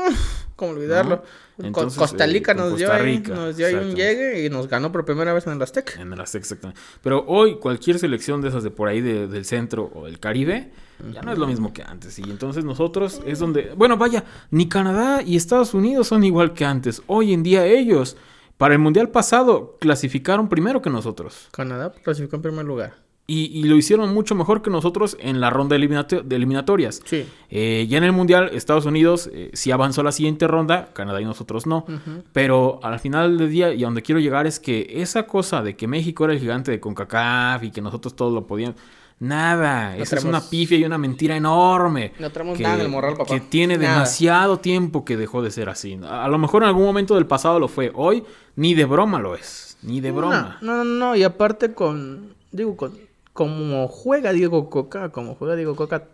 ¿Cómo 0.57 0.73
olvidarlo? 0.73 1.17
¿No? 1.17 1.23
Co- 1.23 1.67
Entonces, 1.67 1.99
Costa 1.99 2.25
eh, 2.25 2.29
Rica 2.33 2.55
nos 2.55 2.77
dio 2.79 2.89
Costa 2.89 3.03
ahí, 3.03 3.23
nos 3.29 3.57
dio 3.57 3.67
ahí 3.67 3.75
un 3.75 3.95
llegue 3.95 4.45
y 4.47 4.49
nos 4.51 4.69
ganó 4.69 4.91
por 4.93 5.05
primera 5.05 5.35
vez 5.35 5.47
en 5.47 5.53
el 5.53 5.63
Azteca. 5.63 6.01
En 6.01 6.11
el 6.13 6.21
Azteca, 6.21 6.43
exactamente. 6.45 6.81
Pero 7.03 7.25
hoy 7.29 7.57
cualquier 7.57 7.99
selección 7.99 8.41
de 8.41 8.49
esas 8.49 8.63
de 8.63 8.71
por 8.71 8.89
ahí 8.89 9.03
de- 9.03 9.27
del 9.27 9.45
centro 9.45 9.91
o 9.95 10.07
del 10.07 10.19
Caribe 10.19 10.71
ya 11.13 11.21
no 11.21 11.31
es 11.33 11.39
lo 11.39 11.47
mismo 11.47 11.75
que 11.75 11.83
antes. 11.83 12.19
Y 12.19 12.23
entonces 12.23 12.65
nosotros 12.65 13.21
es 13.27 13.39
donde... 13.39 13.75
Bueno, 13.77 13.99
vaya, 13.99 14.25
ni 14.51 14.67
Canadá 14.71 15.21
y 15.21 15.37
Estados 15.37 15.75
Unidos 15.75 16.07
son 16.09 16.25
igual 16.25 16.55
que 16.55 16.65
antes. 16.65 17.03
Hoy 17.07 17.35
en 17.35 17.43
día 17.43 17.67
ellos, 17.67 18.17
para 18.59 18.75
el 18.75 18.81
Mundial 18.81 19.11
pasado, 19.11 19.77
clasificaron 19.81 20.49
primero 20.49 20.81
que 20.83 20.90
nosotros. 20.90 21.49
Canadá 21.53 21.92
clasificó 22.03 22.37
en 22.37 22.42
primer 22.42 22.64
lugar. 22.64 22.95
Y, 23.29 23.47
y 23.47 23.64
lo 23.64 23.75
hicieron 23.75 24.14
mucho 24.14 24.37
mejor 24.37 24.62
que 24.62 24.71
nosotros 24.71 25.16
en 25.21 25.40
la 25.40 25.51
ronda 25.51 25.75
eliminato- 25.75 26.23
de 26.23 26.37
eliminatorias. 26.37 27.03
Sí. 27.05 27.27
Eh, 27.51 27.85
ya 27.88 27.99
en 27.99 28.05
el 28.05 28.12
Mundial, 28.12 28.51
Estados 28.53 28.87
Unidos 28.87 29.29
eh, 29.33 29.51
sí 29.53 29.73
avanzó 29.73 30.03
a 30.03 30.05
la 30.05 30.12
siguiente 30.12 30.47
ronda, 30.47 30.90
Canadá 30.92 31.21
y 31.21 31.25
nosotros 31.25 31.66
no. 31.66 31.85
Pero 32.33 32.79
al 32.85 33.01
final 33.01 33.37
del 33.37 33.51
día, 33.51 33.75
y 33.75 33.83
a 33.83 33.87
donde 33.88 34.03
quiero 34.03 34.21
llegar 34.21 34.47
es 34.47 34.61
que 34.61 34.87
esa 34.90 35.25
cosa 35.27 35.61
de 35.62 35.75
que 35.75 35.88
México 35.88 36.25
era 36.25 36.35
el 36.35 36.38
gigante 36.38 36.71
de 36.71 36.79
CONCACAF 36.79 37.64
y 37.64 37.71
que 37.73 37.81
nosotros 37.81 38.14
todos 38.14 38.33
lo 38.33 38.47
podíamos... 38.47 38.77
Nada, 39.18 39.96
No 39.96 40.02
esa 40.02 40.16
es 40.16 40.24
una 40.24 40.42
pifia 40.42 40.76
y 40.76 40.85
una 40.85 40.98
mentira 40.98 41.37
enorme. 41.37 42.12
No 42.18 42.31
traemos 42.31 42.59
que, 42.59 42.62
nada 42.62 42.76
en 42.76 42.81
el 42.83 42.88
morral, 42.88 43.16
papá. 43.16 43.33
Que 43.33 43.40
tiene 43.40 43.79
Nada. 43.79 43.94
demasiado 43.94 44.59
tiempo 44.59 45.05
que 45.07 45.16
dejó 45.16 45.40
de 45.40 45.50
ser 45.50 45.70
así. 45.70 45.98
A, 46.07 46.29
lo 46.29 46.37
mejor 46.38 46.62
en 46.62 46.68
algún 46.68 46.85
momento 46.85 47.14
del 47.14 47.26
pasado 47.26 47.59
lo 47.59 47.68
fue. 47.68 47.90
Hoy 47.94 48.24
ni 48.57 48.74
de 48.74 48.85
broma 48.85 49.18
lo 49.18 49.35
es. 49.35 49.79
Ni 49.83 50.00
de 50.00 50.11
broma. 50.11 50.59
No, 50.61 50.76
no, 50.76 50.85
no, 50.85 51.16
y 51.16 51.22
aparte 51.22 51.72
con, 51.72 52.35
digo, 52.52 52.76
con, 52.76 52.92
como 53.33 53.88
juega 53.88 54.33
Diego 54.33 54.68
Coca, 54.68 55.09
como 55.11 55.35
juega 55.35 55.57
Diego 55.57 55.76
Coca, 55.76 56.05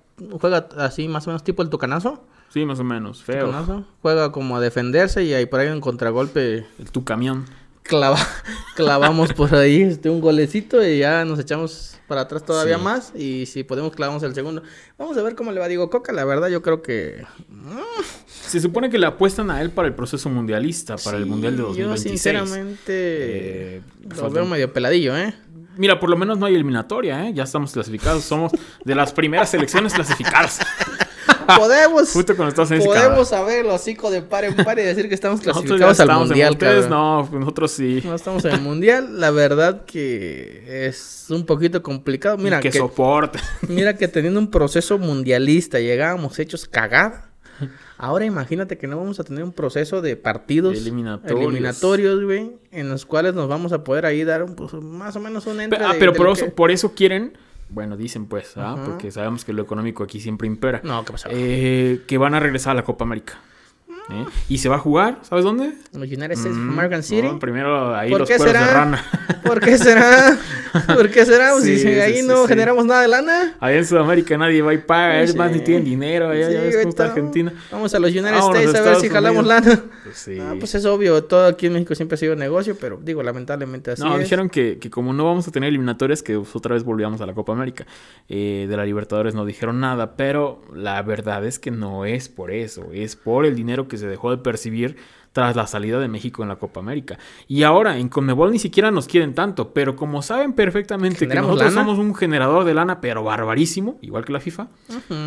juega 0.40 0.68
así 0.78 1.08
más 1.08 1.26
o 1.26 1.30
menos 1.30 1.42
tipo 1.42 1.62
el 1.62 1.70
tocanazo. 1.70 2.22
Sí, 2.50 2.64
más 2.66 2.78
o 2.78 2.84
menos. 2.84 3.24
Feo. 3.24 3.46
tocanazo, 3.46 3.84
Juega 4.02 4.30
como 4.30 4.56
a 4.56 4.60
defenderse 4.60 5.24
y 5.24 5.34
ahí 5.34 5.46
por 5.46 5.58
ahí 5.58 5.68
en 5.68 5.80
contragolpe 5.80 6.66
El 6.78 6.90
tu 6.92 7.02
camión. 7.02 7.46
Clava, 7.82 8.18
clavamos 8.76 9.32
por 9.32 9.54
ahí 9.54 9.82
este, 9.82 10.08
un 10.10 10.20
golecito 10.20 10.86
y 10.86 10.98
ya 11.00 11.24
nos 11.24 11.38
echamos 11.38 11.96
para 12.08 12.22
atrás 12.22 12.44
todavía 12.44 12.76
Sí. 12.78 12.82
más 12.84 13.12
y 13.14 13.46
si 13.46 13.64
podemos 13.64 13.92
clavamos 13.94 14.22
el 14.22 14.34
segundo. 14.34 14.62
Vamos 14.98 15.16
a 15.16 15.22
ver 15.22 15.34
cómo 15.34 15.50
le 15.52 15.60
va 15.60 15.68
Diego 15.68 15.88
Coca, 15.90 16.12
la 16.12 16.24
verdad 16.24 16.48
yo 16.48 16.60
creo 16.62 16.82
que... 16.82 17.24
Se 18.28 18.60
supone 18.60 18.90
que 18.90 18.98
le 18.98 19.06
apuestan 19.06 19.50
a 19.50 19.62
él 19.62 19.70
para 19.70 19.88
el 19.88 19.94
proceso 19.94 20.28
mundialista, 20.28 20.96
para 20.96 21.16
el 21.16 21.26
Mundial 21.26 21.56
de 21.56 21.62
2026. 21.62 22.04
Yo 22.04 22.10
sinceramente 22.10 23.76
Eh, 23.76 23.82
lo 24.16 24.30
veo 24.30 24.44
medio 24.44 24.72
peladillo, 24.72 25.16
¿eh? 25.16 25.34
Mira, 25.78 25.98
por 25.98 26.10
lo 26.10 26.16
menos 26.18 26.36
no 26.38 26.44
hay 26.44 26.54
eliminatoria, 26.54 27.26
¿eh? 27.28 27.32
Ya 27.32 27.44
estamos 27.44 27.72
clasificados. 27.72 28.24
Somos 28.24 28.52
de 28.84 28.94
las 28.94 29.12
primeras 29.14 29.48
selecciones 29.50 29.94
clasificadas. 29.94 30.58
Podemos... 31.46 32.10
Justo 32.12 32.36
cuando 32.36 32.62
Unidos 32.62 32.84
y 32.84 32.86
Podemos 32.86 33.28
saber 33.28 33.64
el 33.64 33.70
hocico 33.70 34.10
de 34.10 34.22
par 34.22 34.44
en 34.44 34.54
par 34.54 34.78
y 34.78 34.82
decir 34.82 35.08
que 35.08 35.14
estamos 35.14 35.40
clasificados 35.42 36.00
al 36.00 36.06
estamos 36.06 36.22
en 36.22 36.28
mundial, 36.28 36.52
ustedes, 36.52 36.88
no, 36.88 37.28
nosotros 37.32 37.70
sí. 37.72 38.02
No 38.04 38.14
estamos 38.14 38.44
en 38.44 38.52
el 38.52 38.60
mundial, 38.60 39.20
la 39.20 39.30
verdad 39.30 39.84
que 39.84 40.86
es 40.86 41.26
un 41.30 41.46
poquito 41.46 41.82
complicado. 41.82 42.36
Mira 42.38 42.60
que, 42.60 42.70
que, 42.70 42.78
soporte. 42.78 43.38
mira 43.68 43.96
que 43.96 44.08
teniendo 44.08 44.40
un 44.40 44.50
proceso 44.50 44.98
mundialista 44.98 45.80
llegábamos 45.80 46.38
hechos 46.38 46.66
cagada. 46.66 47.28
Ahora 47.98 48.24
imagínate 48.24 48.78
que 48.78 48.88
no 48.88 48.96
vamos 48.96 49.20
a 49.20 49.24
tener 49.24 49.44
un 49.44 49.52
proceso 49.52 50.02
de 50.02 50.16
partidos 50.16 50.76
Eliminatorios. 50.76 51.40
eliminatorios, 51.40 52.24
güey, 52.24 52.56
en 52.72 52.88
los 52.88 53.06
cuales 53.06 53.34
nos 53.34 53.48
vamos 53.48 53.72
a 53.72 53.84
poder 53.84 54.06
ahí 54.06 54.24
dar 54.24 54.42
un, 54.42 54.56
pues, 54.56 54.72
más 54.74 55.14
o 55.14 55.20
menos 55.20 55.46
un 55.46 55.60
entre 55.60 55.84
ah, 55.84 55.92
pero 55.98 56.10
de 56.10 56.18
por 56.18 56.26
lo 56.26 56.32
eso, 56.32 56.46
que- 56.46 56.50
por 56.50 56.70
eso 56.72 56.94
quieren, 56.94 57.38
bueno, 57.72 57.96
dicen 57.96 58.26
pues, 58.26 58.56
¿ah? 58.56 58.76
Porque 58.84 59.10
sabemos 59.10 59.44
que 59.44 59.52
lo 59.52 59.62
económico 59.62 60.04
aquí 60.04 60.20
siempre 60.20 60.46
impera. 60.46 60.80
No, 60.84 61.04
¿qué 61.04 61.12
pasa? 61.12 61.28
Eh, 61.30 62.02
que 62.06 62.18
van 62.18 62.34
a 62.34 62.40
regresar 62.40 62.72
a 62.72 62.74
la 62.74 62.82
Copa 62.82 63.04
América. 63.04 63.38
¿Eh? 64.10 64.24
Y 64.48 64.58
se 64.58 64.68
va 64.68 64.76
a 64.76 64.78
jugar, 64.78 65.18
¿sabes 65.22 65.44
dónde? 65.44 65.74
Los 65.92 66.08
United 66.08 66.32
States 66.32 66.52
of 66.56 66.62
Mm, 66.62 66.70
American 66.70 67.02
City. 67.02 67.22
no, 67.22 67.38
primero 67.38 67.94
ahí 67.94 68.10
¿Por 68.10 68.20
los 68.20 68.28
qué 68.28 68.36
cueros 68.36 68.54
de 68.54 68.60
será? 68.60 68.74
rana. 68.74 69.04
¿Por 69.44 69.60
qué 69.60 69.78
será? 69.78 70.38
¿Por 70.94 71.10
qué 71.10 71.24
será? 71.26 71.50
Pues, 71.52 71.64
Sí, 71.64 71.76
si 71.78 71.82
sí, 71.82 71.88
ahí 72.00 72.20
sí, 72.22 72.26
no 72.26 72.46
generamos 72.46 72.84
nada 72.86 73.02
de 73.02 73.08
lana. 73.08 73.56
Allá 73.60 73.76
en 73.78 73.86
Sudamérica 73.86 74.36
nadie 74.38 74.62
va 74.62 74.72
y 74.74 74.78
paga, 74.78 75.20
es 75.22 75.34
más 75.36 75.52
ni 75.52 75.60
tienen 75.60 75.84
dinero, 75.84 76.28
allá 76.30 76.50
ya 76.50 76.60
ves 76.62 76.76
cómo 76.76 76.88
está 76.88 77.04
Argentina. 77.06 77.52
Vamos 77.70 77.94
a 77.94 77.98
los 77.98 78.10
United 78.10 78.32
Vámonos 78.32 78.56
States 78.62 78.80
a 78.80 78.82
ver 78.90 78.96
si 79.00 79.08
jalamos 79.08 79.44
Unidos. 79.46 79.64
lana. 79.66 79.82
Pues. 80.04 80.30
Ah, 80.40 80.54
pues 80.58 80.74
es 80.74 80.84
obvio, 80.86 81.24
todo 81.24 81.46
aquí 81.46 81.66
en 81.66 81.74
México 81.74 81.94
siempre 81.94 82.14
ha 82.14 82.18
sido 82.18 82.34
negocio, 82.36 82.76
pero 82.80 82.98
digo, 83.02 83.22
lamentablemente 83.22 83.92
así 83.92 84.02
no, 84.02 84.14
es. 84.14 84.20
dijeron 84.20 84.48
que, 84.48 84.78
que 84.78 84.90
como 84.90 85.12
no 85.12 85.24
vamos 85.26 85.46
a 85.46 85.50
tener 85.50 85.68
eliminatorias, 85.68 86.22
que 86.22 86.36
pues, 86.36 86.54
otra 86.56 86.74
vez 86.74 86.84
volvíamos 86.84 87.20
a 87.20 87.26
la 87.26 87.34
Copa 87.34 87.52
América. 87.52 87.86
Eh, 88.28 88.66
de 88.68 88.76
la 88.76 88.84
Libertadores 88.84 89.34
no 89.34 89.44
dijeron 89.44 89.80
nada, 89.80 90.16
pero 90.16 90.62
la 90.74 91.00
verdad 91.02 91.44
es 91.44 91.58
que 91.58 91.70
no 91.70 92.04
es 92.06 92.28
por 92.28 92.50
eso, 92.50 92.86
es 92.92 93.14
por 93.16 93.44
el 93.46 93.54
dinero 93.54 93.88
que 93.88 93.91
se 93.98 94.06
dejó 94.06 94.30
de 94.30 94.38
percibir 94.38 94.96
tras 95.32 95.56
la 95.56 95.66
salida 95.66 95.98
de 95.98 96.08
México 96.08 96.42
en 96.42 96.48
la 96.48 96.56
Copa 96.56 96.80
América. 96.80 97.18
Y 97.48 97.62
ahora 97.62 97.96
en 97.98 98.08
Conmebol 98.08 98.50
ni 98.52 98.58
siquiera 98.58 98.90
nos 98.90 99.08
quieren 99.08 99.34
tanto, 99.34 99.72
pero 99.72 99.96
como 99.96 100.20
saben 100.22 100.52
perfectamente 100.52 101.20
que 101.20 101.24
¿Generamos 101.26 101.50
nosotros 101.52 101.74
lana? 101.74 101.86
somos 101.86 101.98
un 102.04 102.14
generador 102.14 102.64
de 102.64 102.74
lana, 102.74 103.00
pero 103.00 103.24
barbarísimo, 103.24 103.98
igual 104.02 104.24
que 104.24 104.32
la 104.32 104.40
FIFA, 104.40 104.68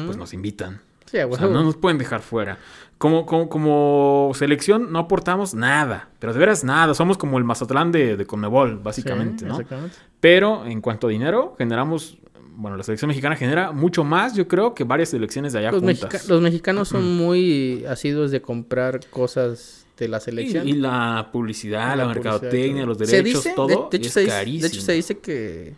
pues 0.05 0.15
nos 0.17 0.33
invitan. 0.33 0.79
Sí, 1.05 1.17
O 1.19 1.35
sea, 1.35 1.47
no 1.47 1.63
nos 1.63 1.75
pueden 1.77 1.97
dejar 1.97 2.21
fuera. 2.21 2.57
Como, 2.97 3.25
como, 3.25 3.49
como 3.49 4.31
selección 4.35 4.91
no 4.91 4.99
aportamos 4.99 5.53
nada, 5.53 6.09
pero 6.19 6.33
de 6.33 6.39
veras 6.39 6.63
nada. 6.63 6.93
Somos 6.93 7.17
como 7.17 7.37
el 7.37 7.43
Mazatlán 7.43 7.91
de, 7.91 8.15
de 8.17 8.25
Conmebol, 8.25 8.77
básicamente, 8.79 9.39
Sí, 9.39 9.45
¿no? 9.45 9.55
exactamente. 9.55 9.95
Pero 10.19 10.65
en 10.65 10.81
cuanto 10.81 11.07
a 11.07 11.09
dinero, 11.09 11.53
generamos, 11.57 12.17
bueno, 12.55 12.77
la 12.77 12.83
selección 12.83 13.09
mexicana 13.09 13.35
genera 13.35 13.71
mucho 13.71 14.03
más, 14.03 14.33
yo 14.35 14.47
creo, 14.47 14.73
que 14.73 14.83
varias 14.83 15.09
selecciones 15.09 15.53
de 15.53 15.59
allá 15.59 15.71
Los, 15.71 15.81
juntas. 15.81 16.01
mexica- 16.03 16.23
los 16.33 16.41
mexicanos 16.41 16.87
son 16.89 17.15
muy 17.17 17.85
asiduos 17.87 18.31
de 18.31 18.41
comprar 18.41 18.99
cosas 19.09 19.85
de 19.97 20.07
la 20.07 20.19
selección. 20.19 20.67
y 20.67 20.73
la 20.73 21.29
publicidad, 21.31 21.89
la, 21.89 21.95
La 21.97 22.07
mercadotecnia, 22.07 22.85
publicidad, 22.85 22.87
los 22.87 22.97
derechos, 22.97 23.43
dice, 23.43 23.53
todo 23.55 23.67
de, 23.67 23.75
de 23.91 23.97
hecho 23.97 24.07
es 24.07 24.13
se 24.13 24.19
dice, 24.21 24.31
carísimo. 24.31 24.61
de 24.61 24.67
hecho 24.67 24.81
se 24.81 24.91
dice 24.93 25.17
que, 25.19 25.73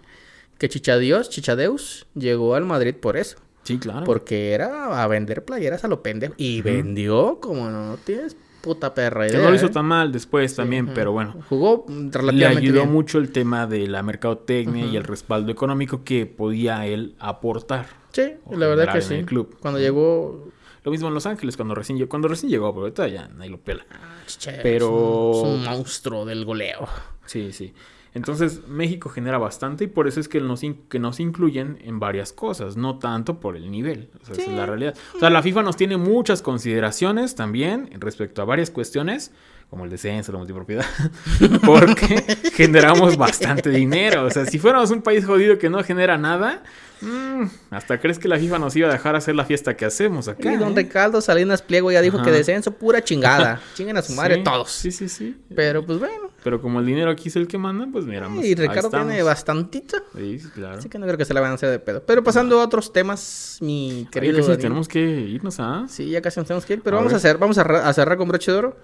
que 0.57 0.69
Chichadios, 0.69 1.29
Chichadeus, 1.29 2.07
llegó 2.15 2.55
al 2.55 2.65
Madrid 2.65 2.95
por 2.95 3.17
eso. 3.17 3.37
Sí, 3.63 3.77
claro. 3.79 4.05
Porque 4.05 4.53
era 4.53 5.03
a 5.03 5.07
vender 5.07 5.43
playeras 5.43 5.83
a 5.83 5.87
lo 5.89 6.01
pendejo. 6.01 6.33
Y 6.37 6.61
vendió 6.61 7.39
como 7.41 7.69
no 7.69 7.97
tienes 7.97 8.35
puta 8.67 8.93
perra 8.93 9.25
que 9.25 9.33
idea. 9.33 9.41
no 9.43 9.49
lo 9.49 9.55
hizo 9.55 9.65
¿eh? 9.65 9.69
tan 9.69 9.85
mal 9.85 10.11
después 10.11 10.51
Sí, 10.51 10.57
también, 10.57 10.85
ujú. 10.85 10.93
pero 10.93 11.11
bueno. 11.11 11.35
Jugó 11.49 11.85
mm, 11.87 12.05
Le 12.05 12.11
relativamente 12.11 12.59
ayudó 12.61 12.81
bien. 12.81 12.91
mucho 12.93 13.17
el 13.17 13.31
tema 13.31 13.65
de 13.65 13.87
la 13.87 14.03
mercadotecnia 14.03 14.85
y 14.85 14.95
el 14.95 15.03
respaldo 15.03 15.51
económico 15.51 16.03
que 16.03 16.25
podía 16.25 16.85
él 16.85 17.15
aportar. 17.19 17.87
Sí, 18.11 18.33
la 18.51 18.67
verdad 18.67 18.93
que 18.93 19.01
sí. 19.01 19.15
el 19.15 19.25
club. 19.25 19.57
Cuando 19.59 19.79
llegó... 19.79 20.49
Lo 20.83 20.91
mismo 20.91 21.07
en 21.09 21.13
Los 21.15 21.25
Ángeles 21.25 21.57
cuando 21.57 21.75
recién 21.75 21.97
llegó, 21.97 22.07
cuando 22.09 22.27
recién 22.29 22.49
llegó, 22.49 22.71
pero 22.71 22.83
ahorita 22.83 23.07
ya 23.09 23.27
nadie 23.27 23.49
lo 23.49 23.57
pela. 23.59 23.85
Che, 24.25 24.53
Pero- 24.63 25.31
Es 25.33 25.37
un, 25.41 25.47
es 25.49 25.55
un 25.57 25.63
monstruo 25.65 26.25
del 26.25 26.45
goleo. 26.45 26.87
Sí, 27.25 27.51
sí. 27.51 27.73
Entonces 28.13 28.67
México 28.67 29.09
genera 29.09 29.37
bastante 29.37 29.85
y 29.85 29.87
por 29.87 30.07
eso 30.07 30.19
es 30.19 30.27
que 30.27 30.41
nos, 30.41 30.61
que 30.89 30.99
nos 30.99 31.19
incluyen 31.19 31.77
en 31.81 31.99
varias 31.99 32.33
cosas, 32.33 32.77
no 32.77 32.99
tanto 32.99 33.39
por 33.39 33.55
el 33.55 33.69
nivel. 33.69 34.09
O 34.21 34.25
sea, 34.25 34.35
esa 34.35 34.51
es 34.51 34.57
la 34.57 34.65
realidad. 34.65 34.95
O 35.15 35.19
sea, 35.19 35.29
la 35.29 35.41
FIFA 35.41 35.63
nos 35.63 35.77
tiene 35.77 35.97
muchas 35.97 36.41
consideraciones 36.41 37.35
también 37.35 37.89
respecto 37.99 38.41
a 38.41 38.45
varias 38.45 38.71
cuestiones, 38.71 39.31
como 39.69 39.83
el 39.83 39.89
descenso, 39.89 40.31
la 40.31 40.37
multipropiedad, 40.37 40.85
porque 41.65 42.23
generamos 42.53 43.17
bastante 43.17 43.69
dinero. 43.69 44.25
O 44.25 44.31
sea, 44.31 44.45
si 44.45 44.59
fuéramos 44.59 44.91
un 44.91 45.01
país 45.01 45.25
jodido 45.25 45.57
que 45.57 45.69
no 45.69 45.83
genera 45.83 46.17
nada, 46.17 46.63
mm, 47.01 47.43
hasta 47.71 47.99
crees 47.99 48.17
que 48.17 48.29
la 48.29 48.37
FIFA 48.39 48.59
nos 48.59 48.75
iba 48.77 48.87
a 48.87 48.91
dejar 48.93 49.15
hacer 49.17 49.35
la 49.35 49.43
fiesta 49.43 49.75
que 49.75 49.83
hacemos 49.85 50.29
acá. 50.29 50.53
y 50.53 50.55
don 50.55 50.71
¿eh? 50.71 50.75
Ricardo 50.77 51.19
Salinas 51.19 51.61
Pliego 51.61 51.91
ya 51.91 52.01
dijo 52.01 52.15
Ajá. 52.17 52.25
que 52.25 52.31
descenso, 52.31 52.71
pura 52.71 53.03
chingada. 53.03 53.61
Chinguen 53.75 53.97
a 53.97 54.01
su 54.01 54.13
madre 54.13 54.35
Sí, 54.35 54.43
todos. 54.43 54.71
Sí, 54.71 54.91
sí, 54.91 55.09
sí. 55.09 55.37
Pero 55.53 55.85
pues 55.85 55.99
bueno. 55.99 56.29
Pero 56.43 56.61
como 56.61 56.79
el 56.79 56.85
dinero 56.85 57.11
aquí 57.11 57.27
es 57.27 57.35
el 57.35 57.45
que 57.47 57.57
manda, 57.57 57.87
pues 57.91 58.05
mira. 58.05 58.29
pues, 58.33 58.45
y 58.45 58.55
Ricardo 58.55 58.89
tiene 58.89 59.21
bastantito. 59.21 59.97
Sí, 60.15 60.39
claro. 60.53 60.77
Así 60.77 60.87
que 60.87 60.97
no 60.97 61.05
creo 61.05 61.17
que 61.17 61.25
se 61.25 61.33
la 61.33 61.41
van 61.41 61.51
a 61.51 61.53
hacer 61.55 61.69
de 61.71 61.79
pedo. 61.79 62.01
Pero 62.05 62.23
pasando 62.23 62.61
a 62.61 62.63
otros 62.63 62.93
temas, 62.93 63.57
mi 63.59 64.07
querido. 64.11 64.35
casi 64.37 64.47
Daniel. 64.47 64.61
tenemos 64.61 64.87
que 64.87 64.99
irnos 65.01 65.59
a. 65.59 65.85
Sí, 65.89 66.09
ya 66.09 66.21
casi 66.21 66.39
nos 66.39 66.47
tenemos 66.47 66.65
que 66.65 66.75
ir. 66.75 66.81
Pero 66.81 66.95
A 66.95 66.99
vamos 66.99 67.11
a 67.11 67.17
hacer, 67.17 67.37
vamos 67.37 67.57
a 67.57 67.91
cerrar 67.93 68.17
con 68.17 68.29
broche 68.29 68.49
de 68.53 68.57
oro. 68.59 68.77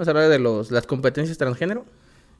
Vamos 0.00 0.08
a 0.08 0.12
hablar 0.12 0.30
de 0.30 0.38
los, 0.38 0.70
las 0.70 0.86
competencias 0.86 1.36
transgénero. 1.36 1.84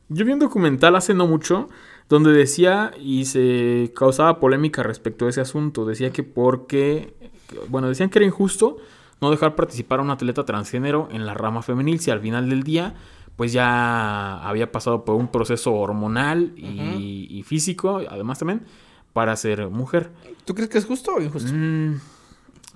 Yo 0.08 0.24
vi 0.24 0.32
un 0.32 0.38
documental 0.38 0.96
hace 0.96 1.12
no 1.12 1.26
mucho 1.26 1.68
donde 2.08 2.32
decía 2.32 2.90
y 2.98 3.26
se 3.26 3.92
causaba 3.94 4.40
polémica 4.40 4.82
respecto 4.82 5.26
a 5.26 5.28
ese 5.28 5.42
asunto. 5.42 5.84
Decía 5.84 6.10
que 6.10 6.22
porque 6.22 7.12
bueno, 7.68 7.90
decían 7.90 8.08
que 8.08 8.18
era 8.18 8.24
injusto 8.24 8.78
no 9.20 9.30
dejar 9.30 9.56
participar 9.56 9.98
a 9.98 10.02
un 10.02 10.08
atleta 10.08 10.46
transgénero 10.46 11.10
en 11.12 11.26
la 11.26 11.34
rama 11.34 11.60
femenil 11.60 12.00
si 12.00 12.10
al 12.10 12.22
final 12.22 12.48
del 12.48 12.62
día 12.62 12.94
pues 13.36 13.52
ya 13.52 14.38
había 14.38 14.72
pasado 14.72 15.04
por 15.04 15.16
un 15.16 15.28
proceso 15.28 15.74
hormonal 15.74 16.54
y, 16.56 17.26
y 17.28 17.42
físico, 17.42 18.00
además 18.08 18.38
también, 18.38 18.62
para 19.12 19.36
ser 19.36 19.68
mujer. 19.68 20.08
¿Tú 20.46 20.54
crees 20.54 20.70
que 20.70 20.78
es 20.78 20.86
justo 20.86 21.12
o 21.14 21.20
injusto? 21.20 21.52
Mm, 21.52 22.00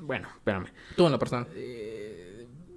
bueno, 0.00 0.28
espérame. 0.36 0.66
Tú 0.94 1.06
en 1.06 1.12
la 1.12 1.18
persona. 1.18 1.46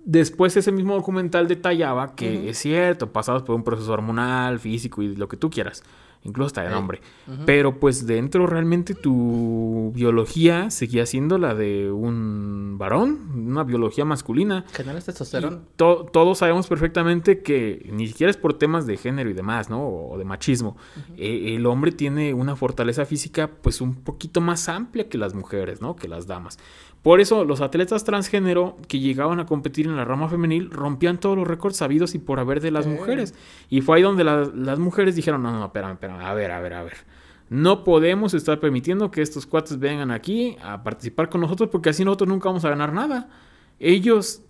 Después 0.09 0.55
ese 0.55 0.71
mismo 0.71 0.95
documental 0.95 1.49
detallaba 1.49 2.15
que 2.15 2.49
es 2.49 2.57
cierto, 2.59 3.11
pasados 3.11 3.43
por 3.43 3.55
un 3.55 3.63
proceso 3.65 3.91
hormonal, 3.91 4.57
físico 4.57 5.01
y 5.01 5.13
lo 5.17 5.27
que 5.27 5.35
tú 5.35 5.49
quieras, 5.49 5.83
incluso 6.23 6.45
hasta 6.47 6.63
de 6.63 6.69
nombre. 6.69 7.01
Pero 7.45 7.77
pues 7.77 8.07
dentro 8.07 8.47
realmente 8.47 8.95
tu 8.95 9.91
biología 9.93 10.69
seguía 10.71 11.05
siendo 11.05 11.37
la 11.37 11.55
de 11.55 11.91
un 11.91 12.77
varón, 12.77 13.31
una 13.49 13.65
biología 13.65 14.05
masculina. 14.05 14.63
Canales 14.71 15.03
testosterona. 15.05 15.59
To- 15.75 16.05
todos 16.11 16.37
sabemos 16.37 16.67
perfectamente 16.67 17.41
que 17.41 17.89
ni 17.91 18.07
siquiera 18.07 18.31
es 18.31 18.37
por 18.37 18.53
temas 18.53 18.87
de 18.87 18.95
género 18.95 19.29
y 19.29 19.33
demás, 19.33 19.69
¿no? 19.69 19.85
O 19.85 20.17
de 20.17 20.23
machismo. 20.23 20.77
Eh, 21.17 21.55
el 21.57 21.65
hombre 21.65 21.91
tiene 21.91 22.33
una 22.33 22.55
fortaleza 22.55 23.05
física 23.05 23.49
pues 23.61 23.81
un 23.81 23.93
poquito 23.95 24.39
más 24.39 24.69
amplia 24.69 25.09
que 25.09 25.17
las 25.17 25.33
mujeres, 25.33 25.81
¿no? 25.81 25.97
Que 25.97 26.07
las 26.07 26.27
damas. 26.27 26.57
Por 27.07 27.21
eso 27.21 27.45
los 27.45 27.61
atletas 27.61 28.03
transgénero 28.03 28.75
que 28.89 28.99
llegaban 28.99 29.39
a 29.39 29.45
competir 29.45 29.85
en 29.87 29.95
la 29.95 30.03
rama 30.03 30.27
femenil 30.27 30.69
rompían 30.69 31.21
todos 31.21 31.37
los 31.37 31.47
récords 31.47 31.77
sabidos 31.77 32.15
y 32.15 32.19
por 32.19 32.37
haber 32.37 32.59
de 32.59 32.69
las 32.69 32.85
Eh. 32.85 32.89
mujeres. 32.89 33.33
Y 33.69 33.79
fue 33.79 33.95
ahí 33.95 34.03
donde 34.03 34.25
la- 34.25 34.51
las 34.53 34.77
mujeres 34.77 35.15
dijeron, 35.15 35.41
no, 35.41 35.53
no, 35.53 35.63
espérame, 35.67 35.93
espérame, 35.93 36.19
a 36.19 36.33
ver, 36.33 36.51
a 36.51 36.59
ver, 36.59 36.73
a 36.73 36.83
ver. 36.83 36.95
No 37.49 37.85
podemos 37.85 38.33
estar 38.33 38.59
permitiendo 38.59 39.09
que 39.09 39.21
estos 39.21 39.45
cuates 39.45 39.79
vengan 39.79 40.11
aquí 40.11 40.57
a 40.61 40.83
participar 40.83 41.29
con 41.29 41.39
nosotros 41.39 41.69
porque 41.71 41.91
así 41.91 42.03
nosotros 42.03 42.27
nunca 42.27 42.49
vamos 42.49 42.65
a 42.65 42.69
ganar 42.71 42.91
nada. 42.91 43.29
Ellos 43.79 44.41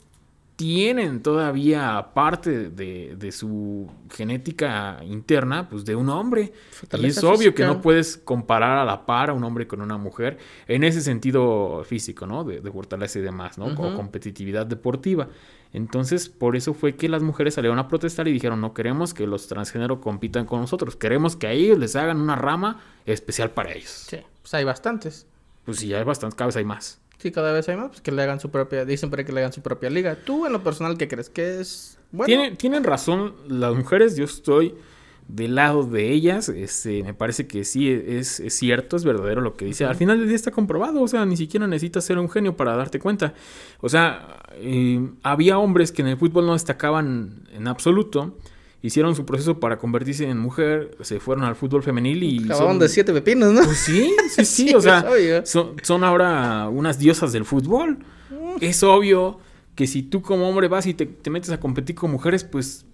tienen 0.57 1.21
todavía 1.21 2.09
parte 2.15 2.71
de, 2.71 3.15
de 3.15 3.31
su 3.31 3.87
genética 4.11 4.99
interna, 5.03 5.69
pues 5.69 5.85
de 5.85 5.95
un 5.95 6.09
hombre. 6.09 6.51
Y 6.99 7.05
es 7.05 7.23
obvio 7.23 7.53
que 7.53 7.63
no 7.63 7.79
puedes 7.79 8.17
comparar 8.17 8.79
a 8.79 8.83
la 8.83 9.05
par 9.05 9.29
a 9.29 9.33
un 9.33 9.43
hombre 9.43 9.67
con 9.67 9.81
una 9.81 9.97
mujer 9.97 10.39
en 10.67 10.83
ese 10.83 11.01
sentido 11.01 11.83
físico, 11.85 12.25
¿no? 12.25 12.43
De, 12.43 12.59
de 12.59 12.71
fortaleza 12.71 13.19
y 13.19 13.21
demás, 13.21 13.59
¿no? 13.59 13.67
O 13.67 13.95
competitividad 13.95 14.65
deportiva. 14.65 15.29
Entonces, 15.73 16.27
por 16.27 16.55
eso 16.55 16.73
fue 16.73 16.95
que 16.95 17.07
las 17.07 17.21
mujeres 17.21 17.53
salieron 17.53 17.77
a 17.77 17.87
protestar 17.87 18.27
y 18.27 18.33
dijeron, 18.33 18.59
no 18.59 18.73
queremos 18.73 19.13
que 19.13 19.27
los 19.27 19.47
transgénero 19.47 20.01
compitan 20.01 20.45
con 20.47 20.61
nosotros, 20.61 20.95
queremos 20.95 21.35
que 21.35 21.45
a 21.45 21.51
ellos 21.51 21.77
les 21.77 21.95
hagan 21.95 22.19
una 22.19 22.35
rama 22.35 22.81
especial 23.05 23.51
para 23.51 23.73
ellos. 23.73 24.07
Sí, 24.09 24.17
pues 24.41 24.53
hay 24.55 24.63
bastantes. 24.63 25.27
Pues 25.65 25.77
sí, 25.77 25.93
hay 25.93 26.03
bastantes, 26.03 26.35
cada 26.35 26.47
vez 26.47 26.55
hay 26.55 26.65
más. 26.65 26.99
Sí, 27.17 27.31
cada 27.31 27.51
vez 27.51 27.67
hay 27.67 27.77
más, 27.77 27.89
pues 27.89 28.01
que 28.01 28.11
le 28.11 28.21
hagan 28.21 28.39
su 28.39 28.51
propia, 28.51 28.85
dicen 28.85 29.09
por 29.09 29.19
ahí 29.19 29.25
que 29.25 29.31
le 29.31 29.39
hagan 29.39 29.53
su 29.53 29.61
propia 29.61 29.89
liga. 29.89 30.15
Tú 30.23 30.45
en 30.45 30.53
lo 30.53 30.63
personal, 30.63 30.97
¿qué 30.97 31.07
crees? 31.07 31.29
¿Que 31.29 31.59
es 31.59 31.97
bueno? 32.11 32.27
Tienen, 32.27 32.57
tienen 32.57 32.83
razón 32.83 33.33
las 33.47 33.75
mujeres, 33.75 34.15
yo 34.15 34.25
estoy 34.25 34.75
del 35.27 35.55
lado 35.55 35.83
de 35.83 36.09
ellas, 36.09 36.47
este, 36.47 37.03
me 37.03 37.13
parece 37.13 37.47
que 37.47 37.65
sí 37.65 37.89
es, 37.89 38.39
es 38.39 38.53
cierto, 38.53 38.95
es 38.95 39.03
verdadero 39.03 39.41
lo 39.41 39.55
que 39.55 39.65
dice. 39.65 39.85
Al 39.85 39.95
final 39.95 40.19
del 40.19 40.27
día 40.27 40.35
está 40.35 40.51
comprobado, 40.51 41.01
o 41.01 41.07
sea, 41.07 41.25
ni 41.25 41.35
siquiera 41.35 41.67
necesitas 41.67 42.05
ser 42.05 42.17
un 42.17 42.29
genio 42.29 42.55
para 42.55 42.75
darte 42.75 42.99
cuenta. 42.99 43.33
O 43.81 43.89
sea, 43.89 44.43
eh, 44.53 45.09
había 45.23 45.59
hombres 45.59 45.91
que 45.91 46.01
en 46.01 46.09
el 46.09 46.17
fútbol 46.17 46.45
no 46.45 46.53
destacaban 46.53 47.47
en 47.51 47.67
absoluto, 47.67 48.37
hicieron 48.81 49.15
su 49.15 49.25
proceso 49.25 49.59
para 49.59 49.77
convertirse 49.79 50.29
en 50.29 50.37
mujer, 50.37 50.95
se 51.01 51.19
fueron 51.19 51.43
al 51.43 51.55
fútbol 51.55 51.83
femenil 51.83 52.23
y... 52.23 52.43
Acababan 52.45 52.73
son- 52.73 52.79
de 52.79 52.89
siete 52.89 53.11
pepinos, 53.13 53.51
¿no? 53.53 53.63
Pues 53.63 53.77
sí, 53.77 54.13
sí, 54.29 54.45
sí, 54.45 54.67
Sí, 54.69 54.75
o 54.75 54.81
sea, 54.81 55.05
son, 55.45 55.75
son 55.83 56.03
ahora 56.03 56.69
unas 56.69 56.99
diosas 56.99 57.31
del 57.33 57.43
fútbol. 57.45 57.97
Es 58.61 58.83
obvio 58.83 59.39
que 59.75 59.87
si 59.87 60.03
tú 60.03 60.21
como 60.21 60.47
hombre 60.49 60.67
vas 60.67 60.85
y 60.87 60.93
te, 60.93 61.05
te 61.05 61.29
metes 61.29 61.49
a 61.51 61.59
competir 61.59 61.95
con 61.95 62.11
mujeres, 62.11 62.43
pues 62.43 62.85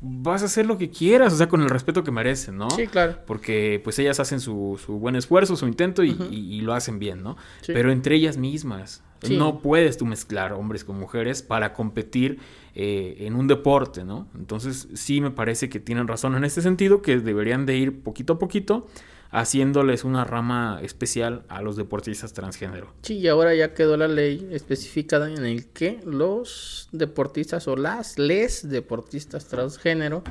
vas 0.00 0.42
a 0.42 0.46
hacer 0.46 0.66
lo 0.66 0.78
que 0.78 0.90
quieras, 0.90 1.32
o 1.32 1.36
sea, 1.36 1.48
con 1.48 1.62
el 1.62 1.70
respeto 1.70 2.02
que 2.02 2.10
merecen, 2.10 2.56
¿no? 2.56 2.68
Sí, 2.70 2.88
claro. 2.88 3.18
Porque 3.26 3.80
pues 3.84 3.98
ellas 4.00 4.18
hacen 4.18 4.40
su, 4.40 4.80
su 4.84 4.94
buen 4.94 5.14
esfuerzo, 5.14 5.54
su 5.54 5.66
intento 5.68 6.02
y, 6.02 6.16
y- 6.30 6.54
y 6.56 6.60
lo 6.62 6.74
hacen 6.74 6.98
bien, 6.98 7.22
¿no? 7.22 7.36
Sí. 7.60 7.72
Pero 7.72 7.92
entre 7.92 8.16
ellas 8.16 8.36
mismas. 8.36 9.02
Sí. 9.22 9.36
No 9.36 9.60
puedes 9.60 9.96
tú 9.96 10.06
mezclar 10.06 10.52
hombres 10.52 10.84
con 10.84 10.98
mujeres 10.98 11.42
para 11.42 11.74
competir 11.74 12.38
eh, 12.74 13.16
en 13.20 13.36
un 13.36 13.46
deporte, 13.46 14.04
¿no? 14.04 14.28
Entonces 14.34 14.88
sí 14.94 15.20
me 15.20 15.30
parece 15.30 15.68
que 15.68 15.80
tienen 15.80 16.08
razón 16.08 16.34
en 16.36 16.44
este 16.44 16.62
sentido, 16.62 17.02
que 17.02 17.18
deberían 17.18 17.66
de 17.66 17.76
ir 17.76 18.02
poquito 18.02 18.34
a 18.34 18.38
poquito 18.38 18.86
haciéndoles 19.32 20.04
una 20.04 20.24
rama 20.24 20.78
especial 20.82 21.44
a 21.48 21.62
los 21.62 21.76
deportistas 21.76 22.34
transgénero. 22.34 22.92
Sí, 23.00 23.14
y 23.14 23.28
ahora 23.28 23.54
ya 23.54 23.72
quedó 23.72 23.96
la 23.96 24.06
ley 24.06 24.46
especificada 24.52 25.32
en 25.32 25.46
el 25.46 25.68
que 25.68 26.00
los 26.04 26.90
deportistas 26.92 27.66
o 27.66 27.74
las 27.74 28.18
les 28.18 28.68
deportistas 28.68 29.48
transgénero 29.48 30.22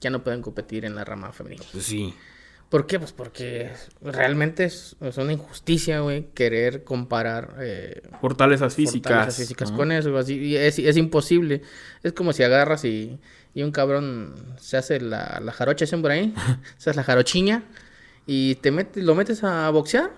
ya 0.00 0.10
no 0.10 0.22
pueden 0.22 0.42
competir 0.42 0.84
en 0.84 0.94
la 0.94 1.04
rama 1.04 1.32
femenina. 1.32 1.64
Pues 1.72 1.84
sí. 1.84 2.14
¿Por 2.70 2.86
qué? 2.86 3.00
Pues 3.00 3.12
porque 3.12 3.72
realmente 4.00 4.64
es, 4.64 4.94
es 5.00 5.16
una 5.18 5.32
injusticia, 5.32 6.00
güey, 6.00 6.28
querer 6.34 6.84
comparar 6.84 7.56
eh, 7.60 8.00
Fortalezas 8.20 8.76
físicas. 8.76 9.10
fortalezas 9.10 9.36
físicas 9.36 9.70
¿no? 9.72 9.76
con 9.76 9.90
eso. 9.92 10.16
Así, 10.16 10.38
y 10.38 10.56
es, 10.56 10.78
es 10.78 10.96
imposible. 10.96 11.62
Es 12.04 12.12
como 12.12 12.32
si 12.32 12.44
agarras 12.44 12.84
y, 12.84 13.18
y 13.54 13.64
un 13.64 13.72
cabrón 13.72 14.36
se 14.60 14.76
hace 14.76 15.00
la, 15.00 15.40
la 15.42 15.50
jarocha, 15.50 15.84
¿dicen 15.84 16.00
por 16.00 16.12
ahí? 16.12 16.32
se 16.78 16.90
hace 16.90 16.96
la 16.96 17.02
jarochiña 17.02 17.64
y 18.24 18.54
te 18.56 18.70
metes, 18.70 19.02
lo 19.02 19.16
metes 19.16 19.42
a 19.42 19.68
boxear. 19.70 20.12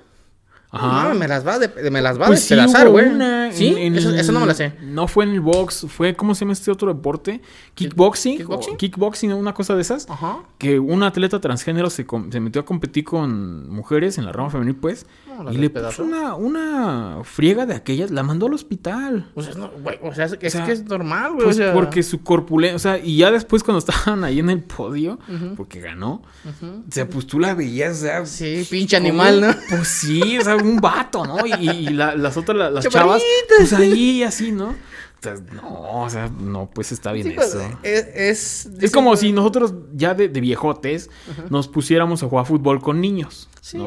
Ajá. 0.75 1.11
No, 1.11 1.15
me 1.15 1.29
las 1.29 1.47
va, 1.47 1.59
de, 1.59 1.91
me 1.91 2.01
las 2.01 2.19
va 2.19 2.27
Pues 2.29 2.51
a 2.51 2.67
sí, 2.67 2.87
güey. 2.87 3.07
Sí, 3.53 3.75
en- 3.77 3.95
eso, 3.95 4.11
eso 4.15 4.33
no 4.33 4.41
me 4.41 4.47
la 4.47 4.55
sé. 4.55 4.73
No 4.81 5.07
fue 5.07 5.25
en 5.25 5.33
el 5.33 5.41
box, 5.41 5.87
fue, 5.89 6.17
¿cómo 6.17 6.35
se 6.35 6.41
llama 6.41 6.55
este 6.55 6.71
otro 6.71 6.93
deporte? 6.93 7.43
Kickboxing. 7.75 8.39
¿Kickboxing? 8.79 9.33
una 9.35 9.53
cosa 9.53 9.75
de 9.75 9.83
esas. 9.83 10.09
Ajá. 10.09 10.39
Que 10.57 10.79
un 10.79 11.03
atleta 11.03 11.41
transgénero 11.41 11.91
se, 11.91 12.07
metió 12.41 12.63
a 12.63 12.65
competir 12.65 13.05
con 13.05 13.69
mujeres 13.69 14.17
en 14.17 14.25
la 14.25 14.33
rama 14.33 14.49
femenil, 14.49 14.77
pues. 14.77 15.05
No, 15.27 15.53
y 15.53 15.57
le 15.59 15.71
puso 15.71 16.05
una, 16.05 16.35
una 16.35 17.19
friega 17.25 17.67
de 17.67 17.75
aquellas, 17.75 18.11
la 18.11 18.23
mandó 18.23 18.47
al 18.47 18.55
hospital. 18.55 19.31
O 19.35 19.43
sea, 19.43 19.55
no, 19.55 19.71
güey, 19.83 19.99
o 20.03 20.15
sea, 20.15 20.27
es, 20.27 20.53
sea, 20.53 20.65
que 20.65 20.73
es 20.73 20.85
normal, 20.85 21.33
güey. 21.35 21.45
Pues 21.45 21.57
o 21.57 21.63
sea, 21.63 21.73
porque 21.73 22.03
su 22.03 22.23
corpulencia, 22.23 22.77
o 22.77 22.79
sea, 22.79 22.99
y 22.99 23.19
ya 23.19 23.31
después 23.31 23.63
cuando 23.63 23.79
estaban 23.87 24.25
ahí 24.25 24.39
en 24.39 24.49
el 24.51 24.63
podio, 24.63 25.19
porque 25.57 25.81
ganó, 25.81 26.23
Ujú. 26.45 26.67
o 26.89 26.93
sea, 26.93 27.09
pues 27.09 27.27
tú 27.27 27.39
la 27.39 27.55
veías, 27.55 27.99
o 27.99 28.01
sea, 28.01 28.27
Sí, 28.27 28.67
pinche 28.71 28.97
animal, 28.97 29.41
¿no? 29.41 29.55
Pues 29.71 29.89
sí, 29.89 30.39
o 30.39 30.43
sea, 30.43 30.57
un 30.63 30.79
vato, 30.81 31.25
¿no? 31.27 31.45
Y, 31.47 31.53
y 31.71 31.89
la- 31.91 32.15
las 32.17 32.37
otras, 32.37 32.57
la- 32.57 32.71
las 32.71 32.89
chavas, 32.89 33.23
pues 33.59 33.73
ahí 33.73 34.23
así, 34.23 34.53
¿no? 34.53 34.69
O 34.71 35.23
sea, 35.23 35.35
no, 35.53 36.03
o 36.03 36.11
sea, 36.11 36.29
no, 36.29 36.69
pues 36.75 36.91
está 36.91 37.13
bien 37.13 37.29
Sí, 37.29 37.33
pues, 37.37 37.55
eso. 37.55 37.79
es, 37.85 38.67
es, 38.81 38.91
como 38.91 39.15
si 39.17 39.31
nosotros 39.33 39.73
ya 39.95 40.15
de, 40.15 40.29
de 40.29 40.41
viejotes 40.41 41.11
nos 41.49 41.69
pusiéramos 41.69 42.25
a 42.25 42.29
jugar 42.29 42.45
fútbol 42.45 42.81
con 42.83 43.01
niños. 43.01 43.49
Sí, 43.61 43.79
Y 43.79 43.81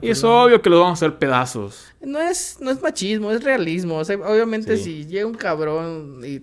pues, 0.00 0.02
es 0.02 0.22
no. 0.24 0.42
obvio 0.42 0.60
que 0.60 0.68
los 0.68 0.80
vamos 0.80 1.00
a 1.00 1.06
hacer 1.06 1.16
pedazos. 1.18 1.84
No 2.00 2.18
es, 2.18 2.56
no 2.60 2.72
es 2.72 2.82
machismo, 2.82 3.30
es 3.30 3.44
realismo. 3.44 3.98
O 3.98 4.04
sea, 4.04 4.16
obviamente 4.16 4.76
Sí. 4.78 4.82
si 4.82 5.06
llega 5.06 5.26
un 5.28 5.34
cabrón 5.34 6.22
y... 6.26 6.42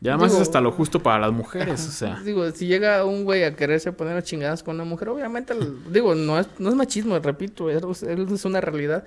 Y 0.00 0.08
además 0.08 0.30
Digo- 0.30 0.42
es 0.42 0.48
hasta 0.48 0.60
lo 0.60 0.70
justo 0.70 1.02
para 1.02 1.18
las 1.18 1.32
mujeres, 1.32 1.86
o 1.88 1.90
sea. 1.90 2.20
Digo, 2.24 2.48
si 2.52 2.66
llega 2.66 3.04
un 3.04 3.24
güey 3.24 3.42
a 3.44 3.56
quererse 3.56 3.90
poner 3.92 4.16
a 4.16 4.22
chingadas 4.22 4.62
con 4.62 4.76
una 4.76 4.84
mujer, 4.84 5.08
obviamente, 5.08 5.54
digo, 5.90 6.14
no 6.14 6.38
es, 6.38 6.46
no 6.58 6.68
es 6.68 6.74
machismo, 6.76 7.18
repito, 7.18 7.68
es, 7.68 8.02
es 8.02 8.44
una 8.44 8.60
realidad. 8.60 9.04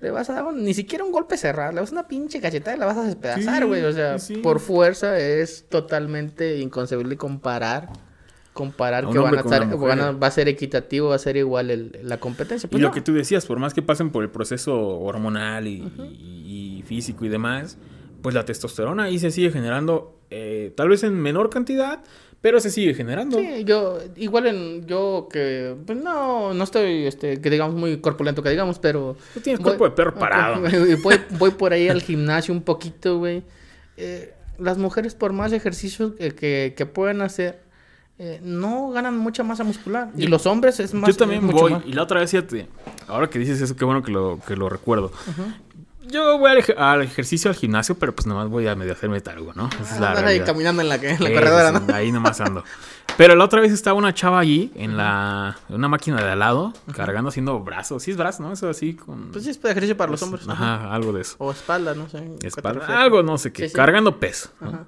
Le 0.00 0.10
vas 0.10 0.28
a 0.30 0.32
dar 0.34 0.44
un- 0.46 0.64
ni 0.64 0.74
siquiera 0.74 1.04
un 1.04 1.12
golpe 1.12 1.36
cerrado, 1.36 1.70
le 1.72 1.80
vas 1.80 1.90
a 1.90 1.92
una 1.92 2.08
pinche 2.08 2.40
cachetada 2.40 2.76
y 2.76 2.80
la 2.80 2.86
vas 2.86 2.96
a 2.96 3.04
despedazar, 3.04 3.62
Sí, 3.62 3.68
güey. 3.68 3.84
O 3.84 3.92
sea, 3.92 4.18
sí, 4.18 4.34
sí. 4.34 4.40
por 4.40 4.58
fuerza 4.58 5.16
es 5.16 5.64
totalmente 5.68 6.58
inconcebible 6.58 7.16
comparar. 7.16 7.88
Comparar 8.52 9.08
que 9.08 9.18
van 9.18 9.34
a 9.34 9.40
estar, 9.40 9.78
van 9.78 10.00
a- 10.00 10.10
va 10.12 10.26
a 10.26 10.30
ser 10.30 10.46
equitativo, 10.48 11.08
va 11.08 11.14
a 11.14 11.18
ser 11.18 11.38
igual 11.38 11.70
el- 11.70 12.00
la 12.02 12.18
competencia. 12.20 12.66
Y 12.66 12.70
Pues 12.70 12.82
lo 12.82 12.88
no. 12.88 12.94
que 12.94 13.00
tú 13.00 13.14
decías, 13.14 13.46
por 13.46 13.58
más 13.58 13.72
que 13.72 13.80
pasen 13.80 14.10
por 14.10 14.24
el 14.24 14.30
proceso 14.30 14.78
hormonal 15.00 15.66
y, 15.68 15.82
y- 15.98 16.78
y 16.78 16.82
físico 16.82 17.24
y 17.24 17.28
demás, 17.30 17.78
pues 18.22 18.34
la 18.34 18.44
testosterona 18.44 19.04
ahí 19.04 19.18
se 19.18 19.30
sigue 19.30 19.50
generando, 19.50 20.18
eh, 20.30 20.72
tal 20.76 20.88
vez 20.88 21.02
en 21.02 21.14
menor 21.20 21.50
cantidad, 21.50 22.02
pero 22.40 22.58
se 22.60 22.70
sigue 22.70 22.94
generando. 22.94 23.38
Sí, 23.38 23.64
yo, 23.64 23.98
igual 24.16 24.46
en, 24.46 24.86
yo 24.86 25.28
que, 25.30 25.76
pues 25.86 25.96
no, 25.98 26.52
no 26.54 26.64
estoy, 26.64 27.06
este, 27.06 27.40
que 27.40 27.50
digamos 27.50 27.74
muy 27.76 27.98
corpulento 28.00 28.42
que 28.42 28.50
digamos, 28.50 28.78
pero... 28.78 29.16
Tú 29.34 29.40
tienes 29.40 29.60
voy- 29.60 29.76
cuerpo 29.76 29.84
de 29.84 29.90
perro 29.92 30.14
parado. 30.18 30.60
Voy, 30.68 30.94
voy, 30.96 31.14
voy 31.38 31.50
por 31.52 31.72
ahí 31.72 31.88
al 31.88 32.02
gimnasio 32.02 32.52
un 32.54 32.62
poquito, 32.62 33.18
güey. 33.18 33.42
Eh, 33.96 34.34
las 34.58 34.76
mujeres 34.78 35.14
por 35.14 35.32
más 35.32 35.52
ejercicios 35.52 36.14
que, 36.14 36.34
que, 36.34 36.74
que 36.76 36.86
puedan 36.86 37.20
hacer, 37.22 37.62
eh, 38.18 38.40
no 38.42 38.90
ganan 38.90 39.16
mucha 39.18 39.42
masa 39.44 39.62
muscular. 39.64 40.10
Y 40.16 40.26
los 40.26 40.46
hombres 40.46 40.80
es 40.80 40.94
más... 40.94 41.08
Yo 41.10 41.16
también 41.16 41.46
voy, 41.46 41.72
más. 41.72 41.86
y 41.86 41.92
la 41.92 42.02
otra 42.02 42.20
vez, 42.20 42.30
fíjate, 42.32 42.66
ahora 43.06 43.30
que 43.30 43.38
dices 43.38 43.60
eso, 43.60 43.76
qué 43.76 43.84
bueno 43.84 44.02
que 44.02 44.10
lo, 44.10 44.40
que 44.46 44.56
lo 44.56 44.68
recuerdo. 44.68 45.12
Yo 46.12 46.38
voy 46.38 46.50
al, 46.50 46.58
ej- 46.58 46.74
al 46.76 47.02
ejercicio 47.02 47.50
al 47.50 47.56
gimnasio, 47.56 47.96
pero 47.98 48.14
pues 48.14 48.26
nomás 48.26 48.48
voy 48.48 48.66
a 48.68 48.74
medio 48.76 48.92
hacerme 48.92 49.22
algo, 49.30 49.52
¿no? 49.54 49.68
Esa 49.80 49.94
es 49.94 50.00
la 50.00 50.12
ahí 50.26 50.40
caminando 50.40 50.82
en 50.82 50.88
la, 50.88 50.96
en 50.96 51.22
la 51.22 51.30
Eh, 51.30 51.34
corredora, 51.34 51.72
¿no? 51.72 51.94
Ahí 51.94 52.12
nomás 52.12 52.40
ando. 52.40 52.62
Pero 53.16 53.34
la 53.34 53.44
otra 53.44 53.60
vez 53.60 53.72
estaba 53.72 53.96
una 53.98 54.14
chava 54.14 54.38
allí 54.38 54.72
en 54.74 54.96
la 54.96 55.56
en 55.68 55.74
una 55.74 55.88
máquina 55.88 56.22
de 56.22 56.30
al 56.30 56.38
lado, 56.38 56.72
cargando 56.94 57.28
haciendo 57.28 57.60
brazos. 57.60 58.02
Sí 58.02 58.10
es 58.12 58.16
brazo, 58.16 58.42
¿no? 58.42 58.52
Eso 58.52 58.68
así 58.70 58.94
con... 58.94 59.30
Pues 59.32 59.44
sí, 59.44 59.50
es 59.50 59.58
ejercicio 59.64 59.96
para 59.96 60.10
los 60.10 60.22
hombres. 60.22 60.48
Ajá, 60.48 60.92
algo 60.94 61.12
de 61.12 61.20
eso. 61.22 61.36
O 61.38 61.50
espalda, 61.52 61.94
no 61.94 62.08
sé. 62.08 62.18
¿qué 62.18 62.36
te 62.40 62.46
Espalda, 62.48 63.02
algo 63.02 63.22
no 63.22 63.36
sé 63.38 63.52
qué, 63.52 63.64
Sí, 63.64 63.68
sí. 63.70 63.74
cargando 63.74 64.18
peso. 64.18 64.50
¿no? 64.60 64.68
Ajá. 64.68 64.84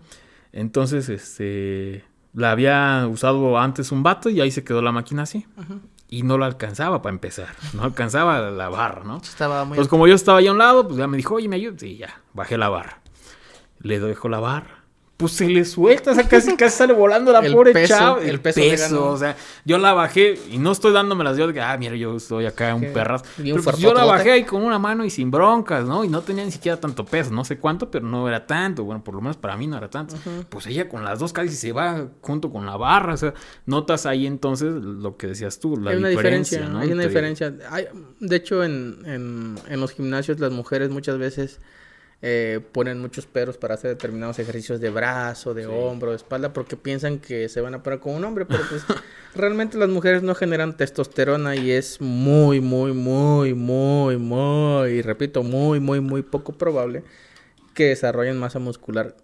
Entonces, 0.53 1.09
este, 1.09 2.05
la 2.33 2.51
había 2.53 3.07
usado 3.11 3.59
antes 3.59 3.93
un 3.93 4.03
vato 4.03 4.31
y 4.31 4.41
ahí 4.41 4.51
se 4.51 4.65
quedó 4.65 4.81
la 4.83 4.93
máquina 4.93 5.23
así. 5.25 5.47
Ajá. 5.57 5.75
Y 6.15 6.23
no 6.23 6.39
la 6.39 6.47
alcanzaba 6.47 7.03
para 7.03 7.13
empezar, 7.13 7.49
no 7.73 7.83
alcanzaba 7.83 8.39
la 8.39 8.69
barra, 8.69 9.03
¿no? 9.03 9.17
Estaba 9.17 9.65
muy... 9.65 9.75
Pues 9.75 9.89
como 9.89 10.07
yo 10.07 10.15
estaba 10.15 10.39
ahí 10.39 10.47
a 10.47 10.53
un 10.53 10.59
lado, 10.59 10.87
pues 10.87 10.97
ya 10.97 11.09
me 11.09 11.17
dijo, 11.17 11.35
oye, 11.35 11.49
¿me 11.49 11.57
ayudas? 11.57 11.83
Y 11.83 11.97
ya, 11.97 12.21
bajé 12.33 12.57
la 12.57 12.69
barra. 12.69 13.01
Le 13.81 13.99
dejo 13.99 14.29
la 14.29 14.39
barra. 14.39 14.84
Pues 15.17 15.31
se 15.31 15.49
le 15.49 15.65
suelta, 15.65 16.11
o 16.11 16.15
sea, 16.15 16.27
casi, 16.29 16.57
casi 16.57 16.77
sale 16.79 16.93
volando 16.93 17.31
la 17.31 17.39
El 17.39 17.53
pobre 17.53 17.73
peso, 17.73 17.95
chava. 17.95 18.21
el 18.21 18.41
peso 18.41 18.59
le 18.59 18.75
ganó. 18.77 19.11
o 19.11 19.17
sea, 19.17 19.37
yo 19.65 19.79
la 19.79 19.93
bajé 19.93 20.37
y 20.51 20.59
no 20.59 20.73
estoy 20.73 20.93
dándomelas 20.93 21.37
yo 21.37 21.47
de 21.47 21.55
que, 21.55 21.61
ah, 21.61 21.77
mira, 21.79 21.95
yo 21.95 22.17
estoy 22.17 22.47
acá 22.47 22.75
un 22.75 22.93
perras. 22.93 23.23
Pero 23.37 23.63
pues 23.63 23.79
yo 23.79 23.95
la 23.95 24.05
bajé 24.05 24.33
ahí 24.33 24.43
con 24.43 24.63
una 24.65 24.81
mano 24.81 25.05
y 25.05 25.11
sin 25.11 25.31
broncas, 25.31 25.85
¿no? 25.85 26.05
Y 26.05 26.09
no 26.09 26.23
tenía 26.23 26.45
ni 26.45 26.51
siquiera 26.51 26.81
tanto 26.81 27.05
peso, 27.05 27.31
no 27.31 27.45
sé 27.45 27.59
cuánto, 27.59 27.93
pero 27.93 28.05
no 28.05 28.27
era 28.29 28.45
tanto. 28.45 28.83
Bueno, 28.83 29.05
por 29.05 29.15
lo 29.15 29.21
menos 29.21 29.37
para 29.37 29.57
mí 29.57 29.69
no 29.69 29.77
era 29.79 29.89
tanto. 29.89 30.17
Pues 30.49 30.67
ella 30.67 30.89
con 30.89 31.05
las 31.05 31.21
dos 31.21 31.33
casi 31.33 31.51
se 31.51 31.71
va 31.71 32.09
junto 32.21 32.51
con 32.51 32.67
la 32.67 32.77
barra, 32.77 33.15
o 33.15 33.17
sea, 33.17 33.35
notas 33.67 34.07
ahí 34.07 34.27
entonces 34.27 34.73
lo 34.73 35.17
que 35.17 35.29
decías 35.29 35.61
tú, 35.61 35.77
la 35.77 35.93
hay 35.93 35.97
una 35.99 36.09
diferencia, 36.09 36.59
diferencia, 36.59 36.73
¿no? 36.75 36.81
hay 36.81 36.93
una 36.93 37.05
Entre- 37.05 37.09
diferencia. 37.09 37.55
Hay- 37.71 37.87
de 38.19 38.35
hecho, 38.37 38.65
en, 38.65 38.99
en, 39.07 39.55
en 39.69 39.81
los 39.81 39.93
gimnasios 39.93 40.41
las 40.41 40.51
mujeres 40.51 40.91
muchas 40.91 41.19
veces 41.19 41.61
eh, 42.23 42.61
ponen 42.73 43.01
muchos 43.01 43.27
peros 43.27 43.59
para 43.59 43.75
hacer 43.75 43.91
determinados 43.91 44.39
ejercicios 44.39 44.81
de 44.81 44.91
brazo, 44.91 45.53
de 45.53 45.67
hombro, 45.67 46.11
de 46.11 46.17
espalda, 46.17 46.53
porque 46.53 46.77
piensan 46.77 47.19
que 47.19 47.49
se 47.49 47.61
van 47.61 47.75
a 47.75 47.83
parar 47.83 48.01
con 48.01 48.15
un 48.15 48.25
hombre, 48.25 48.47
pero 48.47 48.63
pues 48.69 48.83
realmente 49.35 49.77
las 49.77 49.89
mujeres 49.89 50.23
no 50.23 50.35
generan 50.35 50.77
testosterona 50.77 51.57
y 51.57 51.71
es 51.71 52.01
muy, 52.01 52.61
muy, 52.61 52.93
muy, 52.93 53.55
muy, 53.55 54.17
muy, 54.17 54.89
y 54.91 55.03
repito, 55.03 55.43
muy, 55.43 55.81
muy, 55.81 56.01
muy 56.01 56.23
poco 56.23 56.53
probable 56.53 57.05
que 57.75 57.89
desarrollen 57.89 58.39
masa 58.39 58.59
muscular 58.59 59.17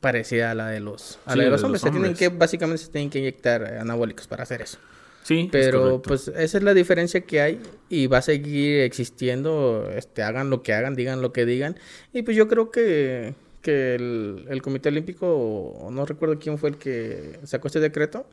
parecida 0.00 0.50
a 0.50 0.54
la 0.54 0.68
de 0.68 0.80
los, 0.80 1.18
a 1.24 1.32
Sí, 1.32 1.38
la 1.38 1.44
de 1.44 1.44
de 1.44 1.50
los 1.50 1.60
los 1.60 1.64
hombres. 1.64 1.82
Se 1.82 1.90
tienen 1.90 2.14
que, 2.14 2.28
básicamente 2.28 2.84
se 2.84 2.90
tienen 2.90 3.10
que 3.10 3.18
inyectar 3.18 3.64
anabólicos 3.78 4.26
para 4.26 4.44
hacer 4.44 4.62
eso. 4.62 4.78
Sí, 5.26 5.48
Pero 5.50 6.02
pues 6.02 6.28
esa 6.28 6.58
es 6.58 6.62
la 6.62 6.72
diferencia 6.72 7.22
que 7.22 7.40
hay 7.40 7.60
y 7.88 8.06
va 8.06 8.18
a 8.18 8.22
seguir 8.22 8.82
existiendo, 8.82 9.90
este, 9.92 10.22
hagan 10.22 10.50
lo 10.50 10.62
que 10.62 10.72
hagan, 10.72 10.94
digan 10.94 11.20
lo 11.20 11.32
que 11.32 11.44
digan. 11.44 11.76
Y 12.12 12.22
pues 12.22 12.36
yo 12.36 12.46
creo 12.46 12.70
que, 12.70 13.34
que 13.60 13.96
el, 13.96 14.44
el 14.48 14.62
Comité 14.62 14.88
Olímpico, 14.88 15.88
no 15.90 16.06
recuerdo 16.06 16.38
quién 16.38 16.58
fue 16.58 16.68
el 16.70 16.76
que 16.76 17.40
sacó 17.42 17.66
este 17.66 17.80
decreto, 17.80 18.28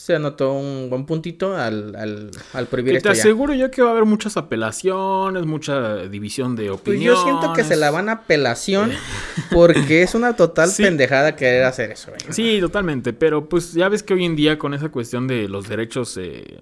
se 0.00 0.14
anotó 0.14 0.54
un 0.54 0.88
buen 0.88 1.04
puntito 1.04 1.54
al, 1.54 1.94
al, 1.94 2.30
al 2.54 2.66
prohibir 2.68 2.96
esto 2.96 3.10
te 3.10 3.14
ya. 3.14 3.20
aseguro 3.20 3.52
yo 3.52 3.70
que 3.70 3.82
va 3.82 3.88
a 3.88 3.92
haber 3.92 4.06
muchas 4.06 4.38
apelaciones, 4.38 5.44
mucha 5.44 5.96
división 6.06 6.56
de 6.56 6.68
Pues 6.68 6.80
opiniones. 6.80 7.18
yo 7.18 7.22
siento 7.22 7.52
que 7.52 7.64
se 7.64 7.76
la 7.76 7.90
van 7.90 8.08
a 8.08 8.12
apelación 8.12 8.92
porque 9.52 10.02
es 10.02 10.14
una 10.14 10.36
total 10.36 10.70
Sí. 10.70 10.84
pendejada 10.84 11.36
querer 11.36 11.64
hacer 11.64 11.90
eso. 11.90 12.12
Sí, 12.30 12.58
totalmente, 12.62 13.12
pero 13.12 13.46
pues 13.46 13.74
ya 13.74 13.90
ves 13.90 14.02
que 14.02 14.14
hoy 14.14 14.24
en 14.24 14.36
día 14.36 14.58
con 14.58 14.72
esa 14.72 14.88
cuestión 14.88 15.26
de 15.28 15.48
los 15.48 15.68
derechos 15.68 16.16
eh, 16.16 16.60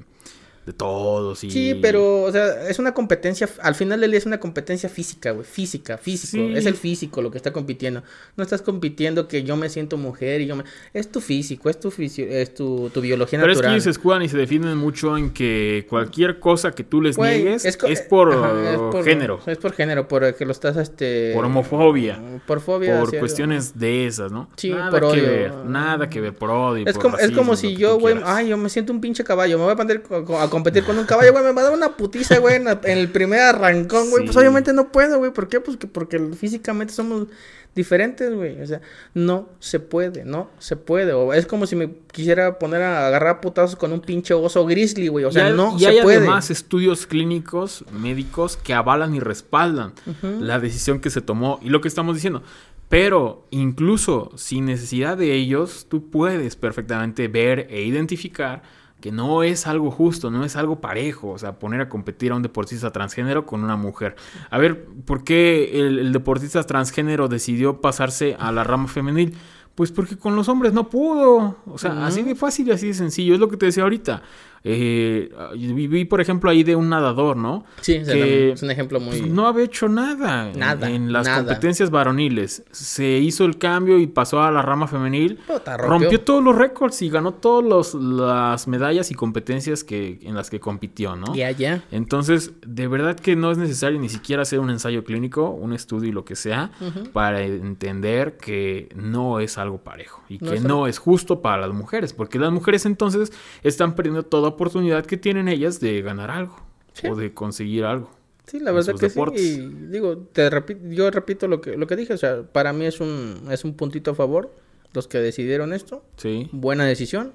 de 0.68 0.74
todos 0.74 1.42
y... 1.44 1.50
Sí, 1.50 1.74
pero, 1.80 2.22
o 2.24 2.30
sea, 2.30 2.68
es 2.68 2.78
una 2.78 2.92
competencia, 2.92 3.48
al 3.62 3.74
final 3.74 4.00
del 4.02 4.10
día 4.10 4.18
es 4.18 4.26
una 4.26 4.38
competencia 4.38 4.88
física, 4.90 5.30
güey, 5.30 5.46
física, 5.46 5.96
físico, 5.96 6.42
Sí. 6.46 6.52
es 6.54 6.66
el 6.66 6.74
físico 6.74 7.22
lo 7.22 7.30
que 7.30 7.38
está 7.38 7.52
compitiendo. 7.52 8.02
No 8.36 8.44
estás 8.44 8.60
compitiendo 8.60 9.26
que 9.28 9.42
yo 9.44 9.56
me 9.56 9.68
siento 9.70 9.96
mujer 9.96 10.42
y 10.42 10.46
yo 10.46 10.56
me... 10.56 10.64
Es 10.92 11.10
tu 11.10 11.20
físico, 11.22 11.70
es 11.70 11.80
tu, 11.80 11.90
fisio- 11.90 12.26
es 12.28 12.52
tu, 12.54 12.90
tu 12.90 13.00
biología 13.00 13.40
Pero 13.40 13.50
es 13.52 13.58
que 13.58 13.62
natural. 13.62 13.74
ellos 13.76 13.84
se 13.84 13.90
escudan 13.90 14.22
y 14.22 14.28
se 14.28 14.36
defienden 14.36 14.76
mucho 14.76 15.16
en 15.16 15.30
que 15.30 15.86
cualquier 15.88 16.38
cosa 16.38 16.72
que 16.72 16.84
tú 16.84 17.00
les 17.00 17.16
Güey, 17.16 17.42
niegues 17.42 17.64
es, 17.64 17.76
co- 17.78 17.86
por, 18.10 18.32
ajá, 18.32 18.72
es 18.72 18.78
por- 18.78 19.04
género, 19.04 19.40
Es 19.46 19.56
por 19.58 19.72
género, 19.72 20.06
por 20.06 20.34
que 20.34 20.44
lo 20.44 20.52
estás, 20.52 20.76
este... 20.76 21.32
por 21.34 21.46
homofobia, 21.46 22.20
Por 22.46 22.60
fobia. 22.60 23.00
por 23.00 23.18
cuestiones 23.18 23.78
de 23.78 24.06
esas, 24.06 24.30
¿no? 24.30 24.50
Sí, 24.56 24.70
nada 24.70 24.90
por 24.90 25.00
que 25.00 25.06
odio. 25.06 25.22
ver, 25.22 25.54
nada 25.64 26.10
que 26.10 26.20
ver 26.20 26.34
por 26.34 26.50
odio. 26.50 26.84
Es 26.86 26.92
por 26.94 27.02
como, 27.02 27.16
es 27.16 27.22
racismo, 27.22 27.38
como 27.40 27.52
lo 27.52 27.56
si 27.56 27.68
que 27.68 27.76
yo, 27.76 27.98
güey, 27.98 28.16
ay, 28.24 28.48
yo 28.48 28.56
me 28.58 28.68
siento 28.68 28.92
un 28.92 29.00
pinche 29.00 29.24
caballo, 29.24 29.56
me 29.58 29.64
voy 29.64 29.72
a 29.72 29.76
poner 29.76 30.02
a 30.40 30.50
competir 30.58 30.84
con 30.84 30.98
un 30.98 31.06
caballo, 31.06 31.32
güey, 31.32 31.44
me 31.44 31.52
va 31.52 31.60
a 31.60 31.64
dar 31.64 31.72
una 31.72 31.96
putiza, 31.96 32.38
güey, 32.38 32.56
en, 32.56 32.66
el 32.84 33.08
primer 33.10 33.40
arrancón, 33.40 34.10
güey, 34.10 34.24
pues 34.24 34.36
obviamente 34.36 34.72
no 34.72 34.90
puedo, 34.90 35.18
güey, 35.18 35.32
¿por 35.32 35.48
qué? 35.48 35.60
Pues 35.60 35.76
que 35.76 35.86
porque 35.86 36.18
físicamente 36.36 36.92
somos 36.92 37.28
diferentes, 37.76 38.34
güey, 38.34 38.60
o 38.60 38.66
sea, 38.66 38.80
no 39.14 39.50
se 39.60 39.78
puede, 39.78 40.24
no 40.24 40.50
se 40.58 40.74
puede, 40.74 41.12
o 41.12 41.32
es 41.32 41.46
como 41.46 41.66
si 41.66 41.76
me 41.76 41.92
quisiera 42.12 42.58
poner 42.58 42.82
a 42.82 43.06
agarrar 43.06 43.40
putazos 43.40 43.76
con 43.76 43.92
un 43.92 44.00
pinche 44.00 44.34
oso 44.34 44.66
grizzly, 44.66 45.06
güey, 45.06 45.24
o 45.24 45.30
sea, 45.30 45.44
y 45.44 45.50
hay, 45.50 45.56
no 45.56 45.76
y 45.76 45.80
se 45.80 45.86
hay 45.86 46.02
puede. 46.02 46.16
además 46.16 46.50
estudios 46.50 47.06
clínicos, 47.06 47.84
médicos, 47.92 48.56
que 48.56 48.74
avalan 48.74 49.14
y 49.14 49.20
respaldan 49.20 49.92
la 50.40 50.58
decisión 50.58 51.00
que 51.00 51.10
se 51.10 51.20
tomó 51.20 51.60
y 51.62 51.68
lo 51.68 51.80
que 51.80 51.88
estamos 51.88 52.16
diciendo. 52.16 52.42
Pero 52.88 53.46
incluso 53.50 54.32
sin 54.34 54.64
necesidad 54.64 55.18
de 55.18 55.34
ellos, 55.34 55.86
tú 55.90 56.08
puedes 56.10 56.56
perfectamente 56.56 57.28
ver 57.28 57.66
e 57.70 57.82
identificar 57.82 58.62
que 59.00 59.12
no 59.12 59.42
es 59.42 59.66
algo 59.66 59.90
justo, 59.90 60.30
no 60.30 60.44
es 60.44 60.56
algo 60.56 60.80
parejo, 60.80 61.30
o 61.30 61.38
sea, 61.38 61.58
poner 61.58 61.80
a 61.80 61.88
competir 61.88 62.32
a 62.32 62.36
un 62.36 62.42
deportista 62.42 62.90
transgénero 62.90 63.46
con 63.46 63.62
una 63.62 63.76
mujer. 63.76 64.16
A 64.50 64.58
ver, 64.58 64.86
¿por 65.04 65.22
qué 65.24 65.80
el, 65.80 65.98
el 65.98 66.12
deportista 66.12 66.62
transgénero 66.64 67.28
decidió 67.28 67.80
pasarse 67.80 68.36
a 68.38 68.50
la 68.50 68.64
rama 68.64 68.88
femenil? 68.88 69.36
Pues 69.78 69.92
porque 69.92 70.16
con 70.16 70.34
los 70.34 70.48
hombres 70.48 70.72
no 70.72 70.90
pudo. 70.90 71.58
O 71.66 71.78
sea, 71.78 72.04
así 72.04 72.24
de 72.24 72.34
fácil 72.34 72.66
y 72.66 72.72
así 72.72 72.88
de 72.88 72.94
sencillo. 72.94 73.34
Es 73.34 73.38
lo 73.38 73.48
que 73.48 73.56
te 73.56 73.66
decía 73.66 73.84
ahorita. 73.84 74.22
Eh, 74.64 75.30
vi, 75.56 75.86
vi, 75.86 76.04
por 76.04 76.20
ejemplo, 76.20 76.50
ahí 76.50 76.62
de 76.64 76.76
un 76.76 76.88
nadador, 76.88 77.36
¿no? 77.36 77.64
Sí, 77.80 78.02
que, 78.04 78.52
es 78.52 78.62
un 78.62 78.70
ejemplo 78.70 79.00
muy... 79.00 79.18
pues, 79.20 79.30
no 79.30 79.46
había 79.46 79.64
hecho 79.64 79.88
nada, 79.88 80.50
en- 80.50 80.58
Nada, 80.58 80.90
en, 80.90 81.12
las 81.12 81.26
nada. 81.26 81.38
competencias 81.44 81.90
varoniles. 81.90 82.64
Se 82.70 83.18
hizo 83.18 83.44
el 83.44 83.58
cambio 83.58 83.98
y 83.98 84.06
pasó 84.06 84.42
a 84.42 84.50
la 84.50 84.62
rama 84.62 84.86
femenil. 84.86 85.38
Puta, 85.46 85.76
rompió. 85.76 86.00
rompió. 86.08 86.20
todos 86.20 86.42
los 86.42 86.56
récords 86.56 87.00
y 87.02 87.10
ganó 87.10 87.34
todas 87.34 87.94
las 87.94 88.68
medallas 88.68 89.10
y 89.10 89.14
competencias 89.14 89.84
que, 89.84 90.18
en 90.22 90.34
las 90.34 90.50
que 90.50 90.60
compitió, 90.60 91.16
¿no? 91.16 91.34
Ya, 91.34 91.50
ya. 91.50 91.82
Entonces, 91.90 92.52
de 92.66 92.88
verdad 92.88 93.16
que 93.16 93.36
no 93.36 93.50
es 93.50 93.58
necesario 93.58 93.98
ni 94.00 94.08
siquiera 94.08 94.42
hacer 94.42 94.58
un 94.60 94.70
ensayo 94.70 95.04
clínico, 95.04 95.50
un 95.50 95.72
estudio 95.72 96.08
y 96.08 96.12
lo 96.12 96.24
que 96.24 96.36
sea, 96.36 96.70
para 97.12 97.42
entender 97.42 98.36
que 98.36 98.88
no 98.94 99.40
es 99.40 99.58
algo 99.58 99.78
parejo 99.78 100.22
y 100.28 100.38
No 100.38 100.50
que 100.50 100.56
es 100.56 100.62
no 100.62 100.86
es 100.86 100.98
justo 100.98 101.40
para 101.40 101.58
las 101.66 101.72
mujeres, 101.72 102.12
porque 102.12 102.38
las 102.38 102.52
mujeres 102.52 102.86
entonces 102.86 103.32
están 103.62 103.94
perdiendo 103.94 104.24
oportunidad 104.48 105.06
que 105.06 105.16
tienen 105.16 105.48
ellas 105.48 105.80
de 105.80 106.02
ganar 106.02 106.30
algo 106.30 106.56
Sí. 106.92 107.06
o 107.06 107.14
de 107.16 107.32
conseguir 107.32 107.84
algo. 107.84 108.10
Sí, 108.46 108.58
la 108.60 108.72
verdad 108.72 108.94
que 108.98 109.08
deportes. 109.08 109.40
sí. 109.40 109.60
Y 109.60 109.86
digo, 109.92 110.16
te 110.18 110.48
repito, 110.50 110.80
yo 110.88 111.10
repito 111.10 111.46
lo 111.48 111.60
que, 111.60 111.76
lo 111.76 111.86
que 111.86 111.96
dije. 111.96 112.14
O 112.14 112.18
sea, 112.18 112.42
para 112.42 112.72
mí 112.72 112.86
es 112.86 113.00
un, 113.00 113.46
es 113.50 113.62
un 113.64 113.74
puntito 113.74 114.10
a 114.12 114.14
favor. 114.14 114.54
Los 114.94 115.06
que 115.06 115.18
decidieron 115.18 115.72
esto. 115.74 116.02
Sí. 116.16 116.48
Buena 116.50 116.86
decisión. 116.86 117.34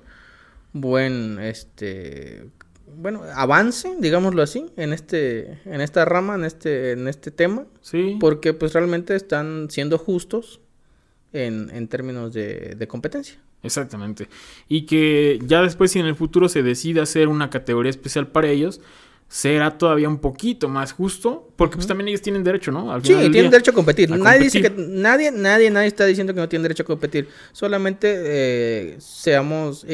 Buen, 0.73 1.37
este, 1.39 2.47
bueno, 2.97 3.21
avance, 3.35 3.95
digámoslo 3.99 4.41
así, 4.41 4.65
en 4.75 4.91
este, 4.91 5.59
en 5.65 5.81
esta 5.81 6.03
rama, 6.03 6.33
en 6.33 6.45
este, 6.45 6.93
en 6.93 7.07
este 7.07 7.29
tema. 7.29 7.67
Sí. 7.81 8.17
Porque 8.19 8.53
pues 8.53 8.73
realmente 8.73 9.15
están 9.15 9.67
siendo 9.69 9.99
justos 9.99 10.61
en, 11.31 11.69
en 11.69 11.87
términos 11.87 12.33
de, 12.33 12.73
de 12.75 12.87
competencia. 12.87 13.39
Exactamente. 13.63 14.27
Y 14.67 14.85
que 14.85 15.39
ya 15.45 15.61
después, 15.61 15.91
si 15.91 15.99
en 15.99 16.05
el 16.05 16.15
futuro 16.15 16.49
se 16.49 16.61
decide 16.63 17.01
hacer 17.01 17.27
una 17.29 17.49
categoría 17.49 17.89
especial 17.89 18.27
para 18.27 18.49
ellos, 18.49 18.81
será 19.29 19.77
todavía 19.79 20.07
un 20.09 20.19
poquito 20.19 20.69
más 20.69 20.91
justo, 20.91 21.49
porque 21.55 21.75
pues 21.77 21.87
también 21.87 22.09
ellos 22.09 22.21
tienen 22.21 22.43
derecho, 22.43 22.71
¿no? 22.71 22.91
Al 22.91 23.01
Sí, 23.01 23.13
final 23.13 23.31
tienen 23.31 23.49
derecho 23.49 23.71
a 23.71 23.73
competir. 23.73 24.13
a 24.13 24.17
nadie 24.17 24.41
dice 24.41 24.61
que 24.61 24.69
nadie, 24.69 25.31
nadie, 25.31 25.71
nadie 25.71 25.87
está 25.87 26.05
diciendo 26.05 26.33
que 26.35 26.39
no 26.39 26.47
tienen 26.49 26.63
derecho 26.63 26.83
a 26.83 26.85
competir. 26.85 27.27
Solamente 27.51 28.13
eh, 28.15 28.95
seamos 28.99 29.85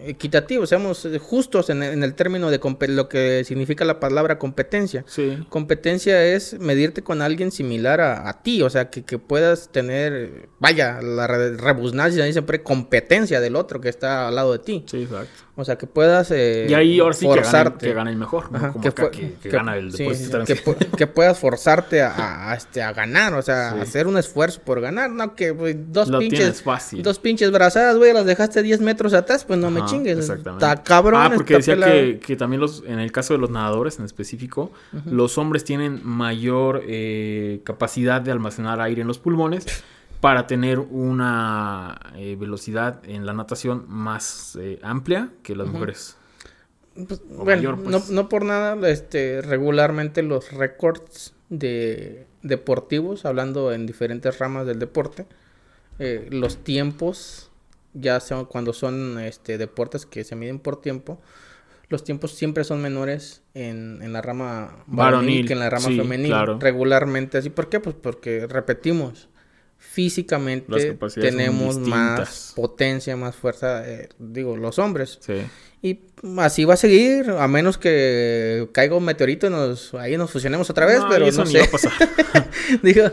equitativos, 0.00 0.68
seamos 0.68 1.04
eh, 1.04 1.18
justos 1.18 1.70
en, 1.70 1.82
en 1.82 2.02
el 2.02 2.14
término 2.14 2.50
de 2.50 2.58
lo 2.88 3.08
que 3.08 3.42
significa 3.44 3.84
la 3.84 4.00
palabra 4.00 4.38
competencia. 4.38 5.04
Sí. 5.06 5.38
Competencia 5.48 6.24
es 6.24 6.58
medirte 6.58 7.02
con 7.02 7.22
alguien 7.22 7.50
similar 7.50 8.00
a, 8.00 8.28
a 8.28 8.42
ti, 8.42 8.62
o 8.62 8.70
sea, 8.70 8.90
que, 8.90 9.04
que 9.04 9.18
puedas 9.18 9.70
tener, 9.70 10.48
vaya, 10.58 11.00
la 11.02 11.26
re- 11.26 11.56
rebusnancia, 11.56 12.24
dice 12.24 12.34
siempre, 12.34 12.62
competencia 12.62 13.40
del 13.40 13.56
otro 13.56 13.80
que 13.80 13.88
está 13.88 14.28
al 14.28 14.34
lado 14.34 14.52
de 14.52 14.58
ti. 14.60 14.84
Sí, 14.86 15.02
exacto. 15.02 15.44
O 15.60 15.64
sea, 15.64 15.76
que 15.76 15.88
puedas 15.88 16.30
eh, 16.30 16.66
Y 16.70 16.74
ahí 16.74 17.00
ahora 17.00 17.14
sí 17.14 17.26
forzarte. 17.26 17.88
que 17.88 17.92
gane 17.92 18.12
el 18.12 18.16
mejor, 18.16 18.52
¿no? 18.52 18.58
Ajá, 18.58 18.68
Como 18.70 18.80
que, 18.82 18.88
acá 18.90 19.02
fue- 19.02 19.10
que, 19.10 19.20
que 19.34 19.48
que- 19.48 19.48
gana 19.50 19.76
el 19.76 19.90
sí, 19.92 20.06
que, 20.06 20.54
pu- 20.64 20.76
que 20.96 21.06
puedas 21.08 21.36
forzarte 21.36 22.00
a, 22.00 22.52
a, 22.52 22.54
este, 22.54 22.80
a 22.80 22.92
ganar, 22.92 23.34
o 23.34 23.42
sea, 23.42 23.72
Sí. 23.74 23.80
hacer 23.80 24.06
un 24.06 24.16
esfuerzo 24.18 24.60
por 24.64 24.80
ganar, 24.80 25.10
no 25.10 25.34
que 25.34 25.50
güey, 25.50 25.74
dos 25.76 26.08
Lo 26.08 26.20
pinches 26.20 26.62
fácil. 26.62 27.02
dos 27.02 27.18
pinches 27.18 27.50
brazadas, 27.50 27.96
güey, 27.96 28.12
las 28.12 28.24
dejaste 28.24 28.62
10 28.62 28.80
metros 28.82 29.12
atrás, 29.14 29.44
pues 29.44 29.58
no 29.58 29.68
me 29.72 29.80
chingues. 29.90 30.18
exactamente. 30.18 30.64
Está 30.64 30.82
cabrón. 30.82 31.20
Ah, 31.22 31.30
porque 31.34 31.54
decía 31.54 31.76
que, 31.76 32.20
que 32.24 32.36
también 32.36 32.60
los, 32.60 32.82
en 32.86 32.98
el 32.98 33.12
caso 33.12 33.34
de 33.34 33.38
los 33.38 33.50
nadadores 33.50 33.98
en 33.98 34.04
específico, 34.04 34.70
los 35.04 35.38
hombres 35.38 35.64
tienen 35.64 36.00
mayor 36.04 36.82
eh, 36.86 37.60
capacidad 37.64 38.20
de 38.20 38.30
almacenar 38.30 38.80
aire 38.80 39.02
en 39.02 39.08
los 39.08 39.18
pulmones 39.18 39.66
para 40.20 40.46
tener 40.46 40.78
una 40.78 42.00
eh, 42.16 42.36
velocidad 42.38 43.00
en 43.04 43.24
la 43.24 43.32
natación 43.32 43.84
más 43.88 44.56
eh, 44.60 44.78
amplia 44.82 45.30
que 45.42 45.54
las 45.54 45.68
mujeres. 45.68 46.16
Pues, 46.94 47.22
bueno, 47.28 47.44
mayor, 47.44 47.78
no, 47.78 47.98
pues. 47.98 48.10
no 48.10 48.28
por 48.28 48.44
nada, 48.44 48.88
este, 48.88 49.40
regularmente 49.40 50.22
los 50.22 50.50
récords 50.50 51.34
de 51.48 52.26
deportivos, 52.42 53.24
hablando 53.24 53.72
en 53.72 53.86
diferentes 53.86 54.38
ramas 54.38 54.66
del 54.66 54.78
deporte, 54.80 55.26
eh, 56.00 56.26
los 56.30 56.58
tiempos, 56.58 57.47
ya 58.00 58.20
cuando 58.48 58.72
son 58.72 59.18
este, 59.20 59.58
deportes 59.58 60.06
que 60.06 60.24
se 60.24 60.36
miden 60.36 60.58
por 60.58 60.80
tiempo, 60.80 61.20
los 61.88 62.04
tiempos 62.04 62.34
siempre 62.34 62.64
son 62.64 62.82
menores 62.82 63.42
en, 63.54 64.00
en 64.02 64.12
la 64.12 64.20
rama 64.20 64.84
varonil, 64.86 65.46
que 65.46 65.54
en 65.54 65.58
la 65.60 65.70
rama 65.70 65.88
sí, 65.88 65.96
femenil. 65.96 66.28
claro. 66.28 66.58
Regularmente 66.60 67.38
así. 67.38 67.50
¿Por 67.50 67.68
qué? 67.68 67.80
Pues 67.80 67.96
porque 68.00 68.46
repetimos. 68.46 69.28
Físicamente 69.80 70.98
tenemos 71.14 71.78
más 71.78 72.52
potencia, 72.56 73.16
más 73.16 73.36
fuerza, 73.36 73.88
eh, 73.88 74.08
digo, 74.18 74.56
los 74.56 74.78
hombres. 74.80 75.18
Sí. 75.20 75.34
Y 75.80 76.00
así 76.38 76.64
va 76.64 76.74
a 76.74 76.76
seguir, 76.76 77.30
a 77.30 77.46
menos 77.46 77.78
que 77.78 78.68
caiga 78.72 78.96
un 78.96 79.04
meteorito 79.04 79.46
y 79.46 79.50
nos, 79.50 79.94
ahí 79.94 80.16
nos 80.16 80.32
fusionemos 80.32 80.68
otra 80.68 80.84
vez, 80.84 80.98
No, 80.98 81.08
pero 81.08 81.26
eso 81.26 81.44
no 81.44 81.46
sé. 81.50 81.60
va 81.60 81.64
a 81.64 81.70
pasar. 81.70 81.92
Digo, 82.82 83.04